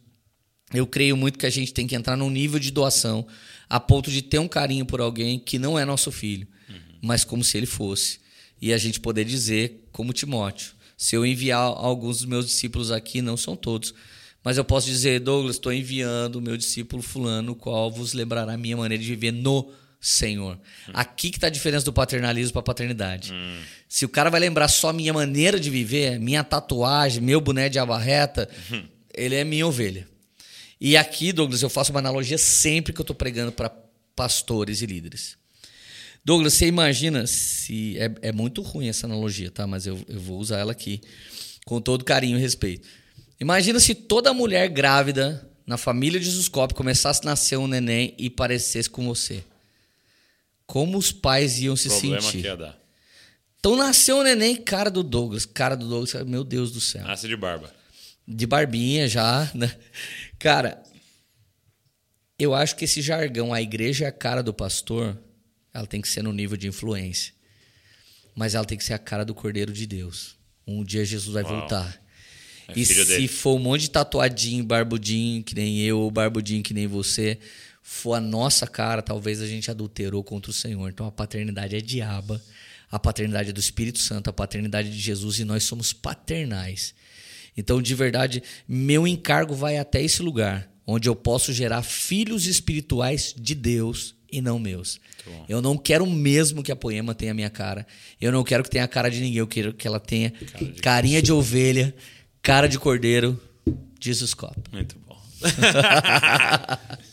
[0.74, 3.26] Eu creio muito que a gente tem que entrar num nível de doação
[3.70, 6.76] a ponto de ter um carinho por alguém que não é nosso filho, uhum.
[7.02, 8.20] mas como se ele fosse.
[8.62, 13.22] E a gente poder dizer, como Timóteo, se eu enviar alguns dos meus discípulos aqui,
[13.22, 13.94] não são todos,
[14.44, 18.54] mas eu posso dizer, Douglas, estou enviando o meu discípulo fulano, o qual vos lembrará
[18.54, 19.70] a minha maneira de viver no
[20.00, 20.60] Senhor.
[20.88, 20.92] Hum.
[20.94, 23.34] Aqui que está a diferença do paternalismo para a paternidade.
[23.34, 23.60] Hum.
[23.90, 27.80] Se o cara vai lembrar só minha maneira de viver, minha tatuagem, meu boné de
[27.80, 28.84] abarreta, hum.
[29.14, 30.08] ele é minha ovelha.
[30.80, 33.72] E aqui, Douglas, eu faço uma analogia sempre que eu estou pregando para
[34.16, 35.36] pastores e líderes.
[36.24, 37.98] Douglas, você imagina se.
[37.98, 39.66] É, é, muito ruim essa analogia, tá?
[39.66, 41.02] Mas eu, eu vou usar ela aqui
[41.66, 42.88] com todo carinho e respeito.
[43.40, 48.14] Imagina se toda mulher grávida na família de Jesus Cop começasse a nascer um neném
[48.18, 49.44] e parecesse com você
[50.68, 52.42] como os pais iam se Problema sentir.
[52.42, 52.78] Que ia dar.
[53.60, 55.46] Então nasceu o neném, cara do Douglas.
[55.46, 57.04] Cara do Douglas, meu Deus do céu.
[57.04, 57.74] Nasce de barba.
[58.28, 59.74] De barbinha já, né?
[60.38, 60.84] Cara,
[62.38, 65.18] eu acho que esse jargão, a igreja é a cara do pastor,
[65.74, 67.34] ela tem que ser no nível de influência.
[68.36, 70.36] Mas ela tem que ser a cara do Cordeiro de Deus.
[70.68, 71.62] Um dia Jesus vai Uau.
[71.62, 72.00] voltar.
[72.68, 73.28] É e se dele.
[73.28, 77.40] for um monte de tatuadinho, barbudinho, que nem eu, barbudinho que nem você,
[77.90, 80.90] for a nossa cara, talvez a gente adulterou contra o Senhor.
[80.90, 82.44] Então a paternidade é diaba,
[82.92, 86.94] a paternidade é do Espírito Santo, a paternidade de Jesus e nós somos paternais.
[87.56, 93.34] Então, de verdade, meu encargo vai até esse lugar, onde eu posso gerar filhos espirituais
[93.36, 95.00] de Deus e não meus.
[95.48, 97.88] Eu não quero mesmo que a poema tenha a minha cara.
[98.20, 99.40] Eu não quero que tenha a cara de ninguém.
[99.40, 101.96] Eu quero que ela tenha cara de carinha de ovelha,
[102.42, 103.42] cara de cordeiro,
[103.98, 104.58] Jesus Cop.
[104.74, 105.18] Muito bom.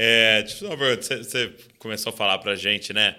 [0.00, 3.16] É, tipo, você, começou a falar pra gente, né?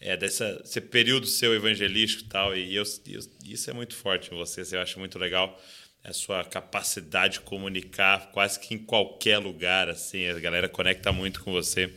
[0.00, 4.36] É, dessa, período seu evangelístico e tal, e eu, eu, isso é muito forte em
[4.36, 5.60] você, eu acho muito legal
[6.04, 11.42] a sua capacidade de comunicar quase que em qualquer lugar, assim, a galera conecta muito
[11.42, 11.92] com você.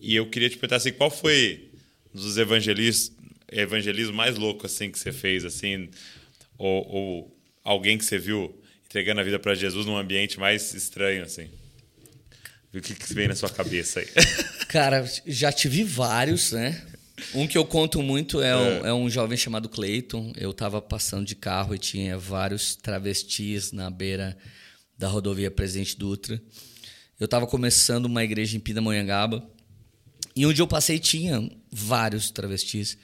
[0.00, 1.70] E eu queria te perguntar assim, qual foi
[2.14, 3.14] dos evangelismos
[3.52, 5.90] evangelismo mais louco assim que você fez, assim,
[6.56, 11.22] ou, ou alguém que você viu entregando a vida para Jesus num ambiente mais estranho,
[11.22, 11.50] assim?
[12.76, 14.06] O que, que vem na sua cabeça aí?
[14.68, 16.84] Cara, já tive vários, né?
[17.34, 18.88] Um que eu conto muito é, Um, é.
[18.88, 20.32] é um jovem chamado Clayton.
[20.36, 24.36] Eu estava passando de carro e tinha vários travestis na beira
[24.98, 26.40] da rodovia Presidente Dutra.
[27.18, 29.48] Eu estava começando uma igreja em Pindamonhangaba.
[30.34, 32.98] E onde eu passei tinha vários travestis.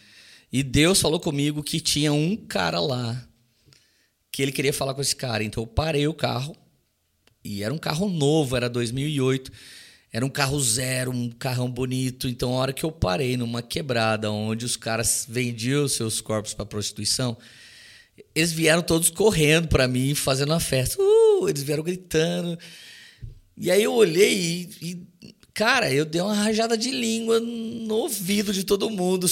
[0.52, 3.26] E Deus falou comigo que tinha um cara lá
[4.30, 5.42] que ele queria falar com esse cara.
[5.42, 6.54] Então eu parei o carro
[7.44, 9.50] e era um carro novo, era 2008.
[10.12, 12.28] Era um carro zero, um carrão bonito.
[12.28, 16.66] Então, a hora que eu parei numa quebrada onde os caras vendiam seus corpos para
[16.66, 17.36] prostituição,
[18.34, 21.02] eles vieram todos correndo para mim, fazendo uma festa.
[21.02, 22.58] Uh, eles vieram gritando.
[23.56, 28.52] E aí eu olhei e, e, cara, eu dei uma rajada de língua no ouvido
[28.52, 29.26] de todo mundo.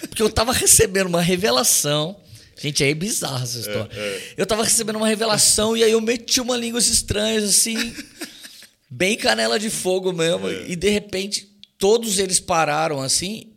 [0.00, 2.16] Porque eu tava recebendo uma revelação
[2.58, 3.90] Gente, é bizarra essa história.
[3.92, 4.34] É, é.
[4.36, 7.76] Eu tava recebendo uma revelação e aí eu meti uma língua estranhas, assim,
[8.90, 10.48] bem canela de fogo mesmo.
[10.48, 10.70] É.
[10.70, 13.52] E de repente, todos eles pararam assim.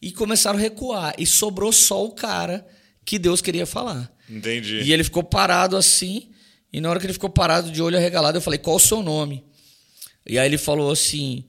[0.00, 1.14] e começaram a recuar.
[1.18, 2.66] E sobrou só o cara
[3.04, 4.12] que Deus queria falar.
[4.28, 4.82] Entendi.
[4.82, 6.30] E ele ficou parado assim.
[6.72, 9.02] E na hora que ele ficou parado de olho arregalado, eu falei: Qual o seu
[9.02, 9.44] nome?
[10.26, 11.44] E aí ele falou assim: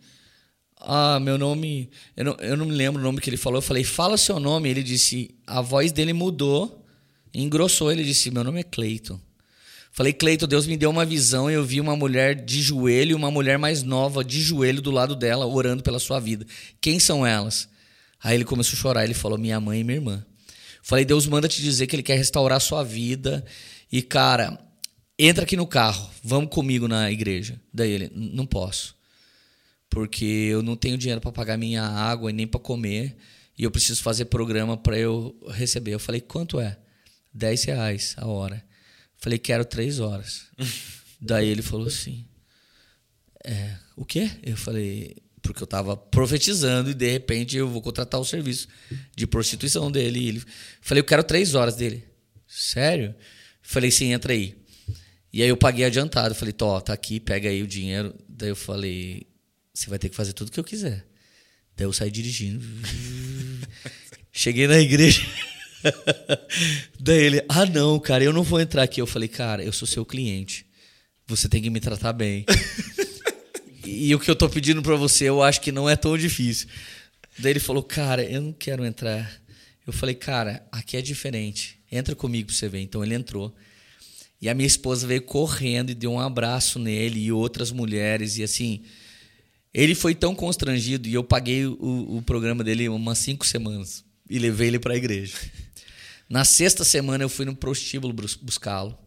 [0.80, 1.90] Ah, meu nome.
[2.16, 3.58] Eu não, eu não me lembro o nome que ele falou.
[3.58, 4.70] Eu falei: Fala seu nome.
[4.70, 6.86] Ele disse: A voz dele mudou,
[7.42, 7.92] engrossou.
[7.92, 9.20] Ele disse: Meu nome é Cleiton.
[9.92, 13.16] Falei, Cleiton, Deus me deu uma visão e eu vi uma mulher de joelho e
[13.16, 16.46] uma mulher mais nova de joelho do lado dela, orando pela sua vida.
[16.80, 17.68] Quem são elas?
[18.24, 19.04] Aí ele começou a chorar.
[19.04, 20.26] Ele falou: Minha mãe e minha irmã.
[20.88, 23.44] Falei, Deus manda te dizer que Ele quer restaurar a sua vida.
[23.92, 24.58] E, cara,
[25.20, 27.60] entra aqui no carro, vamos comigo na igreja.
[27.74, 28.96] Daí ele, não posso.
[29.90, 33.18] Porque eu não tenho dinheiro para pagar minha água e nem para comer.
[33.58, 35.94] E eu preciso fazer programa para eu receber.
[35.94, 36.78] Eu falei, quanto é?
[37.38, 38.64] 10 reais a hora.
[39.18, 40.48] Falei, quero três horas.
[41.22, 42.26] Daí ele falou assim:
[43.46, 44.30] é, o quê?
[44.44, 48.68] Eu falei, porque eu estava profetizando e de repente eu vou contratar o serviço
[49.16, 50.20] de prostituição dele.
[50.20, 50.44] E ele,
[50.82, 52.04] falei, eu quero três horas dele.
[52.48, 53.16] Sério?
[53.62, 54.56] Falei, sim, entra aí.
[55.32, 56.36] E aí eu paguei adiantado.
[56.36, 58.16] Falei, Tó, tá aqui, pega aí o dinheiro.
[58.28, 59.28] Daí eu falei,
[59.74, 61.06] você vai ter que fazer tudo o que eu quiser.
[61.76, 62.66] Daí eu saí dirigindo.
[64.32, 65.22] Cheguei na igreja.
[67.00, 69.02] Daí ele, ah não, cara, eu não vou entrar aqui.
[69.02, 70.66] Eu falei, cara, eu sou seu cliente.
[71.28, 72.46] Você tem que me tratar bem.
[73.86, 76.68] e o que eu tô pedindo para você, eu acho que não é tão difícil.
[77.38, 79.32] Daí ele falou, cara, eu não quero entrar.
[79.86, 81.80] Eu falei, cara, aqui é diferente.
[81.92, 82.82] Entra comigo pra você ver.
[82.82, 83.54] Então ele entrou.
[84.42, 88.38] E a minha esposa veio correndo e deu um abraço nele e outras mulheres.
[88.38, 88.84] E assim,
[89.74, 94.40] ele foi tão constrangido e eu paguei o, o programa dele umas cinco semanas e
[94.40, 95.36] levei ele para a igreja.
[96.30, 98.98] Na sexta semana eu fui no prostíbulo buscá-lo.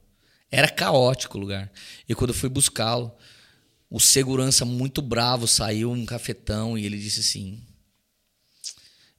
[0.51, 1.71] Era caótico o lugar.
[2.09, 3.13] E quando eu fui buscá-lo,
[3.89, 7.63] o segurança muito bravo saiu um cafetão e ele disse assim: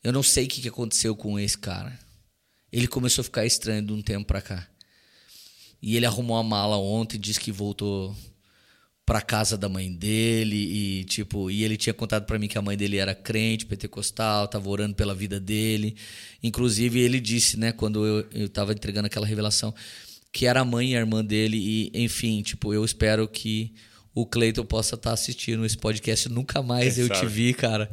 [0.03, 1.97] Eu não sei o que aconteceu com esse cara.
[2.71, 4.67] Ele começou a ficar estranho de um tempo para cá.
[5.81, 8.15] E ele arrumou a mala ontem e disse que voltou
[9.05, 12.61] para casa da mãe dele e tipo, e ele tinha contado para mim que a
[12.61, 15.95] mãe dele era crente, pentecostal, tava orando pela vida dele.
[16.41, 19.73] Inclusive ele disse, né, quando eu eu tava entregando aquela revelação,
[20.31, 23.73] que era a mãe e a irmã dele e enfim, tipo, eu espero que
[24.13, 26.29] o Cleiton possa estar tá assistindo esse podcast.
[26.29, 27.19] Nunca mais Quem eu sabe?
[27.19, 27.89] te vi, cara.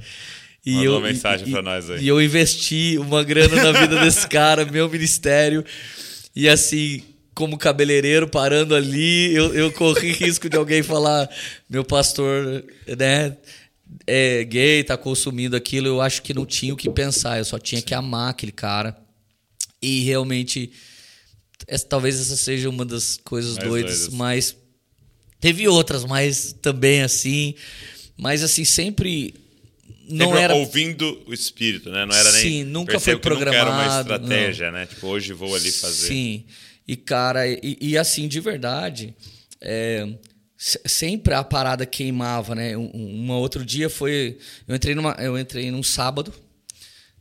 [0.64, 2.02] E Mandou eu, uma mensagem para nós aí.
[2.04, 5.64] E eu investi uma grana na vida desse cara, meu ministério.
[6.34, 7.02] E assim,
[7.38, 11.30] como cabeleireiro, parando ali, eu, eu corri risco de alguém falar:
[11.70, 13.36] meu pastor, né?
[14.06, 15.86] É gay, tá consumindo aquilo.
[15.86, 18.94] Eu acho que não tinha o que pensar, eu só tinha que amar aquele cara.
[19.80, 20.72] E realmente,
[21.66, 24.56] essa, talvez essa seja uma das coisas mais doidas, doidas, mas
[25.40, 27.54] Teve outras, mas também assim.
[28.16, 29.34] Mas assim, sempre.
[30.10, 32.06] Não sempre era ouvindo o espírito, né?
[32.06, 32.50] Não era Sim, nem.
[32.50, 33.70] Sim, nunca foi programado.
[33.70, 34.78] Nunca era uma estratégia, não.
[34.78, 34.86] né?
[34.86, 36.08] Tipo, hoje vou ali fazer.
[36.08, 36.44] Sim.
[36.88, 39.14] E, cara, e, e assim, de verdade,
[39.60, 40.08] é,
[40.56, 42.74] sempre a parada queimava, né?
[42.78, 44.38] Um, um, outro dia foi.
[44.66, 46.32] Eu entrei, numa, eu entrei num sábado,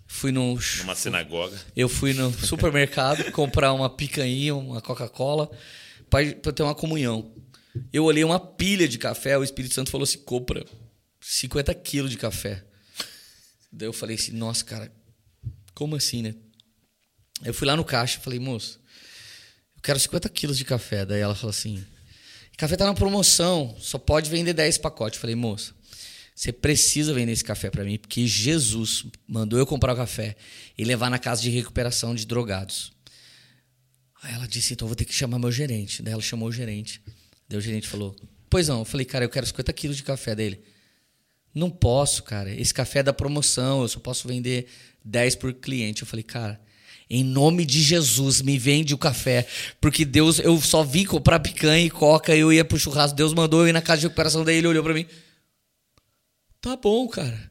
[0.08, 0.58] fui num.
[0.80, 1.60] Numa sinagoga.
[1.76, 5.52] Eu fui no supermercado comprar uma picanha, uma Coca-Cola,
[6.10, 7.30] para ter uma comunhão.
[7.92, 10.66] Eu olhei uma pilha de café, o Espírito Santo falou assim: compra
[11.20, 12.64] 50 quilos de café.
[13.70, 14.90] Daí eu falei assim: nossa, cara,
[15.76, 16.36] como assim, né?
[17.44, 18.80] Eu fui lá no caixa falei: moço,
[19.88, 21.06] quero 50 quilos de café.
[21.06, 21.82] Daí ela falou assim:
[22.58, 25.18] café tá na promoção, só pode vender 10 pacotes.
[25.18, 25.74] Eu falei: moça,
[26.36, 30.36] você precisa vender esse café para mim, porque Jesus mandou eu comprar o café
[30.78, 32.92] e levar na casa de recuperação de drogados.
[34.22, 36.02] Aí ela disse: então vou ter que chamar meu gerente.
[36.02, 37.02] Daí ela chamou o gerente.
[37.48, 38.14] Daí o gerente falou:
[38.50, 38.80] Pois não.
[38.80, 40.62] Eu falei: Cara, eu quero 50 quilos de café dele.
[41.56, 42.54] Não posso, cara.
[42.54, 44.68] Esse café é da promoção, eu só posso vender
[45.06, 46.02] 10 por cliente.
[46.02, 46.60] Eu falei: Cara,
[47.10, 49.48] em nome de Jesus, me vende o café.
[49.80, 53.16] Porque Deus, eu só vim comprar picanha e coca, eu ia pro churrasco.
[53.16, 55.06] Deus mandou eu ir na casa de recuperação dele, ele olhou para mim.
[56.60, 57.50] Tá bom, cara.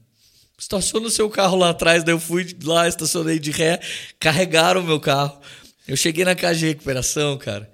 [0.59, 2.05] Estaciona o seu carro lá atrás.
[2.05, 3.81] Daí eu fui lá, estacionei de ré,
[4.19, 5.41] carregaram o meu carro.
[5.89, 7.71] Eu cheguei na casa de recuperação, cara.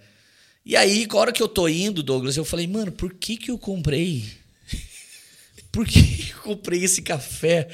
[0.64, 3.50] E aí, a hora que eu tô indo, Douglas, eu falei, mano, por que que
[3.50, 4.24] eu comprei?
[5.72, 7.66] Por que eu comprei esse café?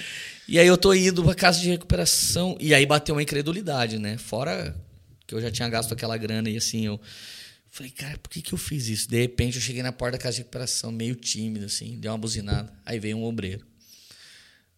[0.48, 2.56] E aí eu tô indo pra casa de recuperação.
[2.58, 4.16] E aí bateu uma incredulidade, né?
[4.16, 4.74] Fora
[5.26, 6.98] que eu já tinha gasto aquela grana e assim, eu
[7.68, 9.10] falei, cara, por que que eu fiz isso?
[9.10, 12.16] De repente eu cheguei na porta da casa de recuperação, meio tímido, assim, deu uma
[12.16, 12.72] buzinada.
[12.86, 13.66] Aí veio um obreiro.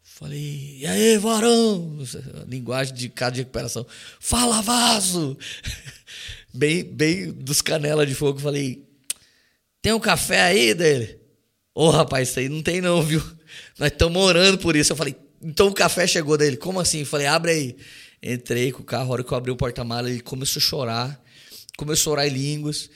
[0.03, 1.99] Falei, e aí, varão?
[2.49, 3.87] Linguagem de casa de recuperação.
[4.19, 5.39] Fala, vaso!
[6.53, 8.41] bem, bem dos canela de fogo.
[8.41, 8.85] Falei,
[9.81, 11.17] tem um café aí dele?
[11.73, 13.23] Ô, oh, rapaz, isso aí não tem não, viu?
[13.79, 14.93] Nós estamos orando por isso.
[14.93, 16.57] Eu falei, então o café chegou dele.
[16.57, 17.05] Como assim?
[17.05, 17.77] Falei, abre aí.
[18.23, 21.25] Entrei com o carro, a hora que eu abri o porta-mala, ele começou a chorar.
[21.77, 22.91] Começou a orar em línguas.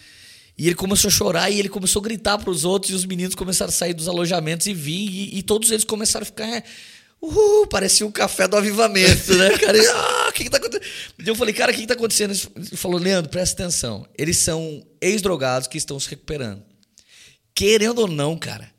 [0.57, 2.93] E ele começou a chorar e ele começou a gritar para os outros.
[2.93, 5.09] E os meninos começaram a sair dos alojamentos e vir.
[5.09, 6.63] E, e todos eles começaram a ficar.
[7.21, 9.79] Uhul, parecia um café do avivamento, né, cara?
[9.95, 10.87] ah, o que, que tá acontecendo?
[11.25, 12.35] Eu falei, cara, o que, que tá acontecendo?
[12.55, 14.07] Ele falou, Leandro, presta atenção.
[14.19, 16.63] Eles são ex-drogados que estão se recuperando.
[17.55, 18.71] Querendo ou não, cara,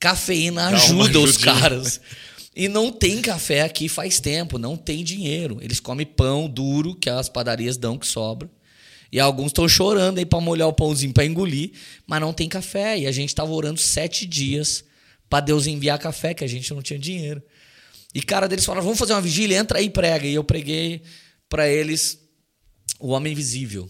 [0.00, 2.00] cafeína ajuda os caras.
[2.54, 5.58] E não tem café aqui faz tempo, não tem dinheiro.
[5.62, 8.50] Eles comem pão duro que as padarias dão que sobra.
[9.10, 11.72] E alguns estão chorando aí para molhar o pãozinho para engolir,
[12.06, 12.98] mas não tem café.
[12.98, 14.84] E a gente estava orando sete dias
[15.28, 17.42] para Deus enviar café, que a gente não tinha dinheiro.
[18.14, 20.26] E cara deles falaram: vamos fazer uma vigília, entra aí e prega.
[20.26, 21.02] E eu preguei
[21.48, 22.18] para eles
[22.98, 23.88] o Homem Invisível.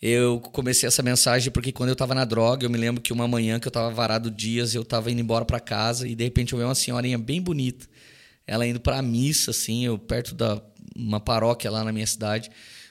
[0.00, 3.26] Eu comecei essa mensagem porque quando eu estava na droga, eu me lembro que uma
[3.26, 6.52] manhã que eu estava varado dias, eu estava indo embora para casa e de repente
[6.52, 7.86] eu vi uma senhorinha bem bonita.
[8.46, 10.62] Ela indo para a missa, assim, eu perto da
[10.96, 12.50] uma paróquia lá na minha cidade.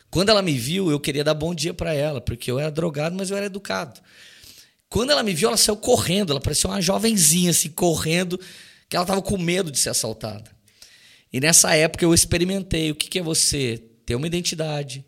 [0.10, 3.16] Quando ela me viu, eu queria dar bom dia para ela, porque eu era drogado,
[3.16, 4.00] mas eu era educado.
[4.90, 8.40] Quando ela me viu, ela saiu correndo, ela parecia uma jovenzinha, assim, correndo,
[8.90, 10.50] que ela estava com medo de ser assaltada.
[11.32, 15.06] E nessa época eu experimentei o que, que é você ter uma identidade,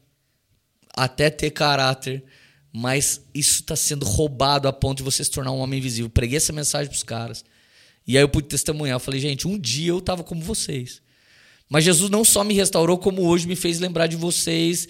[0.95, 2.23] até ter caráter,
[2.71, 6.09] mas isso está sendo roubado a ponto de você se tornar um homem invisível.
[6.09, 7.43] Preguei essa mensagem para os caras.
[8.05, 8.95] E aí eu pude testemunhar.
[8.95, 11.01] Eu falei, gente, um dia eu estava como vocês.
[11.69, 14.87] Mas Jesus não só me restaurou, como hoje me fez lembrar de vocês.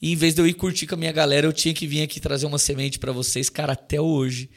[0.00, 2.02] E em vez de eu ir curtir com a minha galera, eu tinha que vir
[2.02, 3.48] aqui trazer uma semente para vocês.
[3.48, 4.50] Cara, até hoje.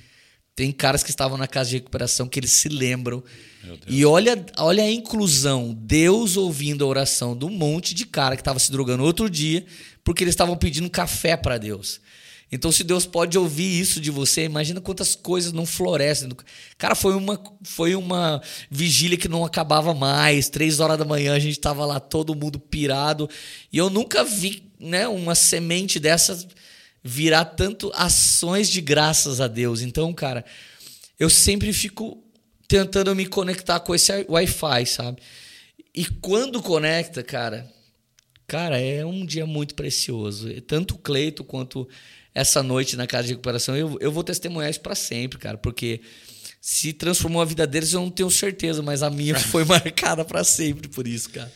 [0.55, 3.21] Tem caras que estavam na casa de recuperação que eles se lembram.
[3.87, 5.73] E olha, olha a inclusão.
[5.77, 9.65] Deus ouvindo a oração de um monte de cara que estava se drogando outro dia,
[10.05, 11.99] porque eles estavam pedindo café para Deus.
[12.51, 16.29] Então, se Deus pode ouvir isso de você, imagina quantas coisas não florescem.
[16.77, 20.47] Cara, foi uma, foi uma vigília que não acabava mais.
[20.47, 23.27] Três horas da manhã a gente estava lá, todo mundo pirado.
[23.73, 26.47] E eu nunca vi né, uma semente dessa
[27.03, 29.81] virar tanto ações de graças a Deus.
[29.81, 30.45] Então, cara,
[31.19, 32.23] eu sempre fico
[32.67, 35.21] tentando me conectar com esse Wi-Fi, sabe?
[35.93, 37.69] E quando conecta, cara,
[38.47, 40.49] cara, é um dia muito precioso.
[40.61, 41.87] Tanto o Cleito quanto
[42.33, 46.01] essa noite na casa de recuperação, eu, eu vou testemunhar isso para sempre, cara, porque
[46.59, 50.43] se transformou a vida deles, eu não tenho certeza, mas a minha foi marcada para
[50.43, 51.51] sempre por isso, cara.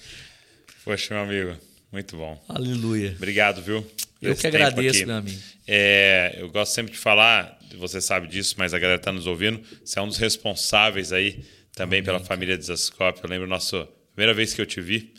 [0.85, 1.61] Poxa, meu amigo,
[1.91, 2.41] muito bom.
[2.47, 3.13] Aleluia.
[3.17, 3.85] Obrigado, viu?
[4.21, 5.39] Eu que agradeço, meu amigo.
[5.67, 9.61] É, eu gosto sempre de falar, você sabe disso, mas a galera está nos ouvindo.
[9.83, 11.43] Você é um dos responsáveis aí
[11.73, 12.03] também Amém.
[12.03, 13.21] pela família Desascope.
[13.23, 15.13] Eu lembro nossa primeira vez que eu te vi.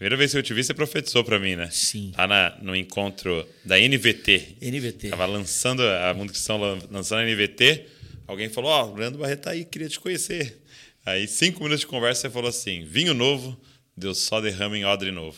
[0.00, 1.68] Primeira vez que eu te vi, você profetizou para mim, né?
[1.70, 2.14] Sim.
[2.16, 4.56] Lá na, no encontro da NVT.
[4.62, 5.10] NVT.
[5.10, 6.58] Tava lançando a munição,
[6.90, 7.86] lançando a NVT.
[8.26, 10.58] Alguém falou: Ó, oh, o Leandro Barreto tá aí, queria te conhecer.
[11.04, 13.60] Aí, cinco minutos de conversa, você falou assim: vinho novo,
[13.94, 15.36] Deus só derrama em odre novo.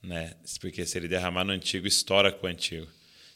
[0.00, 0.32] Né?
[0.60, 2.86] Porque se ele derramar no antigo, estoura com o antigo.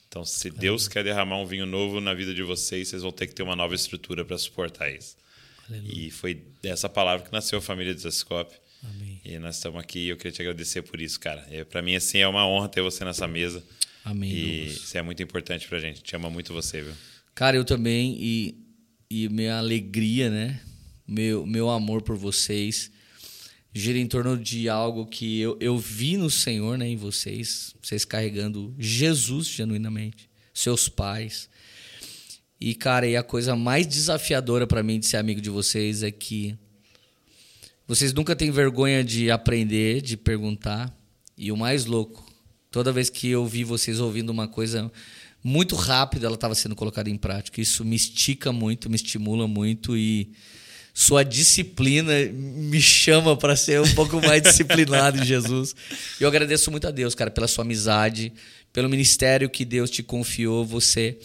[0.07, 3.27] Então, se Deus quer derramar um vinho novo na vida de vocês, vocês vão ter
[3.27, 5.17] que ter uma nova estrutura para suportar isso.
[5.69, 5.93] Aleluia.
[5.93, 8.62] E foi dessa palavra que nasceu a família de Zascope.
[8.83, 9.21] Amém.
[9.25, 11.47] E nós estamos aqui e eu queria te agradecer por isso, cara.
[11.51, 13.63] É, para mim, assim, é uma honra ter você nessa mesa.
[14.05, 14.31] Amém.
[14.31, 16.03] E isso é muito importante para a gente.
[16.03, 16.93] Te ama muito você, viu?
[17.35, 18.17] Cara, eu também.
[18.21, 18.57] E,
[19.09, 20.61] e minha alegria, né?
[21.07, 22.91] Meu, meu amor por vocês
[23.75, 28.05] gira em torno de algo que eu, eu vi no Senhor, né, em vocês, vocês
[28.05, 31.49] carregando Jesus genuinamente, seus pais.
[32.61, 36.11] E cara, e a coisa mais desafiadora para mim de ser amigo de vocês é
[36.11, 36.57] que
[37.95, 40.91] vocês nunca têm vergonha de aprender, de perguntar.
[41.37, 42.25] E o mais louco,
[42.71, 44.91] toda vez que eu vi vocês ouvindo uma coisa
[45.45, 47.61] muito rápida, ela estava sendo colocada em prática.
[47.61, 50.33] Isso me estica muito, me estimula muito e
[50.95, 55.77] sua disciplina me chama para ser um pouco mais disciplinado em Jesus.
[56.19, 58.33] Eu agradeço muito a Deus, cara, pela sua amizade,
[58.73, 60.65] pelo ministério que Deus te confiou.
[60.65, 61.19] Você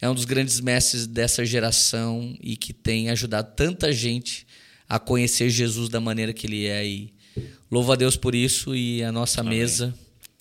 [0.00, 4.47] é um dos grandes mestres dessa geração e que tem ajudado tanta gente
[4.88, 6.86] a conhecer Jesus da maneira que ele é.
[6.86, 7.12] E
[7.70, 9.58] louvo a Deus por isso e a nossa Amém.
[9.58, 9.94] mesa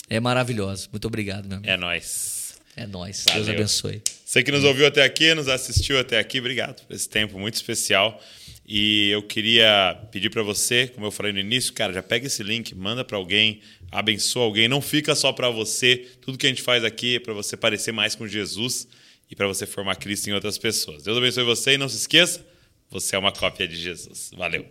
[0.09, 0.87] é maravilhosa.
[0.91, 1.71] Muito obrigado, meu amigo.
[1.71, 2.57] É nós.
[2.75, 3.25] É nós.
[3.33, 4.01] Deus abençoe.
[4.23, 7.55] Você que nos ouviu até aqui, nos assistiu até aqui, obrigado por esse tempo muito
[7.55, 8.21] especial.
[8.67, 12.43] E eu queria pedir para você, como eu falei no início, cara, já pega esse
[12.43, 16.05] link, manda para alguém, abençoa alguém, não fica só para você.
[16.21, 18.87] Tudo que a gente faz aqui é para você parecer mais com Jesus
[19.31, 21.03] e para você formar Cristo em outras pessoas.
[21.03, 22.45] Deus abençoe você e não se esqueça,
[22.89, 24.31] você é uma cópia de Jesus.
[24.35, 24.65] Valeu.